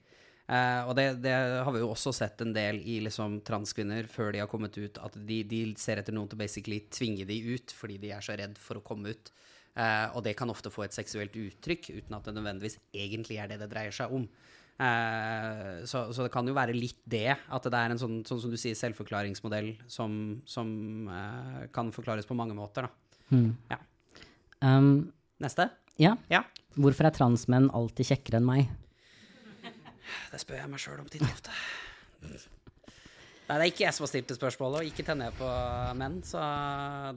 Uh, 0.49 0.89
og 0.89 0.95
det, 0.97 1.19
det, 1.21 1.33
har 1.61 1.69
vi 1.75 1.81
jo 1.83 1.91
også 1.91 2.09
sett 2.15 2.39
en 2.41 2.55
del 2.55 2.79
i 2.81 2.95
liksom, 3.05 3.35
transkvinner 3.45 4.07
før 4.09 4.31
de 4.33 4.41
har 4.41 4.49
kommet 4.49 4.73
ut, 4.81 4.97
at 4.97 5.13
de, 5.13 5.43
de, 5.45 5.59
ser 5.77 6.01
etter 6.01 6.15
noen 6.15 6.31
til 6.31 6.39
basically 6.41 6.79
tvinge 6.89 7.27
de 7.29 7.37
ut 7.51 7.73
fordi 7.77 7.99
de 8.01 8.15
er 8.15 8.25
så 8.25 8.37
redd 8.39 8.57
for 8.57 8.79
å 8.79 8.85
komme 8.85 9.13
ut. 9.13 9.29
Eh, 9.77 10.07
og 10.17 10.23
det 10.25 10.33
kan 10.39 10.49
ofte 10.49 10.71
få 10.73 10.87
et 10.87 10.95
seksuelt 10.95 11.37
uttrykk 11.37 11.91
uten 11.93 12.17
at 12.17 12.25
det 12.25 12.33
nødvendigvis 12.33 12.79
egentlig 12.89 13.37
er 13.37 13.51
det 13.51 13.59
det 13.61 13.69
dreier 13.69 13.93
seg 13.93 14.15
om. 14.17 14.25
Eh, 14.81 15.85
så, 15.85 16.07
så, 16.09 16.25
det 16.25 16.33
kan 16.33 16.49
jo 16.49 16.57
være 16.57 16.73
litt 16.73 16.97
det, 17.05 17.37
at 17.37 17.69
det 17.69 17.83
er 17.83 17.93
en 17.93 18.01
sånn, 18.01 18.17
sånn 18.25 18.41
som 18.41 18.49
du 18.49 18.57
sier, 18.57 18.73
selvforklaringsmodell 18.79 19.75
som, 19.85 20.17
som 20.49 20.73
kan 21.75 21.93
forklares 21.93 22.25
på 22.25 22.37
mange 22.39 22.57
måter, 22.57 22.89
da. 22.89 23.21
Mm. 23.29 23.53
Ja. 23.69 23.77
Um, 24.65 25.11
Neste? 25.39 25.69
Ja. 26.01 26.17
ja. 26.33 26.41
Hvorfor 26.73 27.05
er 27.05 27.13
transmenn 27.13 27.69
alltid 27.75 28.15
kjekkere 28.15 28.41
enn 28.41 28.49
meg? 28.49 28.71
Det 30.33 30.41
spør 30.41 30.61
jeg 30.61 30.71
meg 30.71 30.81
sjøl 30.83 31.03
om 31.03 31.11
titt 31.11 31.25
og 31.25 31.31
ofte. 31.31 31.53
Nei, 33.49 33.55
det 33.57 33.63
er 33.63 33.69
ikke 33.71 33.85
jeg 33.87 33.95
som 33.97 34.05
har 34.05 34.11
stilt 34.11 34.29
det 34.29 34.37
spørsmålet, 34.37 34.81
og 34.81 34.89
ikke 34.91 35.05
tenner 35.07 35.31
jeg 35.31 35.39
på 35.39 35.49
menn, 35.97 36.19
så 36.25 36.41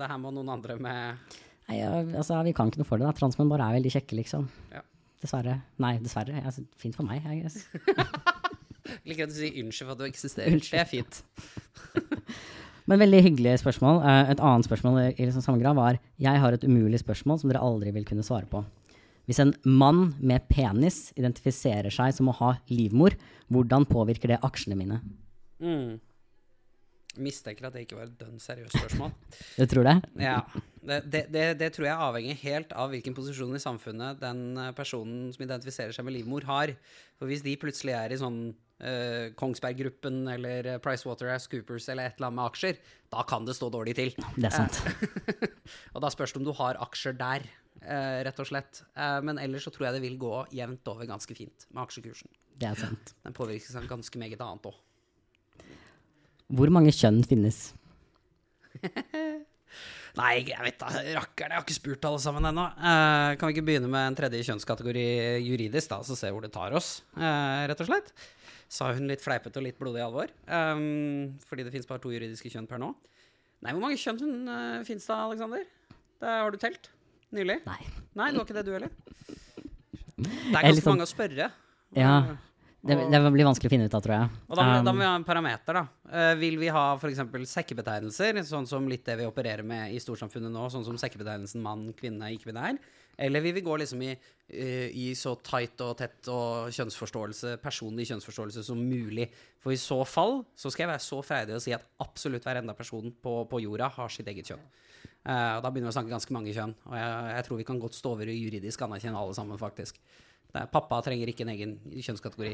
det 0.00 0.09
her 0.09 0.20
må 0.22 0.31
noen 0.33 0.55
andre 0.55 0.78
med 0.81 1.35
Nei, 1.68 1.78
altså, 1.85 2.38
vi 2.46 2.55
kan 2.57 2.70
ikke 2.70 2.81
noe 2.81 2.88
for 2.88 3.00
det. 3.00 3.07
da. 3.07 3.14
Transmenn 3.16 3.50
bare 3.52 3.68
er 3.68 3.76
veldig 3.78 3.92
kjekke, 3.94 4.16
liksom. 4.18 4.48
Ja. 4.72 4.83
Dessverre. 5.22 5.61
Nei, 5.81 5.92
dessverre. 6.02 6.40
Altså, 6.42 6.64
fint 6.81 6.96
for 6.98 7.07
meg, 7.07 7.22
jeg 7.22 7.44
guess. 7.44 7.61
Liker 9.07 9.28
at 9.28 9.31
du 9.31 9.37
sier 9.37 9.61
unnskyld 9.62 9.87
for 9.87 9.94
at 9.94 10.00
du 10.02 10.09
eksisterer. 10.09 10.57
Unnskyld. 10.57 10.74
Det 10.74 10.83
er 10.83 10.90
fint. 10.90 11.22
Men 12.90 12.98
veldig 13.05 13.20
hyggelig 13.28 13.61
spørsmål. 13.62 14.00
Eh, 14.02 14.33
et 14.35 14.42
annet 14.42 14.66
spørsmål 14.66 14.98
i 15.05 15.12
liksom 15.22 15.44
samme 15.44 15.62
grad 15.62 15.78
var 15.78 16.00
Jeg 16.20 16.42
har 16.42 16.57
et 16.57 16.64
umulig 16.66 16.98
spørsmål 17.00 17.38
som 17.40 17.52
dere 17.52 17.62
aldri 17.62 17.94
vil 17.94 18.09
kunne 18.09 18.26
svare 18.26 18.48
på. 18.50 18.64
Hvis 19.28 19.40
en 19.42 19.52
mann 19.64 20.12
med 20.18 20.48
penis 20.50 21.11
identifiserer 21.18 21.92
seg 21.94 22.14
som 22.16 22.30
å 22.32 22.38
ha 22.40 22.54
livmor, 22.72 23.14
hvordan 23.52 23.87
påvirker 23.88 24.35
det 24.35 24.40
aksjene 24.46 24.78
mine? 24.78 24.98
Mm. 25.62 26.00
Mistenker 27.20 27.68
at 27.68 27.76
det 27.76 27.85
ikke 27.85 27.98
var 27.98 28.08
et 28.08 28.16
dønn 28.16 28.40
seriøst 28.40 28.72
spørsmål. 28.72 29.12
du 29.61 29.64
tror 29.68 29.85
det? 29.85 29.96
Ja. 30.24 30.38
Det, 30.80 30.98
det, 31.12 31.22
det, 31.35 31.44
det, 31.61 31.70
tror 31.76 31.90
jeg 31.90 32.06
avhenger 32.08 32.38
helt 32.40 32.72
av 32.72 32.90
hvilken 32.94 33.14
posisjon 33.14 33.54
i 33.58 33.62
samfunnet 33.62 34.20
den 34.22 34.56
eh, 34.56 34.72
personen 34.76 35.28
som 35.35 35.44
identifiserer 35.44 35.92
seg 35.94 36.08
med 36.08 36.16
livmor, 36.16 36.46
har. 36.48 36.72
For 37.20 37.30
hvis 37.30 37.44
de 37.44 37.54
plutselig 37.61 37.94
er 37.94 38.14
i 38.14 38.18
sånn 38.18 38.40
uh, 38.50 39.28
Kongsberg-gruppen 39.38 40.24
eller 40.32 40.72
Pricewaterhouse 40.82 41.52
Coopers 41.52 41.87
eller 41.92 42.08
et 42.08 42.16
eller 42.16 42.30
annet 42.30 42.40
med 42.40 42.48
aksjer, 42.48 42.80
da 43.12 43.26
kan 43.28 43.46
det 43.46 43.54
stå 43.61 43.68
dårlig 43.76 43.94
til. 44.00 44.16
Det 44.35 44.48
er 44.48 44.56
sant. 44.56 44.80
og 45.94 46.02
da 46.02 46.11
spørs 46.11 46.35
det 46.35 46.40
om 46.40 46.48
du 46.48 46.54
har 46.58 46.80
aksjer 46.82 47.14
der. 47.20 47.46
Uh, 47.83 48.23
rett 48.23 48.38
og 48.38 48.47
slett. 48.47 48.85
Uh, 48.95 49.18
men 49.27 49.40
ellers 49.42 49.66
så 49.66 49.73
tror 49.75 49.88
jeg 49.88 49.97
det 49.97 50.05
vil 50.05 50.18
gå 50.21 50.35
jevnt 50.55 50.87
over 50.92 51.09
ganske 51.09 51.35
fint 51.35 51.66
med 51.73 51.83
aksjekursen. 51.83 52.31
Det 52.61 52.68
er 52.68 52.79
sant. 52.79 53.14
Den 53.25 53.35
påvirkes 53.35 53.75
av 53.79 53.88
ganske 53.90 54.21
meget 54.23 54.42
annet 54.45 54.68
òg. 54.71 54.77
Hvor 56.53 56.71
mange 56.71 56.92
kjønn 56.95 57.23
finnes? 57.27 57.73
Nei, 60.21 60.33
jeg 60.45 60.61
vet 60.61 60.79
da 60.79 60.92
rakkeren. 60.92 61.55
Jeg 61.55 61.57
har 61.57 61.64
ikke 61.64 61.79
spurt 61.79 62.07
alle 62.07 62.21
sammen 62.23 62.47
ennå. 62.53 62.68
Uh, 62.77 63.33
kan 63.40 63.49
vi 63.49 63.57
ikke 63.57 63.66
begynne 63.73 63.90
med 63.90 64.12
en 64.12 64.21
tredje 64.21 64.45
kjønnskategori 64.47 65.07
juridisk, 65.42 65.90
da, 65.90 66.03
så 66.07 66.18
se 66.18 66.31
hvor 66.31 66.45
det 66.45 66.53
tar 66.55 66.77
oss, 66.79 66.95
rett 67.16 67.83
og 67.83 67.90
slett? 67.90 68.14
Sa 68.73 68.92
hun 68.95 69.11
litt 69.11 69.25
fleipete 69.25 69.59
og 69.59 69.66
litt 69.66 69.81
blodig 69.81 70.05
alvor. 70.05 70.31
Um, 70.47 71.35
fordi 71.49 71.66
det 71.66 71.75
fins 71.75 71.88
bare 71.88 72.01
to 72.05 72.14
juridiske 72.14 72.53
kjønn 72.53 72.71
per 72.71 72.81
nå. 72.81 72.95
Nei, 73.64 73.75
hvor 73.75 73.83
mange 73.83 73.99
kjønn 74.01 74.47
uh, 74.47 74.81
fins 74.87 75.09
det, 75.09 75.18
Aleksander? 75.18 75.66
Har 76.23 76.55
du 76.55 76.61
telt? 76.62 76.92
Nylig? 77.37 77.61
Nei. 77.66 77.83
Nei, 78.18 78.31
det 78.31 78.40
var 78.40 78.47
ikke 78.47 78.59
det 78.59 78.64
du 78.68 78.73
heller? 78.77 78.95
Det 80.23 80.31
er 80.31 80.66
ganske 80.68 80.83
sånn, 80.83 80.90
mange 80.95 81.07
å 81.07 81.11
spørre. 81.11 81.53
Ja. 81.97 82.14
Det, 82.83 82.97
det, 83.12 83.18
blir 83.31 83.47
vanskelig 83.47 83.71
å 83.71 83.73
finne 83.77 83.87
ut 83.87 83.95
av, 83.95 84.03
tror 84.03 84.16
jeg. 84.16 84.31
Og 84.51 84.59
da, 84.59 84.62
um, 84.66 84.87
da 84.88 84.90
må 84.90 85.05
vi 85.05 85.07
ha 85.07 85.14
en 85.14 85.27
parameter, 85.27 85.77
da. 85.79 85.83
Uh, 86.11 86.33
vil 86.40 86.57
vi 86.59 86.71
ha 86.75 86.83
f.eks. 86.97 87.21
sekkebetegnelser, 87.53 88.40
sånn 88.49 88.66
som 88.66 88.88
litt 88.90 89.05
det 89.07 89.21
vi 89.21 89.29
opererer 89.29 89.62
med 89.66 89.95
i 89.95 90.01
storsamfunnet 90.03 90.51
nå, 90.51 90.64
sånn 90.73 90.87
som 90.88 90.99
sekkebetegnelsen 90.99 91.62
mann, 91.62 91.85
kvinne, 91.99 92.33
ikke-binær? 92.35 92.81
Eller 93.23 93.45
vil 93.45 93.55
vi 93.55 93.62
gå 93.62 93.77
liksom 93.79 94.03
i, 94.03 94.11
uh, 94.16 94.88
i, 94.99 95.12
så 95.14 95.37
tight 95.47 95.79
og 95.87 95.95
tett 96.01 96.33
og 96.33 96.75
kjønnsforståelse, 96.75 97.55
personlig 97.62 98.09
kjønnsforståelse 98.11 98.66
som 98.66 98.83
mulig? 98.83 99.29
For 99.62 99.71
i 99.71 99.79
så 99.79 100.01
fall 100.03 100.40
så 100.59 100.73
skal 100.73 100.88
jeg 100.88 100.95
være 100.97 101.07
så 101.07 101.23
freidig 101.23 101.55
å 101.55 101.62
si 101.62 101.77
at 101.77 101.87
absolutt 102.03 102.42
hver 102.49 102.64
enda 102.64 102.75
person 102.75 103.14
på, 103.14 103.45
på 103.47 103.62
jorda 103.62 103.92
har 103.95 104.11
sitt 104.11 104.27
eget 104.33 104.51
kjønn. 104.51 104.66
Uh, 105.22 105.56
og 105.56 105.62
da 105.62 105.70
begynner 105.70 105.87
vi 105.87 105.92
å 105.92 105.94
snakke 105.94 106.11
ganske 106.11 106.35
mange 106.35 106.52
kjønn. 106.54 106.74
Og 106.90 106.94
jeg, 106.98 107.32
jeg 107.37 107.46
tror 107.46 107.61
vi 107.61 107.66
kan 107.68 107.80
godt 107.82 107.98
stå 107.98 108.14
over 108.16 108.30
og 108.32 108.38
juridisk 108.38 108.85
anerkjenne 108.87 109.20
alle 109.20 109.37
sammen, 109.37 109.61
faktisk. 109.61 110.00
Er, 110.52 110.66
pappa 110.72 110.98
trenger 111.06 111.30
ikke 111.30 111.46
en 111.46 111.52
egen 111.54 111.76
kjønnskategori. 111.94 112.52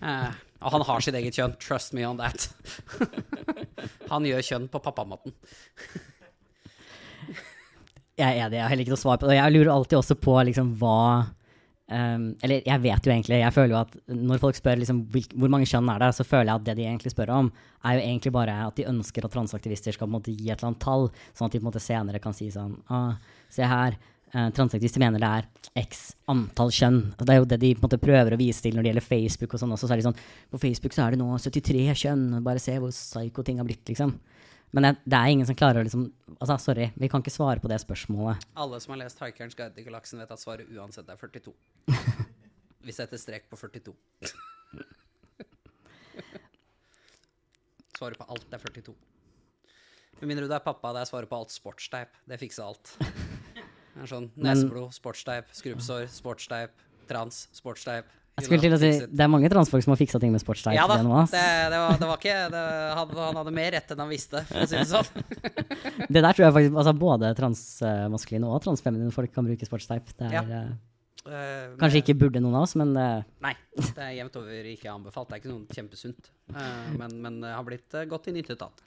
Uh, 0.00 0.30
og 0.62 0.74
han 0.74 0.86
har 0.88 1.04
sitt 1.04 1.18
eget 1.18 1.38
kjønn. 1.38 1.56
Trust 1.62 1.94
me 1.96 2.06
on 2.06 2.20
that. 2.22 2.48
han 4.12 4.26
gjør 4.28 4.46
kjønn 4.50 4.68
på 4.70 4.82
pappamåten. 4.84 5.34
jeg 8.14 8.28
er 8.28 8.44
enig, 8.46 8.58
jeg 8.58 8.62
har 8.62 8.70
heller 8.70 8.86
ikke 8.86 8.94
noe 8.94 9.04
svar 9.04 9.18
på 9.18 9.30
det. 9.30 9.40
Jeg 9.40 9.56
lurer 9.56 9.74
alltid 9.74 9.98
også 9.98 10.18
på 10.22 10.38
liksom, 10.50 10.74
hva 10.78 10.98
Um, 11.84 12.30
eller 12.40 12.62
jeg 12.64 12.80
vet 12.80 13.04
jo 13.04 13.12
egentlig, 13.12 13.38
jeg 13.42 13.52
føler 13.52 13.74
jo 13.74 13.80
at 13.82 13.90
når 14.08 14.38
folk 14.40 14.56
spør 14.56 14.78
liksom, 14.80 15.02
hvor 15.36 15.50
mange 15.52 15.68
kjønn 15.68 15.90
er 15.92 16.00
det, 16.00 16.14
så 16.16 16.24
føler 16.24 16.48
jeg 16.48 16.62
at 16.62 16.64
det 16.70 16.74
de 16.78 16.86
egentlig 16.88 17.12
spør 17.12 17.32
om, 17.34 17.50
er 17.84 17.98
jo 17.98 18.06
egentlig 18.06 18.32
bare 18.32 18.54
at 18.70 18.78
de 18.78 18.86
ønsker 18.88 19.26
at 19.26 19.34
transaktivister 19.34 19.92
skal 19.92 20.08
på 20.08 20.14
en 20.14 20.16
måte 20.16 20.32
gi 20.32 20.48
et 20.48 20.56
eller 20.56 20.70
annet 20.70 20.80
tall, 20.80 21.10
sånn 21.36 21.50
at 21.50 21.52
de 21.52 21.60
på 21.60 21.66
en 21.66 21.68
måte 21.68 21.84
senere 21.84 22.22
kan 22.24 22.36
si 22.36 22.48
sånn 22.54 22.78
ah, 22.88 23.12
Se 23.52 23.68
her, 23.68 23.98
uh, 24.32 24.48
transaktivister 24.56 25.02
mener 25.04 25.20
det 25.20 25.28
er 25.28 25.84
x 25.84 26.00
antall 26.32 26.72
kjønn. 26.74 27.02
Og 27.18 27.28
det 27.28 27.34
er 27.34 27.42
jo 27.42 27.50
det 27.52 27.60
de 27.62 27.74
på 27.76 27.84
en 27.84 27.86
måte 27.86 28.00
prøver 28.02 28.34
å 28.34 28.40
vise 28.40 28.64
til 28.64 28.74
når 28.74 28.86
det 28.86 28.90
gjelder 28.90 29.06
Facebook 29.10 29.54
og 29.54 29.62
sånn 29.62 29.76
også. 29.76 29.86
Så 29.86 29.94
er 29.94 30.00
de 30.00 30.06
sånn 30.08 30.22
På 30.50 30.62
Facebook 30.64 30.96
så 30.96 31.04
er 31.04 31.14
det 31.14 31.20
nå 31.20 31.28
73 31.36 31.84
kjønn, 32.00 32.24
bare 32.48 32.64
se 32.64 32.74
hvor 32.80 32.96
psycho 32.96 33.44
ting 33.44 33.60
har 33.60 33.68
blitt, 33.68 33.84
liksom. 33.92 34.16
Men 34.74 34.88
det, 34.88 34.90
det, 35.06 35.18
er 35.18 35.30
ingen 35.30 35.46
som 35.46 35.56
klarer 35.58 35.80
å 35.80 35.86
liksom 35.86 36.08
Altså, 36.34 36.56
sorry, 36.58 36.88
vi 36.98 37.08
kan 37.08 37.22
ikke 37.22 37.30
svare 37.30 37.62
på 37.62 37.70
det 37.70 37.78
spørsmålet. 37.78 38.42
Alle 38.58 38.80
som 38.82 38.90
har 38.92 39.04
lest 39.04 39.20
Haikerens 39.22 39.54
guide 39.54 39.76
til 39.76 39.86
galaksen, 39.86 40.18
vet 40.18 40.32
at 40.34 40.40
svaret 40.42 40.70
uansett 40.74 41.08
er 41.08 41.20
42. 41.20 41.52
vi 42.86 42.94
setter 42.96 43.20
strek 43.22 43.46
på 43.48 43.56
42. 43.60 43.94
svaret 47.94 48.18
på 48.18 48.26
alt 48.34 48.50
er 48.50 48.64
42. 48.66 48.96
Med 50.20 50.30
mindre 50.30 50.48
du 50.50 50.56
er 50.56 50.64
pappa, 50.64 50.90
det 50.96 51.04
er 51.04 51.10
svaret 51.12 51.30
på 51.30 51.38
alt 51.38 51.54
sportsteip. 51.54 52.18
Det 52.26 52.40
fikser 52.42 52.66
alt. 52.66 52.96
Det 52.98 54.02
er 54.02 54.10
sånn 54.10 54.28
Nesblod, 54.44 54.90
sportsteip, 54.98 55.54
skrubbsår, 55.54 56.08
sportsteip, 56.12 56.84
trans, 57.08 57.44
sportsteip. 57.54 58.10
Jeg 58.34 58.48
skulle 58.48 58.64
til 58.64 58.74
å 58.74 58.78
si, 58.82 58.88
Det 59.14 59.22
er 59.22 59.30
mange 59.30 59.48
transfolk 59.52 59.84
som 59.84 59.92
har 59.94 59.98
fiksa 60.00 60.18
ting 60.22 60.32
med 60.34 60.42
sportsteip. 60.42 60.74
Ja 60.74 60.88
da, 60.90 60.96
det, 60.98 61.42
det, 61.70 61.78
var, 61.78 62.00
det 62.00 62.08
var 62.08 62.18
ikke 62.18 62.38
det, 62.50 62.62
han, 62.98 63.12
han 63.20 63.38
hadde 63.38 63.52
mer 63.54 63.68
rett 63.76 63.92
enn 63.94 64.02
han 64.02 64.10
visste, 64.10 64.42
for 64.48 64.64
å 64.64 64.70
si 64.70 64.80
det 64.80 64.88
sånn. 64.90 65.06
Det 66.14 66.20
der 66.20 66.34
tror 66.34 66.42
jeg 66.44 66.54
faktisk 66.56 66.74
altså 66.80 66.92
Både 66.98 67.30
transmaskuline 67.38 68.48
og 68.50 68.58
transfeminine 68.64 69.14
folk 69.14 69.30
kan 69.34 69.46
bruke 69.46 69.68
sportsteip. 69.68 70.10
Det 70.18 70.26
er 70.26 70.34
Ja. 70.34 70.42
eh, 70.64 70.74
Eh, 71.24 71.70
kanskje 71.80 72.02
ikke 72.02 72.14
burde 72.20 72.40
noen 72.42 72.58
av 72.58 72.66
oss, 72.66 72.74
men 72.76 72.90
uh, 73.00 73.22
Nei, 73.40 73.54
det 73.80 73.96
er 73.96 74.10
jevnt 74.18 74.34
over 74.36 74.66
ikke 74.68 74.90
anbefalt. 74.92 75.30
Det 75.30 75.38
er 75.38 75.40
ikke 75.40 75.52
noe 75.54 75.76
kjempesunt. 75.78 76.28
Uh, 76.52 76.90
men, 77.00 77.14
men 77.24 77.38
har 77.48 77.64
blitt 77.64 77.96
godt 78.10 78.28
i 78.28 78.34
nyttetat. 78.36 78.82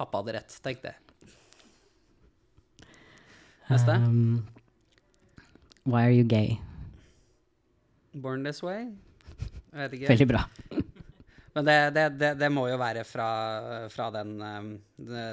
Pappa 0.00 0.24
hadde 0.24 0.34
rett, 0.40 0.56
tenk 0.64 0.82
det. 0.82 0.96
Neste. 3.70 3.94
um, 3.94 4.42
Why 5.86 6.02
are 6.08 6.10
you 6.16 6.26
gay? 6.26 6.58
Born 8.12 8.44
this 8.44 8.62
way? 8.62 8.88
Veldig 9.72 10.28
bra. 10.28 10.44
Men 11.52 11.66
det, 11.66 11.90
det, 11.90 12.04
det, 12.20 12.28
det 12.38 12.48
må 12.52 12.68
jo 12.70 12.76
være 12.78 13.02
fra, 13.06 13.28
fra 13.90 14.06
den, 14.14 14.36
um, 14.38 14.68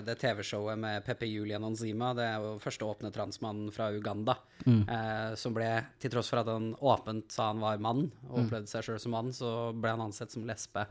det, 0.05 0.15
TV-showet 0.17 0.79
med 0.81 1.05
Pepe 1.05 1.27
Julian 1.29 1.65
Onzima. 1.67 2.09
Det 2.17 2.25
er 2.25 2.41
jo 2.41 2.55
første 2.61 2.87
åpne 2.89 3.11
transmannen 3.13 3.69
fra 3.73 3.91
Uganda. 3.93 4.33
Eh, 4.65 5.35
som 5.37 5.53
ble, 5.53 5.69
til 6.01 6.11
tross 6.13 6.31
for 6.33 6.41
at 6.41 6.49
han 6.49 6.71
åpent 6.81 7.29
sa 7.33 7.51
han 7.51 7.61
var 7.61 7.83
mann, 7.83 8.07
og 8.31 8.41
opplevde 8.41 8.71
seg 8.71 8.87
sjøl 8.87 8.99
som 9.03 9.13
mann, 9.13 9.29
så 9.35 9.51
ble 9.77 9.93
han 9.93 10.07
ansett 10.07 10.33
som 10.33 10.47
lesbe 10.49 10.87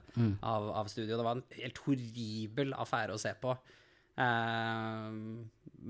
av, 0.46 0.70
av 0.70 0.92
studio. 0.92 1.16
Det 1.18 1.26
var 1.26 1.40
en 1.40 1.58
helt 1.58 1.82
horribel 1.88 2.76
affære 2.78 3.18
å 3.18 3.20
se 3.20 3.34
på. 3.42 3.58
Eh, 4.22 5.20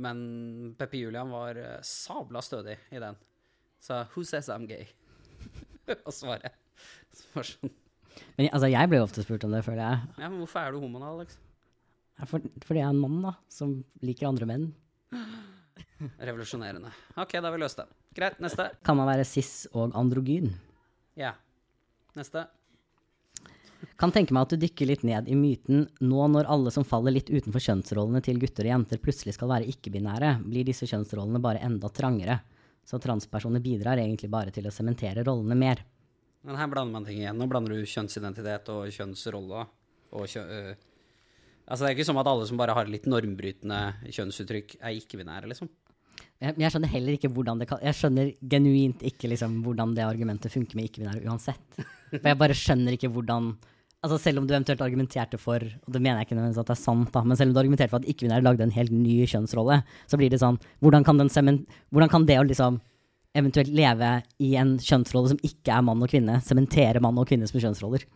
men 0.07 0.18
Pepe 0.80 1.05
Julian 1.05 1.30
var 1.30 1.61
eh, 1.61 1.80
sabla 1.84 2.40
stødig 2.42 2.80
i 2.88 3.05
den. 3.05 3.20
Så 3.84 4.07
'Who 4.09 4.24
says 4.24 4.49
I'm 4.49 4.64
gay?' 4.66 4.88
og 6.07 6.14
svaret 6.14 6.55
var 7.34 7.47
sånn 7.49 7.72
Men 8.37 8.49
altså, 8.51 8.68
jeg 8.72 8.91
ble 8.91 9.03
ofte 9.05 9.24
spurt 9.24 9.45
om 9.47 9.53
det, 9.53 9.62
føler 9.66 9.82
jeg. 9.82 10.09
Ja, 10.22 10.30
men 10.30 10.41
hvorfor 10.41 10.62
er 10.62 10.72
du 10.72 10.80
homo 10.80 11.01
da, 11.03 11.12
Alex? 11.12 11.39
For, 12.24 12.41
fordi 12.64 12.80
jeg 12.80 12.87
er 12.87 12.95
en 12.95 13.01
mann, 13.03 13.18
da, 13.24 13.34
som 13.53 13.74
liker 14.05 14.30
andre 14.30 14.49
menn. 14.49 14.66
Revolusjonerende. 16.28 16.93
Ok, 17.16 17.37
da 17.37 17.49
har 17.49 17.57
vi 17.57 17.61
løst 17.61 17.80
det. 17.82 17.87
Greit, 18.16 18.39
neste. 18.41 18.70
Kan 18.89 18.97
man 18.97 19.09
være 19.11 19.26
cis 19.28 19.66
og 19.76 19.93
androgyn? 19.97 20.49
Ja. 21.20 21.34
Neste. 22.16 22.47
Kan 24.01 24.12
tenke 24.12 24.32
meg 24.32 24.47
at 24.47 24.55
du 24.55 24.61
dykker 24.64 24.89
litt 24.89 25.05
ned 25.05 25.28
i 25.28 25.37
myten 25.37 25.84
nå 26.05 26.26
når 26.32 26.49
alle 26.53 26.72
som 26.72 26.84
faller 26.89 27.12
litt 27.12 27.28
utenfor 27.28 27.61
kjønnsrollene 27.61 28.22
til 28.24 28.41
gutter 28.41 28.64
og 28.64 28.72
jenter, 28.72 29.01
plutselig 29.01 29.37
skal 29.37 29.53
være 29.53 29.68
ikke-binære, 29.72 30.39
blir 30.49 30.64
disse 30.68 30.89
kjønnsrollene 30.89 31.41
bare 31.45 31.61
enda 31.64 31.93
trangere. 31.93 32.41
Så 32.87 33.01
transpersoner 33.03 33.62
bidrar 33.62 33.99
egentlig 33.99 34.30
bare 34.30 34.53
til 34.55 34.68
å 34.68 34.74
sementere 34.74 35.24
rollene 35.26 35.59
mer. 35.59 35.82
Men 36.47 36.59
her 36.61 36.70
blander 36.70 36.95
man 36.95 37.07
ting 37.07 37.18
igjen. 37.18 37.39
Nå 37.39 37.49
blander 37.51 37.74
du 37.74 37.89
kjønnsidentitet 37.91 38.70
og 38.74 38.87
kjønnsrolle. 38.95 39.64
Og 40.14 40.28
kjø 40.30 40.45
øh. 40.45 40.76
Altså, 41.66 41.82
det 41.82 41.89
er 41.89 41.97
ikke 41.97 42.07
som 42.07 42.20
at 42.20 42.28
alle 42.30 42.47
som 42.47 42.61
bare 42.61 42.76
har 42.78 42.87
litt 42.87 43.09
normbrytende 43.11 43.80
kjønnsuttrykk, 44.14 44.76
er 44.78 45.01
ikke-binære, 45.01 45.49
liksom. 45.51 45.70
Jeg, 46.39 46.55
jeg 46.61 46.70
skjønner 46.70 46.93
heller 46.93 47.16
ikke 47.16 47.30
hvordan 47.32 47.61
det 47.61 47.66
kan 47.70 47.80
Jeg 47.80 47.97
skjønner 47.97 48.30
genuint 48.53 49.03
ikke 49.09 49.30
liksom 49.32 49.57
hvordan 49.64 49.95
det 49.97 50.05
argumentet 50.05 50.53
funker 50.53 50.78
med 50.78 50.87
ikke-binære 50.91 51.24
uansett. 51.26 51.80
For 52.12 52.28
jeg 52.30 52.39
bare 52.39 52.57
skjønner 52.57 52.95
ikke 52.95 53.11
hvordan 53.11 53.51
Altså 54.07 54.21
Selv 54.23 54.39
om 54.39 54.45
du 54.47 54.53
eventuelt 54.55 54.83
argumenterte 54.85 55.39
for, 55.43 55.59
og 55.59 55.91
det 55.91 55.99
mener 55.99 56.21
jeg 56.21 56.29
ikke 56.29 56.37
nødvendigvis 56.39 56.63
at 56.63 56.69
er 56.71 56.79
sant, 56.79 57.09
da, 57.11 57.25
men 57.27 57.39
selv 57.39 57.51
om 57.51 57.57
du 57.57 57.63
argumenterte 57.65 57.91
for 57.91 58.05
at 58.05 58.07
ikke-binære 58.13 58.45
lagde 58.47 58.63
en 58.63 58.75
helt 58.77 58.93
ny 58.95 59.17
kjønnsrolle, 59.27 59.81
så 60.07 60.21
blir 60.21 60.31
det 60.31 60.39
sånn 60.39 60.61
Hvordan 60.85 61.03
kan, 61.03 61.19
hvordan 61.19 62.13
kan 62.13 62.27
det 62.29 62.37
å 62.39 62.45
liksom 62.47 62.79
eventuelt 63.37 63.73
leve 63.75 64.13
i 64.39 64.53
en 64.61 64.77
kjønnsrolle 64.79 65.33
som 65.33 65.43
ikke 65.43 65.75
er 65.75 65.83
mann 65.85 66.05
og 66.07 66.13
kvinne, 66.13 66.39
sementere 66.47 67.03
mann 67.03 67.19
og 67.19 67.27
kvinne 67.27 67.51
som 67.51 67.59
kjønnsroller? 67.59 68.07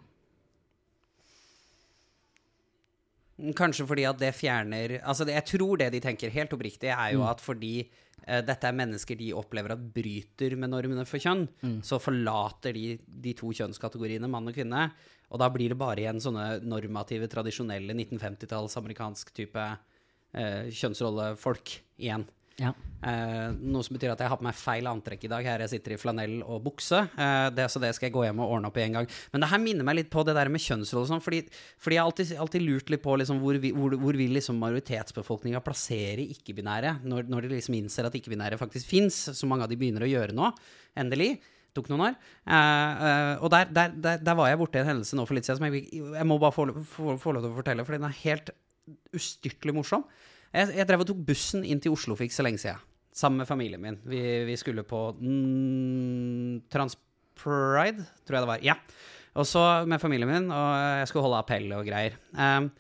Kanskje 3.57 3.87
fordi 3.89 4.05
at 4.09 4.19
det 4.21 4.35
fjerner 4.37 4.99
Altså, 5.01 5.25
jeg 5.29 5.45
tror 5.49 5.81
det 5.81 5.91
de 5.95 6.01
tenker 6.05 6.33
helt 6.35 6.53
oppriktig, 6.53 6.91
er 6.93 7.15
jo 7.15 7.25
at 7.29 7.41
fordi 7.41 7.85
uh, 7.85 8.41
dette 8.45 8.69
er 8.69 8.77
mennesker 8.77 9.17
de 9.17 9.31
opplever 9.37 9.75
at 9.75 9.87
bryter 9.95 10.57
med 10.61 10.73
normene 10.75 11.07
for 11.09 11.23
kjønn, 11.23 11.47
så 11.87 12.01
forlater 12.03 12.77
de 12.77 12.99
de 13.01 13.33
to 13.39 13.53
kjønnskategoriene, 13.57 14.29
mann 14.29 14.49
og 14.51 14.57
kvinne. 14.57 14.91
Og 15.31 15.39
da 15.39 15.49
blir 15.53 15.71
det 15.71 15.79
bare 15.79 16.03
igjen 16.03 16.21
sånne 16.21 16.61
normative, 16.67 17.29
tradisjonelle 17.31 17.95
1950-talls 17.95 18.77
amerikansk 18.81 19.33
type 19.37 19.63
uh, 19.63 20.65
kjønnsrollefolk 20.69 21.77
igjen. 22.03 22.27
Ja. 22.61 22.75
Eh, 23.01 23.53
noe 23.57 23.81
som 23.81 23.97
betyr 23.97 24.11
at 24.13 24.21
jeg 24.21 24.29
har 24.29 24.37
på 24.37 24.45
meg 24.45 24.57
feil 24.59 24.89
antrekk 24.91 25.23
i 25.25 25.31
dag. 25.33 25.47
Her 25.49 25.63
jeg 25.65 25.73
sitter 25.73 25.95
i 25.95 25.99
flanell 26.01 26.35
og 26.45 26.61
bukse. 26.67 26.99
Eh, 27.17 27.47
det, 27.57 27.65
så 27.73 27.81
det 27.81 27.95
skal 27.97 28.11
jeg 28.11 28.15
gå 28.19 28.25
hjem 28.27 28.43
og 28.45 28.57
ordne 28.57 28.69
opp 28.69 28.77
i 28.77 28.83
en 28.85 28.99
gang. 28.99 29.09
Men 29.33 29.45
det 29.45 29.49
her 29.53 29.63
minner 29.63 29.87
meg 29.89 29.97
litt 29.97 30.11
på 30.13 30.25
det 30.29 30.35
der 30.37 30.51
med 30.53 30.61
kjønnsroller 30.61 31.07
og 31.07 31.13
sånn. 31.15 31.25
Fordi, 31.25 31.41
fordi 31.81 31.97
jeg 31.97 32.03
har 32.03 32.11
alltid, 32.11 32.35
alltid 32.45 32.67
lurt 32.67 32.93
litt 32.93 33.05
på 33.05 33.17
liksom, 33.23 33.41
hvor, 33.41 33.57
vi, 33.63 33.73
hvor, 33.77 33.97
hvor 34.03 34.21
vil 34.21 34.37
liksom 34.37 34.61
majoritetsbefolkninga 34.61 35.65
plassere 35.65 36.27
ikke-binære, 36.37 36.99
når, 37.09 37.31
når 37.33 37.49
de 37.49 37.55
liksom 37.57 37.79
innser 37.81 38.11
at 38.11 38.21
ikke-binære 38.21 38.61
faktisk 38.61 38.93
fins, 38.93 39.23
som 39.39 39.53
mange 39.53 39.65
av 39.65 39.73
de 39.73 39.81
begynner 39.81 40.05
å 40.05 40.13
gjøre 40.13 40.37
nå. 40.37 40.53
Endelig. 41.01 41.33
Tok 41.73 41.89
noen 41.89 42.09
år. 42.11 42.17
Eh, 42.51 43.05
eh, 43.09 43.35
og 43.41 43.53
der, 43.55 43.71
der, 43.73 43.95
der, 43.95 44.25
der 44.27 44.37
var 44.37 44.51
jeg 44.51 44.61
borti 44.61 44.83
en 44.83 44.91
hendelse 44.93 45.17
nå 45.17 45.25
for 45.25 45.39
litt 45.39 45.49
siden 45.49 45.63
som 45.63 45.71
jeg, 45.71 45.87
jeg 45.89 46.29
må 46.29 46.37
bare 46.43 46.53
få, 46.53 46.69
få, 46.83 47.15
få 47.23 47.33
lov 47.33 47.47
til 47.47 47.55
å 47.55 47.61
fortelle, 47.63 47.87
for 47.87 47.97
den 47.97 48.11
er 48.11 48.25
helt 48.27 48.53
ustyrtelig 49.17 49.77
morsom. 49.77 50.05
Jeg, 50.51 50.73
jeg 50.81 50.87
drev 50.89 51.05
og 51.05 51.11
tok 51.11 51.21
bussen 51.29 51.67
inn 51.67 51.81
til 51.83 51.95
Oslo 51.95 52.17
for 52.17 52.27
ikke 52.27 52.39
så 52.39 52.47
lenge 52.47 52.63
siden. 52.63 52.87
Sammen 53.15 53.43
med 53.43 53.49
familien 53.49 53.83
min. 53.83 53.99
Vi, 54.07 54.21
vi 54.47 54.57
skulle 54.59 54.85
på 54.87 55.11
mm, 55.19 56.71
Transpride, 56.71 58.07
tror 58.27 58.39
jeg 58.39 58.45
det 58.45 58.51
var. 58.51 58.65
Ja. 58.67 58.77
Og 59.39 59.47
så 59.47 59.63
med 59.87 60.03
familien 60.03 60.31
min, 60.31 60.49
og 60.51 60.71
jeg 61.01 61.11
skulle 61.11 61.27
holde 61.27 61.43
appell 61.43 61.71
og 61.75 61.87
greier. 61.87 62.17
Um, 62.35 62.71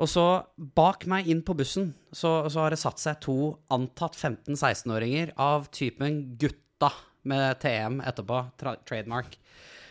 og 0.00 0.08
så 0.08 0.24
bak 0.56 1.04
meg 1.10 1.28
inn 1.30 1.42
på 1.44 1.54
bussen 1.58 1.90
så, 2.08 2.48
så 2.48 2.64
har 2.64 2.72
det 2.72 2.80
satt 2.80 3.02
seg 3.02 3.20
to 3.22 3.36
antatt 3.74 4.16
15-16-åringer 4.16 5.34
av 5.38 5.68
typen 5.74 6.22
gutta 6.40 6.88
med 7.28 7.60
TM 7.62 8.00
etterpå, 8.06 8.42
tra 8.60 8.74
trademark. 8.88 9.36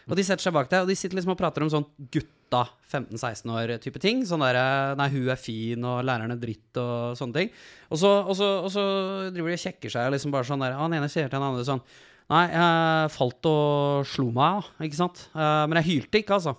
Og 0.10 0.18
de 0.18 0.26
setter 0.26 0.48
seg 0.48 0.56
bak 0.56 0.70
deg, 0.72 0.84
og 0.84 0.90
de 0.90 0.98
sitter 0.98 1.20
liksom 1.20 1.36
og 1.36 1.40
prater 1.40 1.64
om 1.64 1.70
sånn 1.70 1.86
gutta 2.10 2.64
15-16 2.90 3.52
år 3.54 3.76
type 3.84 4.02
ting. 4.02 4.24
Sånn 4.26 4.42
derre 4.42 4.96
Nei, 4.98 5.10
hun 5.14 5.30
er 5.30 5.40
fin, 5.40 5.84
og 5.86 6.02
læreren 6.08 6.34
er 6.34 6.42
dritt, 6.42 6.72
og 6.82 7.18
sånne 7.20 7.38
ting. 7.38 7.52
Og 7.94 8.02
så, 8.02 8.14
og 8.24 8.34
så, 8.38 8.48
og 8.66 8.72
så 8.74 8.86
driver 9.30 9.54
de 9.54 9.60
og 9.60 9.66
kjekker 9.68 9.94
seg, 9.94 10.10
liksom 10.16 10.34
bare 10.34 10.50
sånn 10.50 10.66
der 10.66 10.80
Han 10.80 10.96
ene 10.98 11.12
sier 11.12 11.30
til 11.30 11.38
den 11.38 11.46
andre 11.52 11.68
sånn 11.68 11.84
Nei, 12.30 12.44
jeg 12.54 13.14
falt 13.16 13.48
og 13.50 14.04
slo 14.06 14.28
meg, 14.30 14.68
ikke 14.86 15.00
sant. 15.00 15.24
Eh, 15.34 15.64
men 15.66 15.80
jeg 15.80 15.88
hylte 15.88 16.20
ikke, 16.20 16.38
altså. 16.38 16.54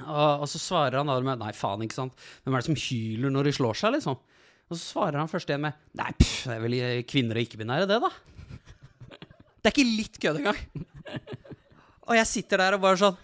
Og, 0.00 0.40
og 0.40 0.46
så 0.48 0.60
svarer 0.60 0.96
han 1.02 1.10
da 1.10 1.18
med 1.20 1.42
Nei, 1.42 1.50
faen, 1.56 1.84
ikke 1.84 1.98
sant. 1.98 2.16
Hvem 2.44 2.56
er 2.56 2.62
det 2.64 2.70
som 2.70 2.78
hyler 2.86 3.34
når 3.34 3.50
de 3.50 3.52
slår 3.58 3.76
seg, 3.76 3.92
liksom? 3.98 4.16
Og 4.64 4.78
så 4.78 4.80
svarer 4.80 5.20
han 5.20 5.28
først 5.28 5.52
igjen 5.52 5.66
med 5.66 5.76
Nei, 6.00 6.08
pff, 6.16 6.46
det 6.48 6.56
er 6.56 6.64
vel 6.64 6.78
kvinner 7.10 7.36
og 7.36 7.44
ikke-binære, 7.44 7.90
det, 7.90 8.00
da. 8.06 8.12
Det 9.64 9.70
er 9.70 9.74
ikke 9.78 9.96
litt 9.96 10.18
kødd 10.20 10.42
engang. 10.42 10.58
Og 12.04 12.18
jeg 12.18 12.28
sitter 12.28 12.60
der 12.60 12.76
og 12.76 12.82
bare 12.84 13.00
sånn 13.00 13.16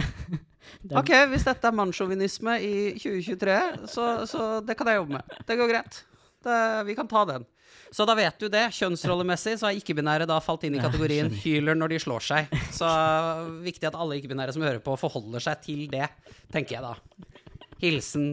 Ok, 0.96 1.10
hvis 1.30 1.44
dette 1.44 1.68
er 1.68 1.76
mannssjåvinisme 1.76 2.54
i 2.64 2.72
2023, 2.96 3.56
så, 3.88 4.06
så 4.28 4.46
det 4.64 4.76
kan 4.76 4.88
jeg 4.88 4.98
jobbe 5.02 5.18
med. 5.18 5.34
Det 5.48 5.56
går 5.60 5.70
greit. 5.70 5.98
Det, 6.44 6.56
vi 6.88 6.96
kan 6.96 7.08
ta 7.08 7.22
den. 7.28 7.46
Så 7.94 8.04
da 8.08 8.16
vet 8.18 8.36
du 8.40 8.48
det. 8.52 8.66
Kjønnsrollemessig 8.74 9.54
så 9.60 9.68
har 9.68 9.78
ikke-binære 9.78 10.26
da 10.28 10.40
falt 10.44 10.64
inn 10.66 10.76
i 10.76 10.82
kategorien 10.82 11.30
hyler 11.44 11.76
når 11.78 11.94
de 11.94 12.00
slår 12.04 12.26
seg. 12.26 12.56
Så 12.74 12.88
viktig 13.64 13.88
at 13.88 13.96
alle 13.96 14.18
ikke-binære 14.20 14.56
som 14.56 14.64
hører 14.66 14.82
på, 14.84 14.96
forholder 15.00 15.44
seg 15.44 15.62
til 15.64 15.84
det, 15.92 16.08
tenker 16.52 16.78
jeg 16.78 16.84
da. 16.84 16.94
Hilsen 17.84 18.28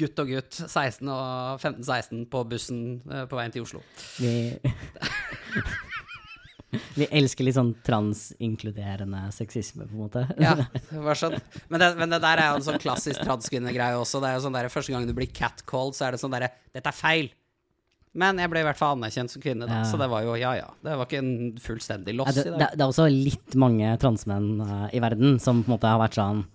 gutt 0.00 0.18
og 0.22 0.32
gutt 0.32 0.60
16 0.64 1.08
og 1.12 1.60
15-16 1.60 2.24
på 2.32 2.44
bussen 2.48 2.82
eh, 3.10 3.24
på 3.28 3.38
veien 3.38 3.54
til 3.54 3.64
Oslo. 3.66 3.82
Vi, 4.20 4.32
vi 6.98 7.06
elsker 7.16 7.46
litt 7.46 7.56
sånn 7.56 7.70
transinkluderende 7.86 9.22
sexisme, 9.32 9.86
på 9.88 9.96
en 9.96 10.02
måte. 10.02 10.24
Ja, 10.42 10.54
sånn. 11.16 11.38
Men 11.72 11.80
det, 11.80 11.88
men 11.96 12.12
det 12.12 12.20
der 12.24 12.42
er 12.42 12.50
jo 12.52 12.60
en 12.60 12.66
sånn 12.66 12.80
klassisk 12.82 13.22
transkvinnegreie 13.24 13.96
også. 13.96 14.20
Det 14.20 14.30
er 14.30 14.36
jo 14.36 14.44
sånn 14.44 14.56
der, 14.58 14.68
Første 14.72 14.92
gang 14.92 15.06
du 15.08 15.14
blir 15.16 15.30
catcalled, 15.32 15.96
så 15.96 16.08
er 16.08 16.16
det 16.16 16.20
sånn 16.22 16.34
derre 16.34 16.50
Dette 16.74 16.92
er 16.92 16.96
feil. 16.96 17.30
Men 18.18 18.40
jeg 18.40 18.50
ble 18.50 18.62
i 18.62 18.66
hvert 18.66 18.78
fall 18.80 18.96
anerkjent 18.96 19.32
som 19.32 19.42
kvinne, 19.42 19.68
da. 19.68 19.82
Ja. 19.82 19.88
Så 19.88 19.98
det 20.00 20.08
var 20.10 20.24
jo 20.26 20.36
ja, 20.40 20.52
ja. 20.58 20.68
Det 20.84 20.96
var 20.98 21.08
ikke 21.08 21.20
en 21.22 21.32
fullstendig 21.62 22.14
Ja, 22.14 22.18
loss 22.20 22.36
det, 22.36 22.46
i 22.48 22.52
dag. 22.54 22.76
det 22.76 22.84
er 22.84 22.88
også 22.88 23.08
litt 23.12 23.56
mange 23.60 23.90
transmenn 24.02 24.62
uh, 24.64 24.86
i 24.92 25.02
verden 25.04 25.36
som 25.42 25.60
på 25.62 25.70
en 25.70 25.76
måte 25.76 25.90
har 25.92 26.00
vært 26.02 26.16
sånn 26.18 26.46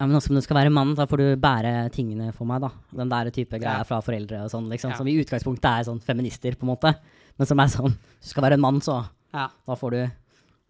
ja, 0.00 0.06
men 0.08 0.16
også 0.16 0.30
om 0.32 0.38
du 0.38 0.40
skal 0.40 0.56
være 0.56 0.72
mann, 0.72 0.94
da 0.96 1.04
får 1.04 1.20
du 1.20 1.26
bære 1.36 1.72
tingene 1.92 2.30
for 2.32 2.48
meg, 2.48 2.62
da. 2.64 2.70
Den 2.96 3.10
der 3.12 3.28
type 3.36 3.58
greier 3.60 3.82
Ja. 3.82 3.84
fra 3.84 3.98
foreldre 4.00 4.38
og 4.46 4.48
sånn, 4.48 4.70
liksom. 4.72 4.94
Ja. 4.94 4.96
Som 4.96 5.10
i 5.12 5.16
utgangspunktet 5.20 5.68
er 5.68 5.84
sånn 5.90 6.00
feminister, 6.00 6.56
på 6.56 6.64
en 6.64 6.70
måte. 6.70 6.94
Men 7.38 7.46
som 7.46 7.60
er 7.60 7.66
sånn 7.72 7.94
Du 8.20 8.28
skal 8.28 8.42
være 8.44 8.54
en 8.58 8.60
mann, 8.60 8.80
så 8.80 9.08
Ja. 9.32 9.48
da 9.66 9.74
får 9.74 9.90
du 9.90 10.10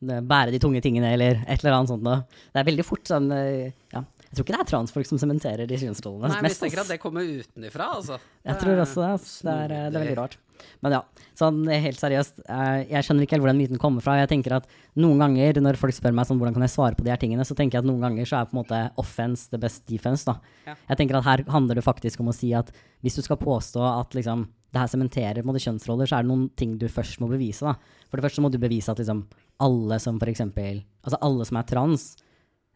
bære 0.03 0.51
de 0.55 0.59
tunge 0.59 0.81
tingene, 0.81 1.13
eller 1.13 1.43
et 1.47 1.61
eller 1.63 1.75
annet 1.77 1.89
sånt 1.91 2.03
noe. 2.03 2.23
Det 2.55 2.61
er 2.63 2.65
veldig 2.71 2.85
fort 2.89 3.05
sånn 3.05 3.31
eh, 3.33 3.73
Ja. 3.93 4.05
Jeg 4.31 4.37
tror 4.39 4.45
ikke 4.47 4.55
det 4.55 4.61
er 4.63 4.71
transfolk 4.71 5.07
som 5.07 5.19
sementerer 5.19 5.67
de 5.67 5.75
kjønnsrollene. 5.77 6.29
Nei, 6.29 6.37
jeg 6.39 6.43
mest, 6.47 6.61
mistenker 6.63 6.79
ass. 6.79 6.87
at 6.87 6.95
det 6.95 7.01
kommer 7.03 7.21
utenifra, 7.27 7.89
altså. 7.97 8.21
Jeg 8.47 8.59
tror 8.61 8.79
også 8.79 9.01
det. 9.03 9.09
Altså. 9.11 9.43
Det 9.43 9.55
er, 9.57 9.73
eh, 9.75 9.91
det 9.91 9.97
er 9.99 10.05
veldig 10.07 10.17
rart. 10.21 10.37
Men 10.85 10.93
ja, 10.93 11.01
sånn 11.35 11.59
helt 11.69 11.99
seriøst. 11.99 12.41
eh, 12.49 12.85
Jeg 12.89 13.03
skjønner 13.05 13.23
ikke 13.27 13.31
helt 13.35 13.43
hvor 13.43 13.51
den 13.51 13.59
myten 13.59 13.79
kommer 13.83 14.01
fra. 14.01 14.15
Jeg 14.25 14.29
tenker 14.31 14.53
at 14.55 14.67
noen 14.97 15.19
ganger 15.19 15.55
når 15.61 15.77
folk 15.77 15.93
spør 15.93 16.15
meg 16.15 16.27
sånn, 16.27 16.39
hvordan 16.39 16.55
kan 16.55 16.63
jeg 16.63 16.71
svare 16.71 16.95
på 16.95 17.03
de 17.03 17.11
her 17.11 17.17
tingene, 17.19 17.43
så 17.45 17.57
tenker 17.57 17.73
jeg 17.81 17.83
at 17.85 17.91
noen 17.91 18.01
ganger 18.01 18.25
så 18.25 18.41
er 18.41 18.47
på 18.47 18.55
en 18.55 18.63
måte 18.63 18.91
offense 18.97 19.49
the 19.51 19.59
best 19.59 19.85
defense. 19.87 20.25
da. 20.25 20.37
Ja. 20.65 20.75
Jeg 20.91 20.97
tenker 20.99 21.17
at 21.19 21.25
her 21.25 21.45
handler 21.51 21.75
det 21.75 21.85
faktisk 21.85 22.21
om 22.21 22.29
å 22.29 22.35
si 22.35 22.55
at 22.55 22.71
hvis 23.03 23.17
du 23.17 23.23
skal 23.23 23.37
påstå 23.37 23.83
at 24.01 24.11
liksom, 24.15 24.47
det 24.73 24.81
her 24.81 24.87
sementerer 24.93 25.43
måte 25.45 25.59
kjønnsroller, 25.65 26.07
så 26.07 26.19
er 26.19 26.23
det 26.23 26.31
noen 26.31 26.49
ting 26.57 26.77
du 26.79 26.87
først 26.89 27.19
må 27.21 27.29
bevise. 27.29 27.61
da. 27.67 27.75
For 28.11 28.17
det 28.21 28.25
første 28.29 28.43
må 28.45 28.51
du 28.53 28.59
bevise 28.59 28.89
at 28.93 28.99
liksom, 29.03 29.25
alle 29.61 29.99
som 30.01 30.19
for 30.21 30.31
eksempel, 30.31 30.83
altså 31.05 31.19
alle 31.23 31.45
som 31.49 31.57
er 31.59 31.63
trans, 31.67 32.17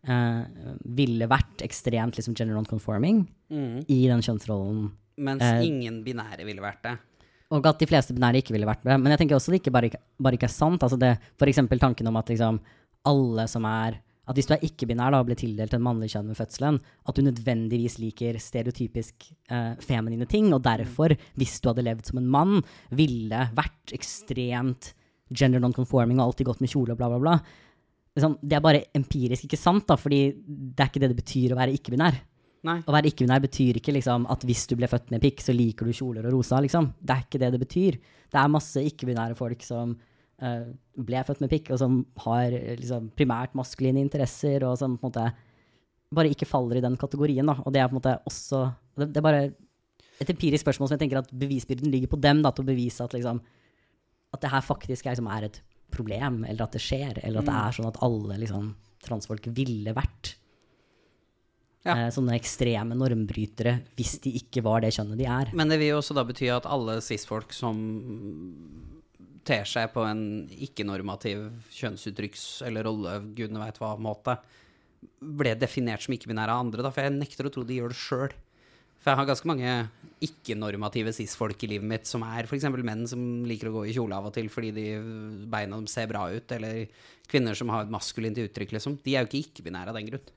eh, 0.07 0.43
ville 0.85 1.27
vært 1.31 1.63
ekstremt 1.63 2.17
liksom, 2.19 2.35
gender 2.35 2.55
non-conforming 2.59 3.27
Mm. 3.51 3.85
i 3.89 4.07
den 4.09 4.21
kjønnsrollen 4.21 4.91
Mens 5.17 5.43
Eh, 5.43 5.61
ingen 5.63 6.03
binære 6.03 6.45
ville 6.45 6.61
vært 6.61 6.83
det. 6.83 6.99
og 7.53 7.65
at 7.67 7.79
de 7.79 7.87
fleste 7.87 8.13
binære 8.13 8.43
ikke 8.43 8.51
ville 8.53 8.67
vært 8.67 8.83
det. 8.83 8.99
Men 9.01 9.13
jeg 9.13 9.19
tenker 9.21 9.37
også 9.37 9.53
det 9.53 9.63
ikke 9.63 9.71
bare, 9.73 9.91
bare 10.21 10.33
ikke 10.35 10.49
er 10.49 10.49
sant. 10.49 10.81
Altså 10.83 10.99
det, 10.99 11.19
for 11.39 11.47
eksempel 11.47 11.79
tanken 11.79 12.07
om 12.09 12.17
at 12.17 12.27
liksom 12.27 12.59
alle 13.07 13.47
som 13.47 13.65
er 13.65 14.01
At 14.25 14.39
hvis 14.39 14.49
du 14.49 14.55
er 14.57 14.65
ikke-binær 14.65 15.17
og 15.19 15.29
blir 15.29 15.39
tildelt 15.39 15.75
en 15.77 15.85
mannlig 15.85 16.11
kjønn 16.15 16.31
ved 16.33 16.39
fødselen, 16.39 16.81
at 16.81 17.17
du 17.17 17.25
nødvendigvis 17.27 17.99
liker 18.01 18.39
stereotypisk 18.41 19.29
eh, 19.53 19.75
feminine 19.85 20.29
ting, 20.31 20.49
og 20.57 20.63
derfor, 20.65 21.13
hvis 21.37 21.59
du 21.61 21.71
hadde 21.71 21.85
levd 21.85 22.09
som 22.09 22.21
en 22.23 22.31
mann, 22.33 22.63
ville 22.97 23.49
vært 23.57 23.95
ekstremt 23.97 24.95
gender 25.35 25.61
non-conforming 25.61 26.21
og 26.21 26.31
alltid 26.31 26.49
gått 26.49 26.63
med 26.65 26.73
kjole 26.73 26.95
og 26.95 27.01
bla, 27.01 27.11
bla, 27.13 27.21
bla. 27.21 27.37
Liksom, 28.15 28.39
det 28.41 28.57
er 28.57 28.65
bare 28.65 28.85
empirisk 28.97 29.49
ikke 29.49 29.59
sant, 29.61 29.89
da, 29.91 29.99
fordi 29.99 30.23
det 30.39 30.81
er 30.81 30.93
ikke 30.93 31.03
det 31.03 31.11
det 31.13 31.21
betyr 31.21 31.55
å 31.55 31.61
være 31.61 31.77
ikke-binær. 31.77 32.21
Å 32.65 32.95
være 32.95 33.11
ikke-binær 33.11 33.43
betyr 33.45 33.77
ikke 33.81 33.93
liksom, 33.93 34.25
at 34.33 34.45
hvis 34.49 34.65
du 34.71 34.77
ble 34.79 34.89
født 34.89 35.11
med 35.13 35.21
pikk, 35.21 35.43
så 35.45 35.53
liker 35.53 35.85
du 35.85 35.93
kjoler 35.97 36.25
og 36.25 36.39
rosa. 36.39 36.63
Liksom. 36.65 36.95
Det 36.97 37.13
er 37.13 37.25
ikke 37.27 37.41
det 37.43 37.51
det 37.53 37.61
betyr. 37.61 37.99
Det 38.33 38.41
er 38.41 38.53
masse 38.53 38.85
ikke-binære 38.89 39.37
folk 39.37 39.65
som 39.67 39.93
ble 40.39 41.25
født 41.27 41.43
med 41.45 41.53
pikk, 41.53 41.73
og 41.75 41.81
som 41.81 41.99
har 42.25 42.55
eh, 42.55 42.77
liksom, 42.81 43.11
primært 43.19 43.55
maskuline 43.59 44.03
interesser, 44.03 44.65
og 44.67 44.79
som 44.81 44.97
på 44.99 45.07
en 45.07 45.13
måte 45.13 45.27
bare 46.15 46.31
ikke 46.31 46.49
faller 46.49 46.79
i 46.79 46.85
den 46.85 46.97
kategorien. 47.01 47.47
Da. 47.47 47.59
Og 47.65 47.75
det 47.75 47.83
er 47.83 47.91
på 47.91 47.97
en 47.97 48.01
måte 48.01 48.17
også 48.29 48.67
Det, 48.95 49.09
det 49.11 49.19
er 49.19 49.27
bare 49.27 49.45
et 50.23 50.29
empirisk 50.31 50.63
spørsmål 50.63 50.87
som 50.87 50.95
jeg 50.95 51.01
tenker 51.03 51.19
at 51.19 51.31
bevisbyrden 51.35 51.91
ligger 51.91 52.13
på 52.13 52.21
dem, 52.23 52.43
da, 52.45 52.53
til 52.55 52.63
å 52.63 52.69
bevise 52.69 53.03
at, 53.03 53.17
liksom, 53.17 53.41
at 54.31 54.45
det 54.45 54.53
her 54.53 54.63
faktisk 54.63 55.07
er, 55.07 55.17
liksom, 55.17 55.31
er 55.35 55.49
et 55.49 55.59
problem, 55.95 56.45
eller 56.47 56.63
at 56.67 56.77
det 56.77 56.83
skjer, 56.83 57.19
eller 57.19 57.43
at 57.43 57.49
det 57.49 57.57
er 57.59 57.75
sånn 57.75 57.91
at 57.91 57.99
alle 58.07 58.39
liksom, 58.45 58.69
transfolk 59.03 59.49
ville 59.57 59.95
vært. 59.97 60.37
Ja. 61.85 61.97
Eh, 61.99 62.11
sånne 62.15 62.39
ekstreme 62.39 62.97
normbrytere 62.97 63.75
hvis 63.99 64.15
de 64.25 64.33
ikke 64.39 64.63
var 64.65 64.87
det 64.87 64.95
kjønnet 64.97 65.19
de 65.21 65.27
er. 65.29 65.51
Men 65.53 65.69
det 65.69 65.81
vil 65.83 65.93
jo 65.93 65.99
også 65.99 66.15
da 66.17 66.25
bety 66.25 66.47
at 66.55 66.69
alle 66.71 67.01
cis-folk 67.05 67.53
som 67.53 67.83
ter 69.45 69.65
seg 69.69 69.93
på 69.95 70.05
en 70.09 70.23
ikke-normativ 70.49 71.47
kjønnsuttrykks- 71.77 72.63
eller 72.67 72.87
rolle, 72.89 73.19
gudene 73.37 73.61
veit 73.63 73.79
hva, 73.83 73.95
måte, 74.01 74.39
ble 75.21 75.53
definert 75.61 76.03
som 76.05 76.15
ikke-binære 76.17 76.53
av 76.55 76.65
andre, 76.65 76.83
da, 76.83 76.91
for 76.95 77.05
jeg 77.05 77.13
nekter 77.19 77.49
å 77.49 77.53
tro 77.53 77.65
de 77.69 77.77
gjør 77.81 77.93
det 77.93 78.01
sjøl. 78.01 78.33
For 79.05 79.13
jeg 79.13 79.19
har 79.21 79.27
ganske 79.29 79.49
mange 79.51 79.73
ikke-normative 80.25 81.13
cis-folk 81.13 81.61
i 81.67 81.69
livet 81.75 81.85
mitt, 81.91 82.07
som 82.09 82.23
er 82.25 82.47
f.eks. 82.49 82.65
menn 82.81 83.03
som 83.11 83.21
liker 83.45 83.69
å 83.69 83.75
gå 83.75 83.83
i 83.91 83.93
kjole 83.93 84.17
av 84.17 84.31
og 84.31 84.33
til 84.33 84.49
fordi 84.49 84.71
de 84.73 84.87
beina 85.53 85.77
dem 85.77 85.85
ser 85.93 86.09
bra 86.09 86.23
ut, 86.33 86.55
eller 86.57 86.87
kvinner 87.29 87.55
som 87.59 87.69
har 87.69 87.85
et 87.85 87.93
maskulint 87.93 88.41
uttrykk, 88.47 88.73
liksom. 88.79 88.97
De 89.05 89.13
er 89.13 89.27
jo 89.27 89.29
ikke 89.29 89.43
ikke-binære 89.51 89.93
av 89.93 89.99
den 90.01 90.09
grunn. 90.09 90.33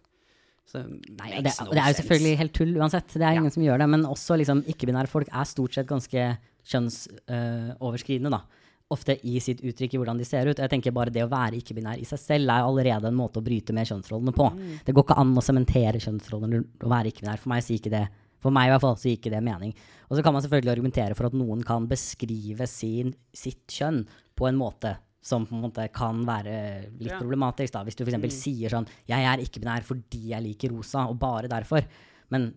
Så 0.68 0.82
Nei, 0.84 1.30
det, 1.39 1.53
no 1.64 1.72
det 1.72 1.80
er 1.80 1.93
jo 1.93 1.99
selvfølgelig 2.01 2.38
helt 2.41 2.53
tull 2.60 2.74
uansett. 2.76 3.14
Det 3.16 3.24
er 3.24 3.38
Ja. 3.38 3.39
ingen 3.39 3.53
som 3.55 3.64
gjør 3.64 3.80
det. 3.80 3.88
Men 3.88 4.03
også 4.03 4.36
liksom, 4.36 4.66
ikke-binære 4.68 5.08
folk 5.08 5.30
er 5.32 5.45
stort 5.47 5.74
sett 5.80 5.88
ganske 5.88 6.26
kjønnsoverskridende, 6.68 8.32
da. 8.36 8.41
Ofte 8.89 9.17
i 9.27 9.39
sitt 9.43 9.59
uttrykk 9.67 9.93
i 9.93 9.97
hvordan 9.99 10.17
de 10.17 10.23
ser 10.27 10.47
ut. 10.47 10.57
Jeg 10.57 10.69
tenker 10.71 10.93
bare 10.95 11.11
Det 11.11 11.25
å 11.25 11.31
være 11.31 11.59
ikke-binær 11.59 11.99
i 11.99 12.05
seg 12.07 12.19
selv 12.19 12.53
er 12.53 12.63
allerede 12.63 13.09
en 13.09 13.17
måte 13.19 13.41
å 13.41 13.43
bryte 13.43 13.73
med 13.75 13.88
kjønnsrollene 13.89 14.31
på. 14.35 14.47
Mm. 14.55 14.77
Det 14.88 14.95
går 14.95 15.03
ikke 15.03 15.17
an 15.19 15.33
å 15.35 15.43
sementere 15.43 15.99
kjønnsrollene 15.99 16.63
å 16.85 16.93
være 16.93 17.11
ikke-binær. 17.11 17.41
For 17.43 17.51
meg 17.51 17.65
sier 17.65 17.81
ikke 17.81 17.91
det 17.91 18.05
for 18.43 18.53
meg 18.53 18.69
i 18.69 18.71
hvert 18.73 18.83
fall 18.85 18.95
så 18.99 19.09
gir 19.09 19.17
ikke 19.17 19.33
det 19.33 19.41
mening. 19.43 19.73
Og 20.07 20.17
så 20.17 20.23
kan 20.23 20.35
man 20.35 20.43
selvfølgelig 20.45 20.75
argumentere 20.75 21.17
for 21.17 21.27
at 21.29 21.35
noen 21.38 21.63
kan 21.65 21.88
beskrive 21.89 22.67
sin, 22.69 23.11
sitt 23.35 23.65
kjønn 23.73 24.03
på 24.38 24.47
en 24.49 24.59
måte 24.59 24.93
som 25.27 25.43
på 25.47 25.57
en 25.57 25.65
måte 25.65 25.88
kan 25.91 26.21
være 26.23 26.53
litt 26.93 27.11
Ja. 27.11 27.19
problematisk. 27.19 27.73
da. 27.73 27.83
Hvis 27.83 27.97
du 27.97 28.05
f.eks. 28.05 28.33
sier 28.33 28.69
sånn 28.69 28.88
'Jeg 29.07 29.25
er 29.25 29.43
ikke-binær 29.43 29.83
fordi 29.83 30.29
jeg 30.29 30.43
liker 30.43 30.69
rosa', 30.69 31.09
og 31.09 31.19
bare 31.19 31.49
derfor. 31.49 31.83
Men 32.29 32.53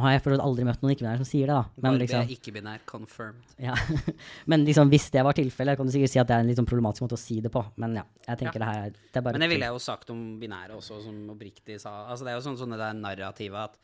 nå 0.00 0.06
har 0.06 0.14
jeg 0.16 0.22
for 0.24 0.40
aldri 0.40 0.64
møtt 0.64 0.80
noen 0.80 0.94
ikke-binære 0.94 1.20
som 1.20 1.28
sier 1.28 1.50
det, 1.50 1.56
da. 1.56 1.84
Men, 1.84 1.98
liksom, 2.00 2.30
ikke-binær 2.36 2.84
confirmed. 2.88 3.54
ja. 3.60 3.74
Men 4.50 4.64
liksom, 4.64 4.90
hvis 4.92 5.10
det 5.12 5.24
var 5.26 5.36
tilfellet, 5.36 5.76
kan 5.76 5.88
du 5.88 5.92
sikkert 5.92 6.14
si 6.14 6.20
at 6.22 6.30
det 6.30 6.36
er 6.36 6.44
en 6.44 6.50
litt 6.50 6.60
sånn 6.60 6.68
problematisk 6.68 7.04
måte 7.04 7.18
å 7.18 7.20
si 7.20 7.40
det 7.44 7.52
på. 7.52 7.62
Men 7.82 7.98
ja, 8.00 8.04
jeg 8.26 8.42
tenker 8.42 8.62
det 8.62 8.68
her 8.70 8.86
er, 8.88 8.94
det 8.96 9.20
er 9.20 9.26
bare 9.26 9.36
Men 9.36 9.44
det 9.44 9.50
ville 9.52 9.68
jeg 9.68 9.76
jo 9.76 9.82
sagt 9.84 10.12
om 10.14 10.22
binære 10.40 10.78
også, 10.78 11.00
som 11.04 11.18
oppriktig 11.34 11.80
sa. 11.82 11.94
Altså 12.06 12.26
Det 12.26 12.32
er 12.32 12.38
jo 12.38 12.46
sånn 12.46 12.60
sånn 12.60 12.76
det 12.76 12.80
der 12.80 12.96
narrativet 12.96 13.68
at 13.68 13.76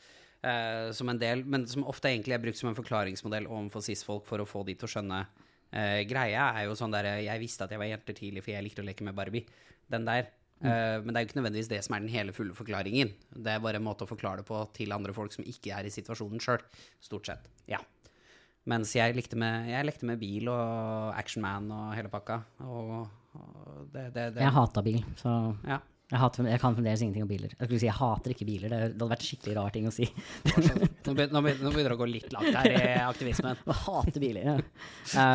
uh, 0.47 0.89
som 0.97 1.13
en 1.13 1.21
del, 1.21 1.45
men 1.45 1.69
som 1.71 1.85
ofte 1.91 2.13
egentlig 2.13 2.39
er 2.39 2.43
brukt 2.47 2.61
som 2.61 2.71
en 2.73 2.79
forklaringsmodell 2.79 3.51
overfor 3.51 3.85
cis-folk 3.85 4.25
for 4.29 4.43
å 4.43 4.49
få 4.49 4.65
de 4.69 4.79
til 4.79 4.89
å 4.89 4.95
skjønne 4.97 5.21
uh, 5.27 6.01
greia, 6.09 6.51
er 6.57 6.71
jo 6.71 6.79
sånn 6.79 6.95
der 6.97 7.13
Jeg 7.27 7.43
visste 7.43 7.69
at 7.69 7.77
jeg 7.77 7.83
var 7.83 7.93
jenter 7.93 8.17
tidlig, 8.17 8.47
for 8.47 8.57
jeg 8.57 8.67
likte 8.67 8.85
å 8.85 8.89
leke 8.89 9.07
med 9.07 9.19
Barbie. 9.19 9.47
Den 9.93 10.09
der. 10.09 10.33
Eh, 10.65 10.97
men 11.03 11.13
det 11.13 11.19
er 11.19 11.25
jo 11.25 11.29
ikke 11.31 11.39
nødvendigvis 11.41 11.71
det 11.73 11.83
som 11.85 11.97
er 11.97 12.05
den 12.05 12.13
hele 12.13 12.35
fulle 12.37 12.57
forklaringen. 12.57 13.13
Det 13.35 13.53
er 13.53 13.65
bare 13.65 13.81
en 13.81 13.87
måte 13.87 14.07
å 14.07 14.11
forklare 14.11 14.41
det 14.43 14.49
på 14.49 14.63
til 14.77 14.95
andre 14.97 15.15
folk 15.17 15.35
som 15.35 15.45
ikke 15.45 15.75
er 15.77 15.89
i 15.89 15.93
situasjonen 15.93 16.43
sjøl. 16.43 16.65
Stort 17.05 17.29
sett. 17.29 17.51
Ja. 17.71 17.83
Mens 18.67 18.95
jeg, 18.97 19.15
likte 19.15 19.39
med, 19.39 19.69
jeg 19.71 19.87
lekte 19.87 20.09
med 20.09 20.19
bil 20.19 20.49
og 20.51 21.13
Action 21.15 21.45
Man 21.45 21.69
og 21.71 21.93
hele 21.95 22.11
pakka. 22.11 22.41
Og, 22.67 22.97
og 23.39 23.93
det, 23.93 24.09
det, 24.17 24.31
det 24.39 24.43
Jeg 24.47 24.57
hata 24.57 24.83
bil, 24.87 25.05
så 25.21 25.37
ja. 25.69 25.79
Jeg, 26.07 26.19
hater, 26.23 26.47
jeg 26.47 26.61
kan 26.63 26.75
fremdeles 26.77 27.01
ingenting 27.03 27.25
om 27.25 27.31
biler. 27.31 27.51
Jeg 27.57 27.67
skulle 27.67 27.81
si 27.83 27.89
jeg 27.89 27.99
hater 27.99 28.35
ikke 28.35 28.47
biler, 28.47 28.71
det, 28.71 28.79
hadde 28.85 29.09
vært 29.11 29.25
skikkelig 29.27 29.57
rar 29.57 29.73
ting 29.75 29.89
å 29.91 29.93
si. 29.95 30.07
Nå 30.47 31.15
begynner, 31.17 31.51
det 31.75 31.95
å 31.97 31.99
gå 31.99 32.07
litt 32.11 32.29
langt 32.35 32.55
her 32.55 32.71
i 32.71 32.79
aktivismen. 33.03 33.59
Jeg 33.67 33.79
hater 33.83 34.23
biler. 34.23 34.47
Ja. 34.47 35.27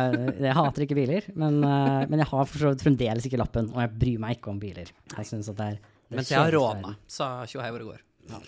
Jeg 0.46 0.56
hater 0.56 0.86
ikke 0.86 0.96
biler, 0.96 1.28
men, 1.36 1.60
eh, 1.66 2.00
men 2.08 2.22
jeg 2.22 2.28
har 2.30 2.48
fremdeles 2.52 3.28
ikke 3.28 3.40
lappen, 3.40 3.68
og 3.72 3.80
jeg 3.82 3.92
bryr 4.00 4.24
meg 4.24 4.38
ikke 4.38 4.52
om 4.52 4.58
biler. 4.62 4.90
Jeg 5.12 5.28
synes 5.28 5.48
at 5.52 5.60
det 5.60 5.68
er 5.70 5.78
det 5.82 6.18
Mens 6.18 6.32
jeg 6.32 6.40
har 6.40 6.52
råna, 6.52 6.92
sa 7.08 7.28
Tjohei 7.48 7.70
hvor 7.72 7.80
det 7.80 7.88
går. 7.88 8.02
Ja. 8.32 8.42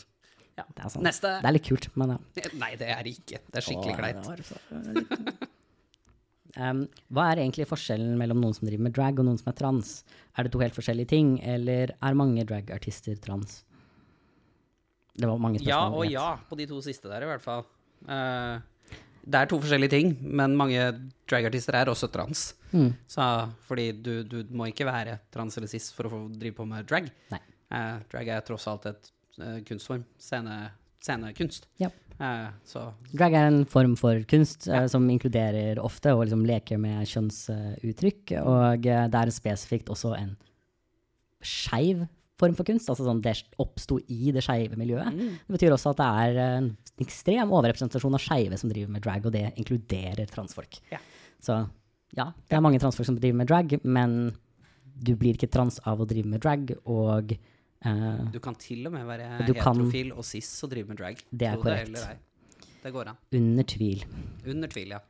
Det 0.54 0.84
er, 0.84 0.90
sant. 0.92 1.02
Neste. 1.04 1.32
det 1.40 1.48
er 1.48 1.56
litt 1.56 1.66
kult, 1.66 1.88
men 1.98 2.14
ja. 2.14 2.18
Nei, 2.60 2.74
det 2.80 2.88
er 2.92 3.00
det 3.06 3.16
ikke. 3.18 3.40
Det 3.48 3.60
er 3.60 3.66
skikkelig 3.68 3.94
Åh, 3.96 4.36
det 4.38 4.44
var 4.44 5.62
Um, 6.54 6.84
hva 7.10 7.32
er 7.32 7.42
egentlig 7.42 7.66
forskjellen 7.66 8.14
mellom 8.18 8.42
noen 8.42 8.54
som 8.54 8.68
driver 8.68 8.86
med 8.86 8.94
drag 8.94 9.18
og 9.18 9.26
noen 9.26 9.40
som 9.40 9.50
er 9.50 9.58
trans? 9.58 9.94
Er 10.38 10.46
det 10.46 10.52
to 10.54 10.62
helt 10.62 10.76
forskjellige 10.76 11.10
ting, 11.10 11.36
eller 11.42 11.94
er 11.94 12.18
mange 12.18 12.44
dragartister 12.46 13.18
trans? 13.22 13.62
Det 15.14 15.26
var 15.30 15.38
mange 15.42 15.60
spørsmål. 15.62 15.72
Ja 15.72 15.82
og 15.88 16.06
ja 16.10 16.28
på 16.48 16.58
de 16.58 16.68
to 16.70 16.78
siste 16.82 17.10
der, 17.10 17.26
i 17.26 17.30
hvert 17.30 17.42
fall. 17.42 17.66
Uh, 18.06 18.62
det 19.24 19.40
er 19.40 19.48
to 19.48 19.56
forskjellige 19.62 19.94
ting, 19.94 20.14
men 20.20 20.56
mange 20.58 20.80
dragartister 21.30 21.78
er 21.78 21.90
også 21.90 22.10
trans. 22.12 22.52
Mm. 22.74 22.92
Så, 23.08 23.24
fordi 23.64 23.88
du, 23.96 24.12
du 24.26 24.40
må 24.52 24.68
ikke 24.68 24.86
være 24.88 25.16
trans 25.32 25.56
eller 25.56 25.70
cis 25.70 25.88
for 25.96 26.08
å 26.08 26.12
få 26.12 26.20
drive 26.34 26.58
på 26.58 26.66
med 26.68 26.86
drag. 26.90 27.08
Nei. 27.32 27.40
Eh, 27.74 27.94
drag 28.12 28.30
er 28.34 28.44
tross 28.46 28.66
alt 28.70 28.88
et 28.90 29.10
uh, 29.40 29.60
kunstform. 29.66 30.04
Scene, 30.20 30.58
scenekunst. 31.04 31.68
Ja. 31.82 31.90
Eh, 32.18 32.50
så 32.68 32.86
Drag 33.12 33.34
er 33.34 33.48
en 33.48 33.62
form 33.66 33.96
for 33.98 34.22
kunst 34.30 34.68
eh, 34.70 34.86
som 34.90 35.06
inkluderer 35.10 35.80
ofte 35.82 36.12
og 36.14 36.24
liksom 36.24 36.44
leker 36.46 36.78
med 36.80 37.08
kjønnsuttrykk, 37.10 38.36
og 38.42 38.86
eh, 38.86 39.06
det 39.10 39.22
er 39.22 39.34
spesifikt 39.34 39.90
også 39.92 40.14
en 40.18 40.34
skeiv 41.44 42.04
form 42.40 42.54
for 42.58 42.66
kunst. 42.66 42.88
Altså 42.90 43.06
sånn 43.06 43.22
det 43.24 43.36
oppsto 43.62 43.98
i 44.10 44.32
det 44.34 44.44
skeive 44.46 44.78
miljøet. 44.80 45.10
Mm. 45.10 45.40
Det 45.46 45.56
betyr 45.58 45.74
også 45.74 45.92
at 45.94 46.02
det 46.02 46.10
er 46.24 46.40
en 46.44 46.70
ekstrem 47.02 47.50
overrepresentasjon 47.50 48.16
av 48.16 48.22
skeive 48.22 48.58
som 48.60 48.70
driver 48.70 48.94
med 48.94 49.04
drag, 49.04 49.26
og 49.26 49.34
det 49.34 49.48
inkluderer 49.60 50.30
transfolk. 50.30 50.78
Ja. 50.92 51.02
Så 51.42 51.64
ja, 52.14 52.30
det 52.46 52.56
er 52.56 52.62
mange 52.62 52.78
transfolk 52.82 53.08
som 53.08 53.18
driver 53.18 53.42
med 53.42 53.50
drag, 53.50 53.74
men 53.82 54.34
du 54.94 55.16
blir 55.18 55.34
ikke 55.34 55.50
trans 55.50 55.80
av 55.82 55.98
å 55.98 56.06
drive 56.06 56.30
med 56.30 56.42
drag, 56.44 56.70
og 56.86 57.34
eh, 57.84 58.24
du 58.32 58.40
kan 58.44 58.56
til 58.60 58.86
og 58.88 58.94
med 58.96 59.06
være 59.08 59.28
heterofil 59.42 60.10
kan- 60.10 60.18
og 60.18 60.24
cis 60.24 60.50
og 60.64 60.72
drive 60.72 60.88
med 60.88 61.00
drag. 61.00 61.20
Det 61.30 61.48
er 61.48 61.60
korrekt. 61.60 61.92
Det. 61.94 62.66
Det 62.84 62.92
går 62.92 63.08
an. 63.08 63.20
under 63.32 63.64
tvil. 63.64 64.04
Under 64.46 64.68
tvil, 64.68 64.96
ja. 64.96 65.00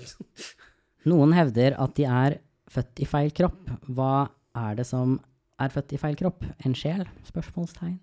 Noen 1.10 1.32
hevder 1.34 1.74
at 1.80 1.96
de 1.96 2.04
er 2.06 2.38
født 2.70 3.02
i 3.02 3.08
feil 3.08 3.32
kropp. 3.34 3.72
Hva 3.88 4.28
er 4.54 4.78
det 4.78 4.86
som 4.86 5.16
er 5.60 5.72
født 5.74 5.96
i 5.96 6.00
feil 6.00 6.16
kropp? 6.20 6.44
En 6.64 6.76
sjel? 6.76 7.02
Spørsmålstegn. 7.26 7.98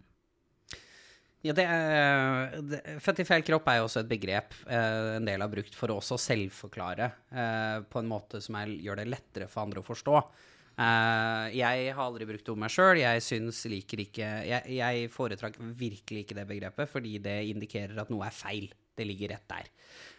Ja, 1.45 1.53
det 1.55 1.63
er, 1.69 2.57
det, 2.65 2.79
Født 3.05 3.21
i 3.21 3.25
feil 3.27 3.43
kropp 3.45 3.67
er 3.69 3.79
jo 3.79 3.85
også 3.87 4.01
et 4.01 4.09
begrep 4.09 4.55
eh, 4.65 5.15
en 5.19 5.27
del 5.27 5.43
har 5.43 5.51
brukt 5.51 5.75
for 5.77 5.93
å 5.93 5.99
også 6.01 6.17
selvforklare 6.19 7.07
eh, 7.31 7.75
på 7.87 8.01
en 8.01 8.09
måte 8.09 8.41
som 8.43 8.57
er, 8.59 8.73
gjør 8.83 8.99
det 8.99 9.05
lettere 9.13 9.47
for 9.51 9.63
andre 9.63 9.83
å 9.83 9.85
forstå. 9.87 10.17
Eh, 10.77 11.45
jeg 11.57 11.93
har 11.97 12.03
aldri 12.03 12.27
brukt 12.29 12.45
det 12.45 12.53
om 12.53 12.59
meg 12.61 12.73
sjøl. 12.73 12.99
Jeg 13.01 13.23
syns 13.25 13.63
liker 13.71 14.03
ikke 14.03 14.27
Jeg, 14.45 14.75
jeg 14.77 15.07
foretrakk 15.13 15.57
virkelig 15.59 16.25
ikke 16.25 16.37
det 16.37 16.49
begrepet, 16.49 16.91
fordi 16.91 17.17
det 17.23 17.39
indikerer 17.49 17.97
at 18.03 18.13
noe 18.13 18.27
er 18.27 18.35
feil. 18.35 18.69
Det 18.97 19.05
ligger 19.05 19.33
rett 19.35 19.49
der. 19.49 19.71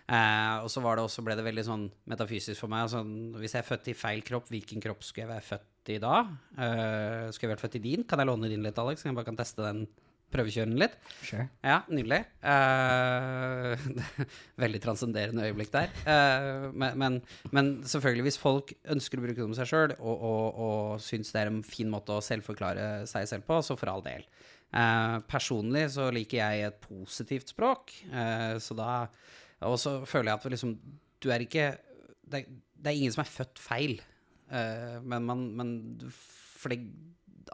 Uh, 0.09 0.65
og 0.65 0.71
så 0.73 0.81
var 0.81 0.97
det 0.97 1.03
også, 1.05 1.21
ble 1.21 1.35
det 1.37 1.45
veldig 1.45 1.65
sånn 1.67 1.83
metafysisk 2.09 2.63
for 2.63 2.73
meg. 2.73 2.87
Sånn, 2.89 3.11
hvis 3.37 3.53
jeg 3.55 3.61
er 3.61 3.69
født 3.69 3.91
i 3.93 3.97
feil 3.99 4.23
kropp, 4.25 4.47
hvilken 4.49 4.81
kropp 4.81 5.03
skulle 5.05 5.27
jeg 5.27 5.33
være 5.35 5.45
født 5.45 5.93
i 5.93 5.99
da? 6.01 6.15
Uh, 6.57 7.27
skulle 7.29 7.51
jeg 7.51 7.53
vært 7.53 7.65
født 7.67 7.77
i 7.77 7.83
din? 7.85 8.07
Kan 8.09 8.23
jeg 8.23 8.31
låne 8.31 8.49
din 8.49 8.65
litt, 8.65 8.79
Alex? 8.81 9.03
Så 9.03 9.11
jeg 9.11 9.19
bare 9.19 9.29
kan 9.29 9.37
teste 9.37 9.67
den 9.67 9.83
prøvekjøre 10.33 10.69
den 10.69 10.81
litt. 10.81 10.97
Sure. 11.25 11.47
Ja, 11.65 11.79
nydelig. 11.89 12.21
Uh, 12.43 13.73
veldig 14.63 14.81
transcenderende 14.85 15.47
øyeblikk 15.49 15.73
der. 15.73 15.95
Uh, 16.05 16.69
men, 16.73 16.99
men, 17.01 17.17
men 17.55 17.71
selvfølgelig, 17.89 18.27
hvis 18.29 18.41
folk 18.41 18.75
ønsker 18.93 19.21
å 19.21 19.25
bruke 19.25 19.41
det 19.41 19.47
om 19.47 19.57
seg 19.57 19.71
sjøl, 19.71 19.97
og, 19.99 20.27
og, 20.29 20.61
og 20.67 21.03
syns 21.05 21.33
det 21.33 21.43
er 21.43 21.53
en 21.53 21.63
fin 21.67 21.89
måte 21.93 22.17
å 22.17 22.25
selvforklare 22.25 23.09
seg 23.09 23.29
selv 23.31 23.49
på, 23.49 23.61
så 23.65 23.79
for 23.81 23.93
all 23.93 24.05
del. 24.05 24.27
Uh, 24.69 25.17
personlig 25.31 25.87
så 25.95 26.11
liker 26.13 26.43
jeg 26.43 26.69
et 26.69 26.81
positivt 26.85 27.55
språk, 27.55 27.95
så 28.61 28.75
da 28.77 29.07
Og 29.65 29.79
så 29.81 29.95
føler 30.05 30.29
jeg 30.29 30.37
at 30.37 30.53
liksom, 30.53 30.75
du 31.25 31.31
er 31.33 31.43
ikke 31.43 31.71
det, 32.29 32.45
det 32.77 32.91
er 32.91 32.99
ingen 32.99 33.15
som 33.15 33.25
er 33.25 33.33
født 33.33 33.59
feil, 33.59 33.97
men 34.49 35.25
man 35.25 35.41
men, 35.57 35.71
Fordi 36.61 36.77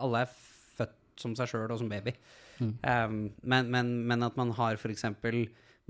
alle 0.03 0.25
er 0.25 0.35
født 0.75 0.99
som 1.23 1.37
seg 1.39 1.53
sjøl 1.53 1.71
og 1.71 1.79
som 1.81 1.89
baby. 1.91 2.13
Um, 2.61 3.19
men, 3.43 3.71
men, 3.73 3.93
men 4.09 4.27
at 4.27 4.37
man 4.39 4.53
har 4.59 4.79
f.eks. 4.79 5.07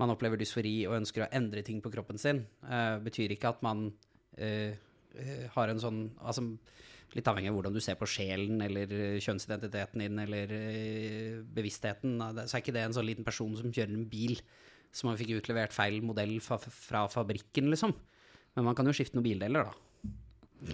Man 0.01 0.11
opplever 0.11 0.39
dysfori 0.39 0.81
og 0.89 0.97
ønsker 0.97 1.25
å 1.25 1.31
endre 1.35 1.63
ting 1.63 1.81
på 1.83 1.91
kroppen 1.93 2.19
sin, 2.19 2.43
uh, 2.67 2.97
betyr 3.03 3.31
ikke 3.35 3.53
at 3.53 3.61
man 3.63 3.87
eh, 4.35 4.75
har 5.53 5.71
en 5.71 5.79
sånn 5.79 6.01
altså, 6.19 6.49
Litt 7.15 7.29
avhengig 7.31 7.47
av 7.47 7.55
hvordan 7.55 7.71
du 7.71 7.79
ser 7.79 7.95
på 7.95 8.07
sjelen 8.09 8.59
eller 8.65 8.89
kjønnsidentiteten 9.23 10.01
din 10.01 10.17
eller 10.19 10.49
uh, 10.51 11.37
bevisstheten. 11.55 12.17
Så 12.41 12.57
er 12.57 12.63
ikke 12.63 12.73
det 12.75 12.81
en 12.83 12.95
sånn 12.97 13.07
liten 13.07 13.23
person 13.23 13.53
som 13.55 13.71
kjører 13.71 13.93
en 13.95 14.07
bil 14.09 14.33
som 14.95 15.07
man 15.07 15.19
fikk 15.19 15.35
utlevert 15.37 15.71
feil 15.75 16.01
modell 16.03 16.33
fra, 16.43 16.57
fra 16.59 17.05
fabrikken, 17.11 17.69
liksom. 17.71 17.93
Men 18.57 18.67
man 18.67 18.75
kan 18.75 18.89
jo 18.89 18.95
skifte 18.95 19.15
noen 19.15 19.27
bildeler, 19.29 19.69
da. 19.69 20.73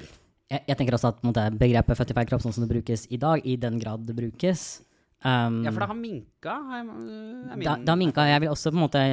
Jeg, 0.51 0.63
jeg 0.67 0.77
tenker 0.79 0.97
også 0.97 1.11
at 1.11 1.21
måte, 1.25 1.43
begrepet 1.61 1.99
'født 1.99 2.13
i 2.13 2.17
feil 2.17 2.31
kropp', 2.31 2.43
sånn 2.47 2.55
som 2.57 2.65
det 2.65 2.71
brukes 2.73 3.05
i 3.13 3.19
dag, 3.21 3.45
i 3.45 3.59
den 3.59 3.77
grad 3.81 4.07
det 4.07 4.17
brukes 4.17 4.81
um, 5.25 5.59
Ja, 5.65 5.71
for 5.71 5.83
det 5.83 5.89
har 5.91 5.97
minka. 5.97 6.55
Er, 6.77 6.85
er 6.85 7.57
min, 7.57 7.65
da, 7.65 7.75
da 7.85 7.95
minka 7.99 8.25
Jeg 8.29 8.43
vil 8.43 8.51
også 8.51 8.71
på 8.71 8.79
en 8.79 8.83
måte 8.83 9.03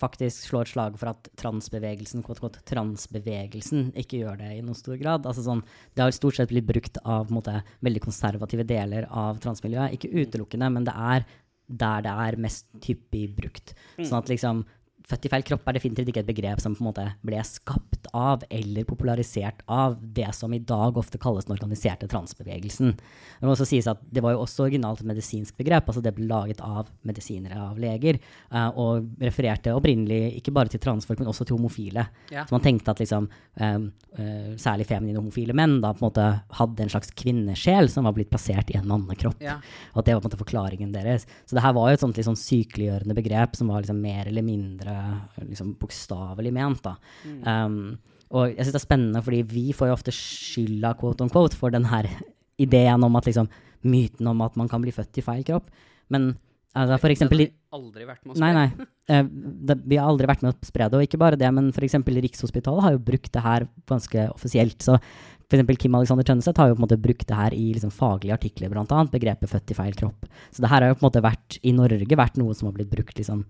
faktisk 0.00 0.48
slå 0.50 0.62
et 0.64 0.72
slag 0.72 0.98
for 1.00 1.12
at 1.12 1.30
transbevegelsen 1.40 2.24
kvot, 2.26 2.42
kvot, 2.42 2.60
transbevegelsen 2.68 3.90
ikke 3.98 4.22
gjør 4.22 4.40
det 4.42 4.52
i 4.56 4.62
noen 4.62 4.78
stor 4.78 4.96
grad. 5.00 5.28
Altså 5.28 5.44
sånn, 5.46 5.64
det 5.94 6.04
har 6.04 6.16
stort 6.16 6.38
sett 6.38 6.52
blitt 6.52 6.68
brukt 6.68 7.02
av 7.04 7.32
måte, 7.34 7.60
veldig 7.86 8.04
konservative 8.06 8.66
deler 8.68 9.08
av 9.10 9.42
transmiljøet. 9.44 9.98
Ikke 9.98 10.12
utelukkende, 10.14 10.72
men 10.74 10.88
det 10.88 10.96
er 10.96 11.28
der 11.68 12.04
det 12.06 12.12
er 12.24 12.40
mest 12.40 12.68
hyppig 12.86 13.26
brukt. 13.36 13.74
Sånn 13.98 14.22
at 14.22 14.30
liksom 14.32 14.62
Født 15.08 15.24
i 15.24 15.30
feil 15.32 15.44
kropp 15.46 15.68
er 15.70 15.78
definitivt 15.78 16.10
ikke 16.12 16.20
et 16.20 16.28
begrep 16.28 16.60
som 16.60 16.74
på 16.76 16.82
en 16.82 16.88
måte 16.90 17.04
ble 17.24 17.40
skapt 17.46 18.10
av 18.12 18.42
eller 18.52 18.84
popularisert 18.84 19.62
av 19.72 19.94
det 19.96 20.28
som 20.36 20.52
i 20.52 20.60
dag 20.60 20.98
ofte 21.00 21.16
kalles 21.20 21.46
den 21.48 21.54
organiserte 21.54 22.08
transbevegelsen. 22.12 22.92
Det 23.38 23.48
må 23.48 23.54
også 23.54 23.64
sies 23.70 23.88
at 23.88 24.02
det 24.04 24.20
var 24.24 24.34
jo 24.34 24.42
også 24.42 24.66
originalt 24.66 25.00
et 25.00 25.08
medisinsk 25.08 25.56
begrep. 25.56 25.88
altså 25.88 26.02
Det 26.04 26.12
ble 26.12 26.26
laget 26.28 26.60
av 26.60 26.90
medisinere, 27.08 27.56
av 27.70 27.80
leger, 27.80 28.18
eh, 28.52 28.68
og 28.76 29.08
refererte 29.24 29.72
opprinnelig 29.72 30.42
ikke 30.42 30.52
bare 30.52 30.74
til 30.74 30.82
transfolk, 30.84 31.22
men 31.22 31.32
også 31.32 31.48
til 31.48 31.56
homofile. 31.56 32.04
Ja. 32.34 32.44
Så 32.44 32.58
man 32.58 32.66
tenkte 32.66 32.92
at 32.92 33.00
liksom, 33.00 33.30
eh, 33.56 33.78
eh, 34.18 34.52
særlig 34.60 34.90
feminine 34.92 35.22
homofile 35.22 35.56
menn 35.56 35.80
da 35.80 35.94
på 35.94 36.04
en 36.04 36.10
måte 36.10 36.28
hadde 36.60 36.84
en 36.84 36.92
slags 36.92 37.16
kvinnesjel 37.16 37.88
som 37.88 38.04
var 38.04 38.12
blitt 38.12 38.28
plassert 38.28 38.68
i 38.74 38.76
en 38.76 38.88
mannekropp. 38.92 39.40
Ja. 39.40 39.56
Og 39.94 40.02
at 40.02 40.04
det 40.04 40.18
var 40.18 40.20
på 40.20 40.28
en 40.28 40.30
måte 40.34 40.44
forklaringen 40.44 40.92
deres. 40.92 41.24
Så 41.46 41.56
det 41.56 41.64
her 41.64 41.72
var 41.72 41.88
jo 41.88 41.96
et 41.96 42.04
sånt 42.04 42.20
litt 42.20 42.28
sånn 42.28 42.36
sykeliggjørende 42.36 43.16
begrep 43.16 43.56
som 43.56 43.72
var 43.72 43.80
liksom 43.80 44.04
mer 44.04 44.28
eller 44.28 44.44
mindre 44.44 44.97
liksom 45.44 45.74
bokstavelig 45.80 46.52
ment. 46.54 46.82
da. 46.84 46.96
Um, 47.44 47.98
og 48.28 48.50
jeg 48.52 48.66
syns 48.66 48.74
det 48.74 48.80
er 48.82 48.86
spennende, 48.86 49.22
fordi 49.24 49.42
vi 49.48 49.66
får 49.76 49.88
jo 49.90 49.96
ofte 49.96 50.12
skylda 50.14 50.94
quote 51.00 51.24
on 51.24 51.32
quote 51.32 51.56
for 51.56 51.72
den 51.74 51.86
her 51.88 52.08
ideen 52.64 53.04
om 53.06 53.16
at 53.16 53.28
liksom 53.30 53.48
myten 53.88 54.26
om 54.28 54.42
at 54.44 54.56
man 54.58 54.68
kan 54.68 54.82
bli 54.82 54.92
født 54.92 55.20
i 55.20 55.24
feil 55.24 55.44
kropp. 55.46 55.70
Men 56.12 56.32
altså, 56.76 56.98
for 57.00 57.14
eksempel 57.14 57.46
i- 57.46 57.52
Aldri 57.76 58.06
vært 58.08 58.24
med 58.24 58.36
å 58.36 58.40
Nei, 58.40 58.52
nei. 58.56 58.68
Uh, 59.08 59.24
det, 59.68 59.74
vi 59.88 59.96
har 60.00 60.08
aldri 60.08 60.28
vært 60.28 60.44
med 60.44 60.54
å 60.54 60.66
spre 60.66 60.88
det. 60.88 60.96
Og 60.98 61.04
ikke 61.04 61.20
bare 61.20 61.36
det, 61.40 61.48
men 61.52 61.68
f.eks. 61.72 61.98
Rikshospitalet 62.00 62.84
har 62.86 62.94
jo 62.96 63.02
brukt 63.10 63.32
det 63.32 63.42
her 63.44 63.66
ganske 63.88 64.28
offisielt. 64.32 64.80
Så 64.84 64.96
f.eks. 64.96 65.78
Kim 65.80 65.96
Alexander 65.96 66.24
Tønneseth 66.28 66.60
har 66.60 66.68
jo 66.70 66.76
på 66.76 66.82
en 66.82 66.86
måte 66.86 67.00
brukt 67.00 67.26
det 67.28 67.36
her 67.36 67.56
i 67.56 67.70
liksom 67.76 67.92
faglige 67.94 68.36
artikler, 68.36 68.72
annet, 68.72 69.12
begrepet 69.12 69.48
'født 69.48 69.70
i 69.72 69.76
feil 69.78 69.94
kropp'. 69.96 70.28
Så 70.52 70.60
det 70.64 70.68
her 70.68 70.82
har 70.82 70.88
jo 70.92 70.98
på 70.98 71.04
en 71.04 71.08
måte 71.10 71.24
vært, 71.24 71.58
i 71.64 71.72
Norge, 71.72 72.16
vært 72.16 72.36
noe 72.36 72.54
som 72.54 72.68
har 72.68 72.76
blitt 72.76 72.90
brukt 72.92 73.16
liksom 73.16 73.44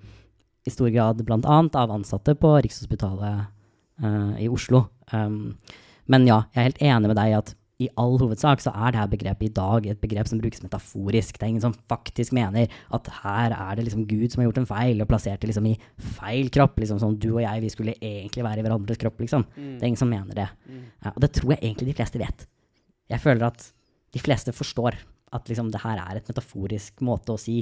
i 0.67 0.73
stor 0.73 0.91
grad 0.93 1.23
annet 1.39 1.77
av 1.79 1.93
ansatte 1.95 2.35
på 2.39 2.55
Rikshospitalet 2.65 3.47
eh, 4.03 4.35
i 4.45 4.49
Oslo. 4.49 4.87
Um, 5.13 5.57
men 6.09 6.27
ja, 6.29 6.43
jeg 6.53 6.61
er 6.61 6.69
helt 6.71 6.85
enig 6.91 7.11
med 7.13 7.19
deg 7.21 7.37
at 7.39 7.55
i 7.79 7.87
all 8.01 8.17
hovedsak 8.19 8.59
så 8.59 8.73
er 8.75 8.95
dette 8.97 9.13
begrepet 9.13 9.47
i 9.47 9.55
dag 9.55 9.85
et 9.87 10.01
begrep 10.03 10.27
som 10.27 10.41
brukes 10.41 10.65
metaforisk. 10.65 11.37
Det 11.37 11.47
er 11.47 11.53
ingen 11.53 11.63
som 11.63 11.77
faktisk 11.91 12.35
mener 12.35 12.67
at 12.95 13.11
her 13.21 13.55
er 13.55 13.79
det 13.79 13.85
liksom 13.87 14.07
Gud 14.11 14.33
som 14.33 14.43
har 14.43 14.49
gjort 14.49 14.59
en 14.65 14.71
feil 14.71 15.03
og 15.05 15.11
plassert 15.11 15.45
det 15.45 15.53
liksom 15.53 15.69
i 15.71 15.77
feil 16.17 16.51
kropp. 16.51 16.81
liksom 16.83 16.99
Som 16.99 17.15
du 17.23 17.29
og 17.37 17.43
jeg, 17.45 17.63
vi 17.63 17.71
skulle 17.71 17.95
egentlig 18.01 18.43
være 18.45 18.65
i 18.65 18.67
hverandres 18.67 18.99
kropp, 18.99 19.23
liksom. 19.23 19.47
Det 19.55 19.79
er 19.79 19.93
ingen 19.93 20.01
som 20.01 20.11
mener 20.11 20.35
det. 20.35 20.49
Ja, 21.05 21.13
og 21.15 21.23
det 21.23 21.31
tror 21.39 21.55
jeg 21.55 21.63
egentlig 21.63 21.93
de 21.93 21.99
fleste 22.01 22.19
vet. 22.19 22.49
Jeg 23.15 23.23
føler 23.23 23.47
at 23.47 23.71
de 24.17 24.25
fleste 24.27 24.53
forstår 24.57 24.99
at 25.39 25.49
liksom 25.49 25.71
det 25.71 25.85
her 25.85 26.01
er 26.03 26.19
et 26.19 26.29
metaforisk 26.33 27.03
måte 27.05 27.37
å 27.37 27.39
si 27.41 27.61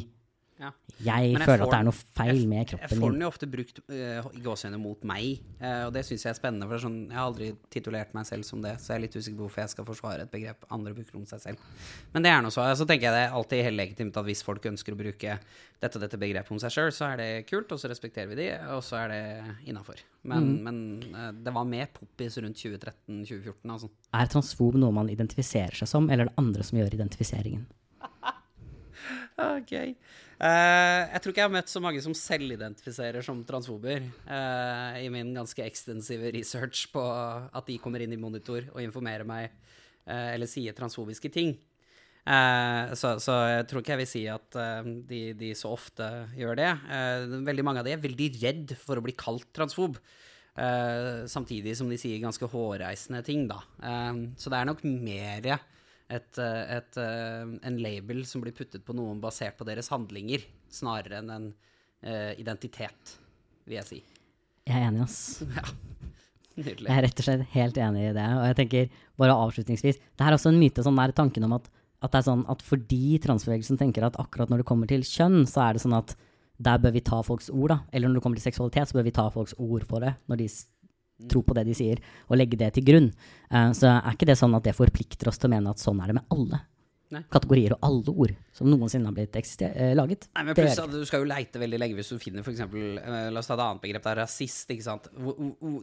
Ja. 0.56 0.70
jeg, 1.04 1.32
jeg 1.34 1.40
føler 1.44 1.60
får 1.60 1.62
at 1.66 1.72
det 1.74 1.78
er 1.78 1.84
noe 1.84 1.96
feil 2.16 2.38
med 2.48 2.70
Jeg 2.72 2.88
får 2.88 3.12
den 3.12 3.24
jo 3.26 3.28
ofte 3.28 3.48
brukt 3.52 3.80
eh, 3.92 4.28
i 4.38 4.40
gåseøyne 4.40 4.78
mot 4.80 5.02
meg, 5.04 5.42
uh, 5.60 5.82
og 5.86 5.90
det 5.92 6.02
syns 6.08 6.24
jeg 6.24 6.32
er 6.32 6.38
spennende. 6.38 6.64
For 6.64 6.78
er 6.78 6.84
sånn, 6.86 6.96
jeg 7.10 7.18
har 7.18 7.28
aldri 7.28 7.50
titulert 7.72 8.14
meg 8.16 8.24
selv 8.28 8.48
som 8.48 8.62
det, 8.64 8.72
så 8.80 8.94
jeg 8.94 8.96
er 8.96 9.02
litt 9.04 9.18
usikker 9.18 9.36
på 9.36 9.44
hvorfor 9.44 9.62
jeg 9.62 9.74
skal 9.74 9.88
forsvare 9.90 10.24
et 10.24 10.32
begrep 10.32 10.64
andre 10.72 10.94
bruker 10.96 11.20
om 11.20 11.26
seg 11.28 11.42
selv. 11.44 11.68
Men 12.14 12.24
det 12.24 12.32
er 12.32 12.40
nå 12.40 12.52
så. 12.54 12.64
Så 12.80 12.88
tenker 12.88 13.10
jeg 13.10 13.16
det 13.18 13.26
er 13.26 13.36
alltid 13.36 13.64
helt 13.68 13.80
legitimt 13.82 14.16
at 14.16 14.28
hvis 14.30 14.44
folk 14.46 14.70
ønsker 14.72 14.96
å 14.96 15.00
bruke 15.02 15.36
dette 15.76 16.00
og 16.00 16.06
dette 16.06 16.20
begrepet 16.24 16.56
om 16.56 16.62
seg 16.62 16.72
sjøl, 16.72 16.92
så 16.96 17.10
er 17.10 17.20
det 17.20 17.30
kult, 17.50 17.76
og 17.76 17.82
så 17.82 17.92
respekterer 17.92 18.32
vi 18.32 18.40
de, 18.40 18.50
og 18.72 18.80
så 18.86 19.02
er 19.02 19.12
det 19.12 19.22
innafor. 19.68 20.00
Men, 20.24 20.54
men 20.64 20.78
uh, 21.12 21.30
det 21.36 21.52
var 21.52 21.68
mer 21.68 21.92
poppis 21.92 22.40
rundt 22.40 22.56
2013-2014, 22.64 23.60
altså. 23.76 23.92
Er 24.16 24.32
transfob 24.32 24.80
noe 24.80 24.96
man 24.96 25.12
identifiserer 25.12 25.76
seg 25.76 25.92
som, 25.92 26.08
eller 26.08 26.30
er 26.30 26.32
det 26.32 26.40
andre 26.40 26.64
som 26.64 26.80
gjør 26.80 26.96
identifiseringen? 26.96 27.68
Ok. 29.36 29.72
Eh, 30.36 31.02
jeg 31.14 31.22
tror 31.22 31.32
ikke 31.32 31.40
jeg 31.40 31.48
har 31.48 31.54
møtt 31.54 31.70
så 31.72 31.80
mange 31.80 32.00
som 32.04 32.12
selvidentifiserer 32.16 33.24
som 33.24 33.38
transfober 33.48 34.02
uh, 34.28 34.96
i 35.00 35.08
min 35.12 35.30
ganske 35.32 35.64
ekstensive 35.64 36.28
research 36.34 36.90
på 36.92 37.00
at 37.00 37.64
de 37.70 37.78
kommer 37.80 38.04
inn 38.04 38.12
i 38.12 38.20
monitor 38.20 38.66
og 38.74 38.82
informerer 38.84 39.24
meg 39.28 39.48
uh, 39.48 40.34
eller 40.34 40.50
sier 40.50 40.76
transfobiske 40.76 41.32
ting. 41.32 41.56
Så, 42.26 43.12
så 43.22 43.34
jeg 43.46 43.66
tror 43.70 43.84
ikke 43.84 43.92
jeg 43.92 43.98
vil 44.00 44.08
si 44.10 44.20
at 44.26 44.56
de, 45.06 45.18
de 45.38 45.52
så 45.54 45.68
ofte 45.70 46.08
gjør 46.34 46.56
det. 46.58 46.72
Veldig 47.46 47.62
mange 47.62 47.78
av 47.78 47.86
de 47.86 47.92
er 47.94 48.00
veldig 48.02 48.26
redd 48.40 48.72
for 48.82 48.98
å 48.98 49.04
bli 49.04 49.14
kalt 49.14 49.46
transfob. 49.54 50.00
samtidig 51.30 51.76
som 51.78 51.86
de 51.86 52.00
sier 52.02 52.18
ganske 52.18 52.48
hårreisende 52.50 53.22
ting, 53.22 53.46
da. 53.46 53.60
Så 54.42 54.50
det 54.50 54.58
er 54.58 54.66
nok 54.66 54.82
mer 54.82 55.46
et, 56.08 56.38
eh, 56.38 56.76
et, 56.76 56.98
eh, 57.02 57.46
en 57.68 57.78
label 57.82 58.24
som 58.26 58.42
blir 58.44 58.54
puttet 58.54 58.84
på 58.86 58.94
noen 58.94 59.20
basert 59.22 59.56
på 59.58 59.66
deres 59.66 59.90
handlinger, 59.90 60.44
snarere 60.70 61.20
enn 61.20 61.32
en 61.32 61.48
uh, 62.06 62.32
identitet, 62.38 63.16
vil 63.66 63.78
jeg 63.80 63.88
si. 63.88 63.98
Jeg 64.66 64.76
er 64.76 64.88
enig, 64.90 65.06
ass. 65.06 65.42
Ja. 65.56 65.66
Nydelig. 66.56 66.86
Jeg 66.88 66.96
er 66.96 67.04
rett 67.04 67.18
og 67.20 67.26
slett 67.26 67.50
helt 67.52 67.78
enig 67.84 68.02
i 68.06 68.12
det. 68.16 68.26
Og 68.32 68.44
jeg 68.48 68.56
tenker, 68.56 69.00
bare 69.20 69.34
avslutningsvis, 69.36 69.98
det 70.00 70.24
er 70.24 70.32
også 70.32 70.48
en 70.48 70.60
myte, 70.60 70.80
sånn 70.86 70.96
der 70.96 71.12
tanken 71.12 71.44
om 71.44 71.52
at, 71.58 71.66
at 72.00 72.14
det 72.14 72.22
er 72.22 72.24
sånn 72.30 72.46
at 72.48 72.62
fordi 72.64 73.18
transbevegelsen 73.20 73.76
tenker 73.80 74.06
at 74.06 74.16
akkurat 74.22 74.48
når 74.48 74.62
det 74.62 74.68
kommer 74.70 74.88
til 74.88 75.04
kjønn, 75.04 75.42
så 75.50 75.66
er 75.66 75.76
det 75.76 75.82
sånn 75.84 75.98
at 75.98 76.14
der 76.56 76.80
bør 76.80 76.94
vi 76.94 77.02
ta 77.04 77.20
folks 77.26 77.50
ord, 77.52 77.74
da. 77.74 77.78
Eller 77.92 78.08
når 78.08 78.18
det 78.18 78.24
kommer 78.24 78.40
til 78.40 78.46
seksualitet, 78.48 78.88
så 78.88 78.96
bør 78.96 79.04
vi 79.10 79.14
ta 79.18 79.26
folks 79.34 79.52
ord 79.60 79.84
for 79.88 80.06
det, 80.06 80.14
når 80.30 80.40
de 80.40 80.48
s- 81.18 81.28
tror 81.28 81.42
på 81.44 81.54
det 81.54 81.66
de 81.66 81.74
sier, 81.74 81.98
og 82.28 82.36
legge 82.38 82.56
det 82.56 82.72
til 82.74 82.84
grunn. 82.84 83.12
Uh, 83.50 83.70
så 83.72 83.88
er 84.02 84.12
ikke 84.14 84.26
det 84.26 84.36
sånn 84.38 84.54
at 84.56 84.62
det 84.64 84.74
forplikter 84.76 85.28
oss 85.28 85.38
til 85.38 85.48
å 85.50 85.54
mene 85.56 85.70
at 85.70 85.78
sånn 85.78 86.00
er 86.02 86.06
det 86.08 86.14
med 86.14 86.24
alle 86.30 86.60
Nei. 87.08 87.22
kategorier 87.30 87.70
og 87.72 87.78
alle 87.86 88.10
ord 88.18 88.32
som 88.52 88.66
noensinne 88.66 89.06
har 89.06 89.12
blitt 89.14 89.30
eksister- 89.38 89.70
eh, 89.76 89.94
laget. 89.94 90.26
Nei, 90.34 90.42
men 90.42 90.54
pluss 90.56 90.76
at 90.82 90.90
Du 90.90 91.04
skal 91.06 91.20
jo 91.22 91.28
leite 91.30 91.52
veldig 91.60 91.78
lenge 91.78 91.94
hvis 91.94 92.08
du 92.10 92.18
finner 92.18 92.42
for 92.42 92.50
eksempel, 92.50 92.98
eh, 92.98 93.30
La 93.30 93.38
oss 93.38 93.46
ta 93.46 93.54
et 93.54 93.60
annet 93.60 93.80
begrep. 93.80 94.02
Det 94.02 94.10
er 94.10 94.22
rasist. 94.24 94.68
ikke 94.68 94.82
sant? 94.82 95.06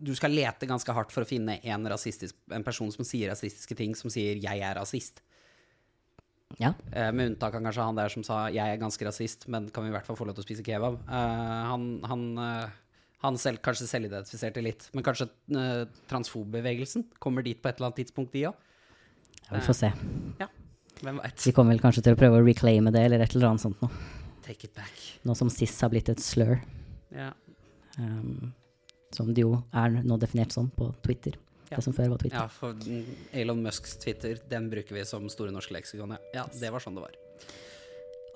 Du 0.04 0.14
skal 0.16 0.32
lete 0.32 0.68
ganske 0.68 0.92
hardt 0.94 1.12
for 1.14 1.24
å 1.24 1.26
finne 1.26 1.62
en, 1.64 1.88
en 1.88 2.64
person 2.64 2.92
som 2.92 3.06
sier 3.06 3.30
rasistiske 3.32 3.74
ting, 3.78 3.96
som 3.96 4.10
sier 4.10 4.36
'jeg 4.36 4.60
er 4.60 4.76
rasist'. 4.76 5.22
ja. 6.60 6.74
Eh, 6.92 7.12
med 7.12 7.32
unntak 7.32 7.56
av 7.56 7.62
kanskje 7.62 7.84
han 7.86 7.96
der 7.96 8.10
som 8.10 8.24
sa 8.24 8.50
'jeg 8.50 8.58
er 8.74 8.78
ganske 8.78 9.02
rasist', 9.08 9.48
men 9.48 9.70
kan 9.70 9.84
vi 9.86 9.90
i 9.90 9.94
hvert 9.94 10.06
fall 10.06 10.16
få 10.18 10.26
lov 10.28 10.36
til 10.36 10.44
å 10.44 10.48
spise 10.48 10.62
kebab. 10.64 11.00
Eh, 11.08 11.68
han 11.70 12.02
han, 12.04 12.38
eh, 12.38 12.70
han 13.24 13.38
selv, 13.40 13.62
kanskje 13.64 13.88
selvidentifiserte 13.88 14.62
litt. 14.64 14.90
Men 14.94 15.06
kanskje 15.06 15.30
uh, 15.56 15.84
transfobbevegelsen 16.12 17.06
kommer 17.24 17.46
dit 17.46 17.62
på 17.62 17.70
et 17.72 17.78
eller 17.80 17.90
annet 17.92 18.02
tidspunkt, 18.04 18.34
de 18.36 18.48
òg? 18.50 18.58
Ja, 19.48 19.56
vi 19.58 19.62
får 19.68 19.78
se. 19.80 19.92
Ja, 20.42 20.50
Hvem 21.04 21.18
vet. 21.24 21.46
Vi 21.48 21.52
kommer 21.56 21.74
vel 21.76 21.82
kanskje 21.84 22.04
til 22.06 22.16
å 22.16 22.20
prøve 22.20 22.40
å 22.40 22.44
reclaime 22.46 22.92
det, 22.96 23.02
eller 23.08 23.24
et 23.24 23.34
eller 23.36 23.50
annet 23.54 23.64
sånt 23.64 23.80
noe. 23.84 23.92
Take 24.46 24.68
it 24.68 24.76
back. 24.76 25.00
Nå 25.28 25.36
som 25.40 25.50
SIS 25.52 25.74
har 25.84 25.92
blitt 25.92 26.12
et 26.12 26.22
slur, 26.24 26.60
Ja. 27.16 27.32
um, 27.98 28.54
som 29.14 29.34
det 29.34 29.44
jo 29.44 29.58
er 29.74 30.00
nå 30.04 30.18
definert 30.22 30.52
som 30.56 30.70
på 30.74 30.90
Twitter. 31.06 31.36
Ja. 31.70 31.78
Det 31.78 31.84
som 31.86 31.94
før 31.96 32.12
var 32.14 32.22
Twitter. 32.22 32.38
ja, 32.38 32.48
for 32.52 32.76
Elon 33.34 33.64
Musks 33.64 33.96
Twitter, 33.98 34.38
den 34.50 34.70
bruker 34.70 34.94
vi 34.96 35.04
som 35.10 35.26
Store 35.32 35.52
norske 35.52 35.74
leksikon. 35.74 36.12
Ja. 36.16 36.20
ja, 36.42 36.46
det 36.60 36.72
var 36.72 36.84
sånn 36.84 36.96
det 37.00 37.02
var. 37.08 37.16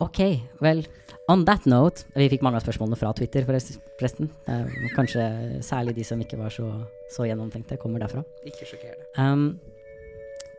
Ok, 0.03 0.19
vel, 0.61 0.83
on 1.27 1.43
that 1.45 1.65
note 1.65 2.05
Vi 2.13 2.27
fikk 2.29 2.43
mange 2.45 2.59
av 2.59 2.65
spørsmålene 2.65 2.99
fra 2.99 3.13
Twitter, 3.17 3.45
forresten. 3.47 4.29
Eh, 4.45 4.75
kanskje 4.95 5.23
særlig 5.65 5.95
de 5.97 6.05
som 6.05 6.21
ikke 6.21 6.37
var 6.39 6.53
så, 6.53 6.67
så 7.13 7.25
gjennomtenkte, 7.25 7.79
kommer 7.81 8.03
derfra. 8.03 8.21
Ikke 8.45 8.67
sjokkerende. 8.69 9.09
Um, 9.17 9.57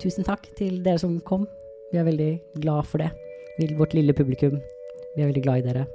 tusen 0.03 0.27
takk 0.27 0.51
til 0.59 0.83
dere 0.83 0.99
som 1.03 1.21
kom. 1.21 1.47
Vi 1.93 2.01
er 2.01 2.09
veldig 2.09 2.33
glad 2.59 2.91
for 2.91 3.05
det. 3.05 3.13
Vårt 3.79 3.95
lille 3.95 4.15
publikum. 4.15 4.59
Vi 5.15 5.23
er 5.23 5.31
veldig 5.31 5.47
glad 5.47 5.63
i 5.63 5.71
dere. 5.71 5.87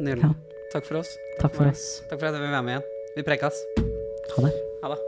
Nydelig. 0.00 0.26
Ja. 0.26 0.60
Takk 0.74 0.90
for 0.90 0.98
oss. 1.04 1.14
Takk 1.38 1.54
for 1.54 1.68
meg. 1.68 1.78
oss. 1.78 2.02
Takk 2.10 2.18
for 2.18 2.28
at 2.30 2.34
jeg 2.34 2.42
vil 2.42 2.54
være 2.58 2.66
med 2.66 2.76
igjen. 2.76 2.92
Vi 3.14 3.26
prekas. 3.30 3.64
Ha 4.34 4.48
det. 4.48 4.54
Ha 4.82 4.94
det. 4.96 5.02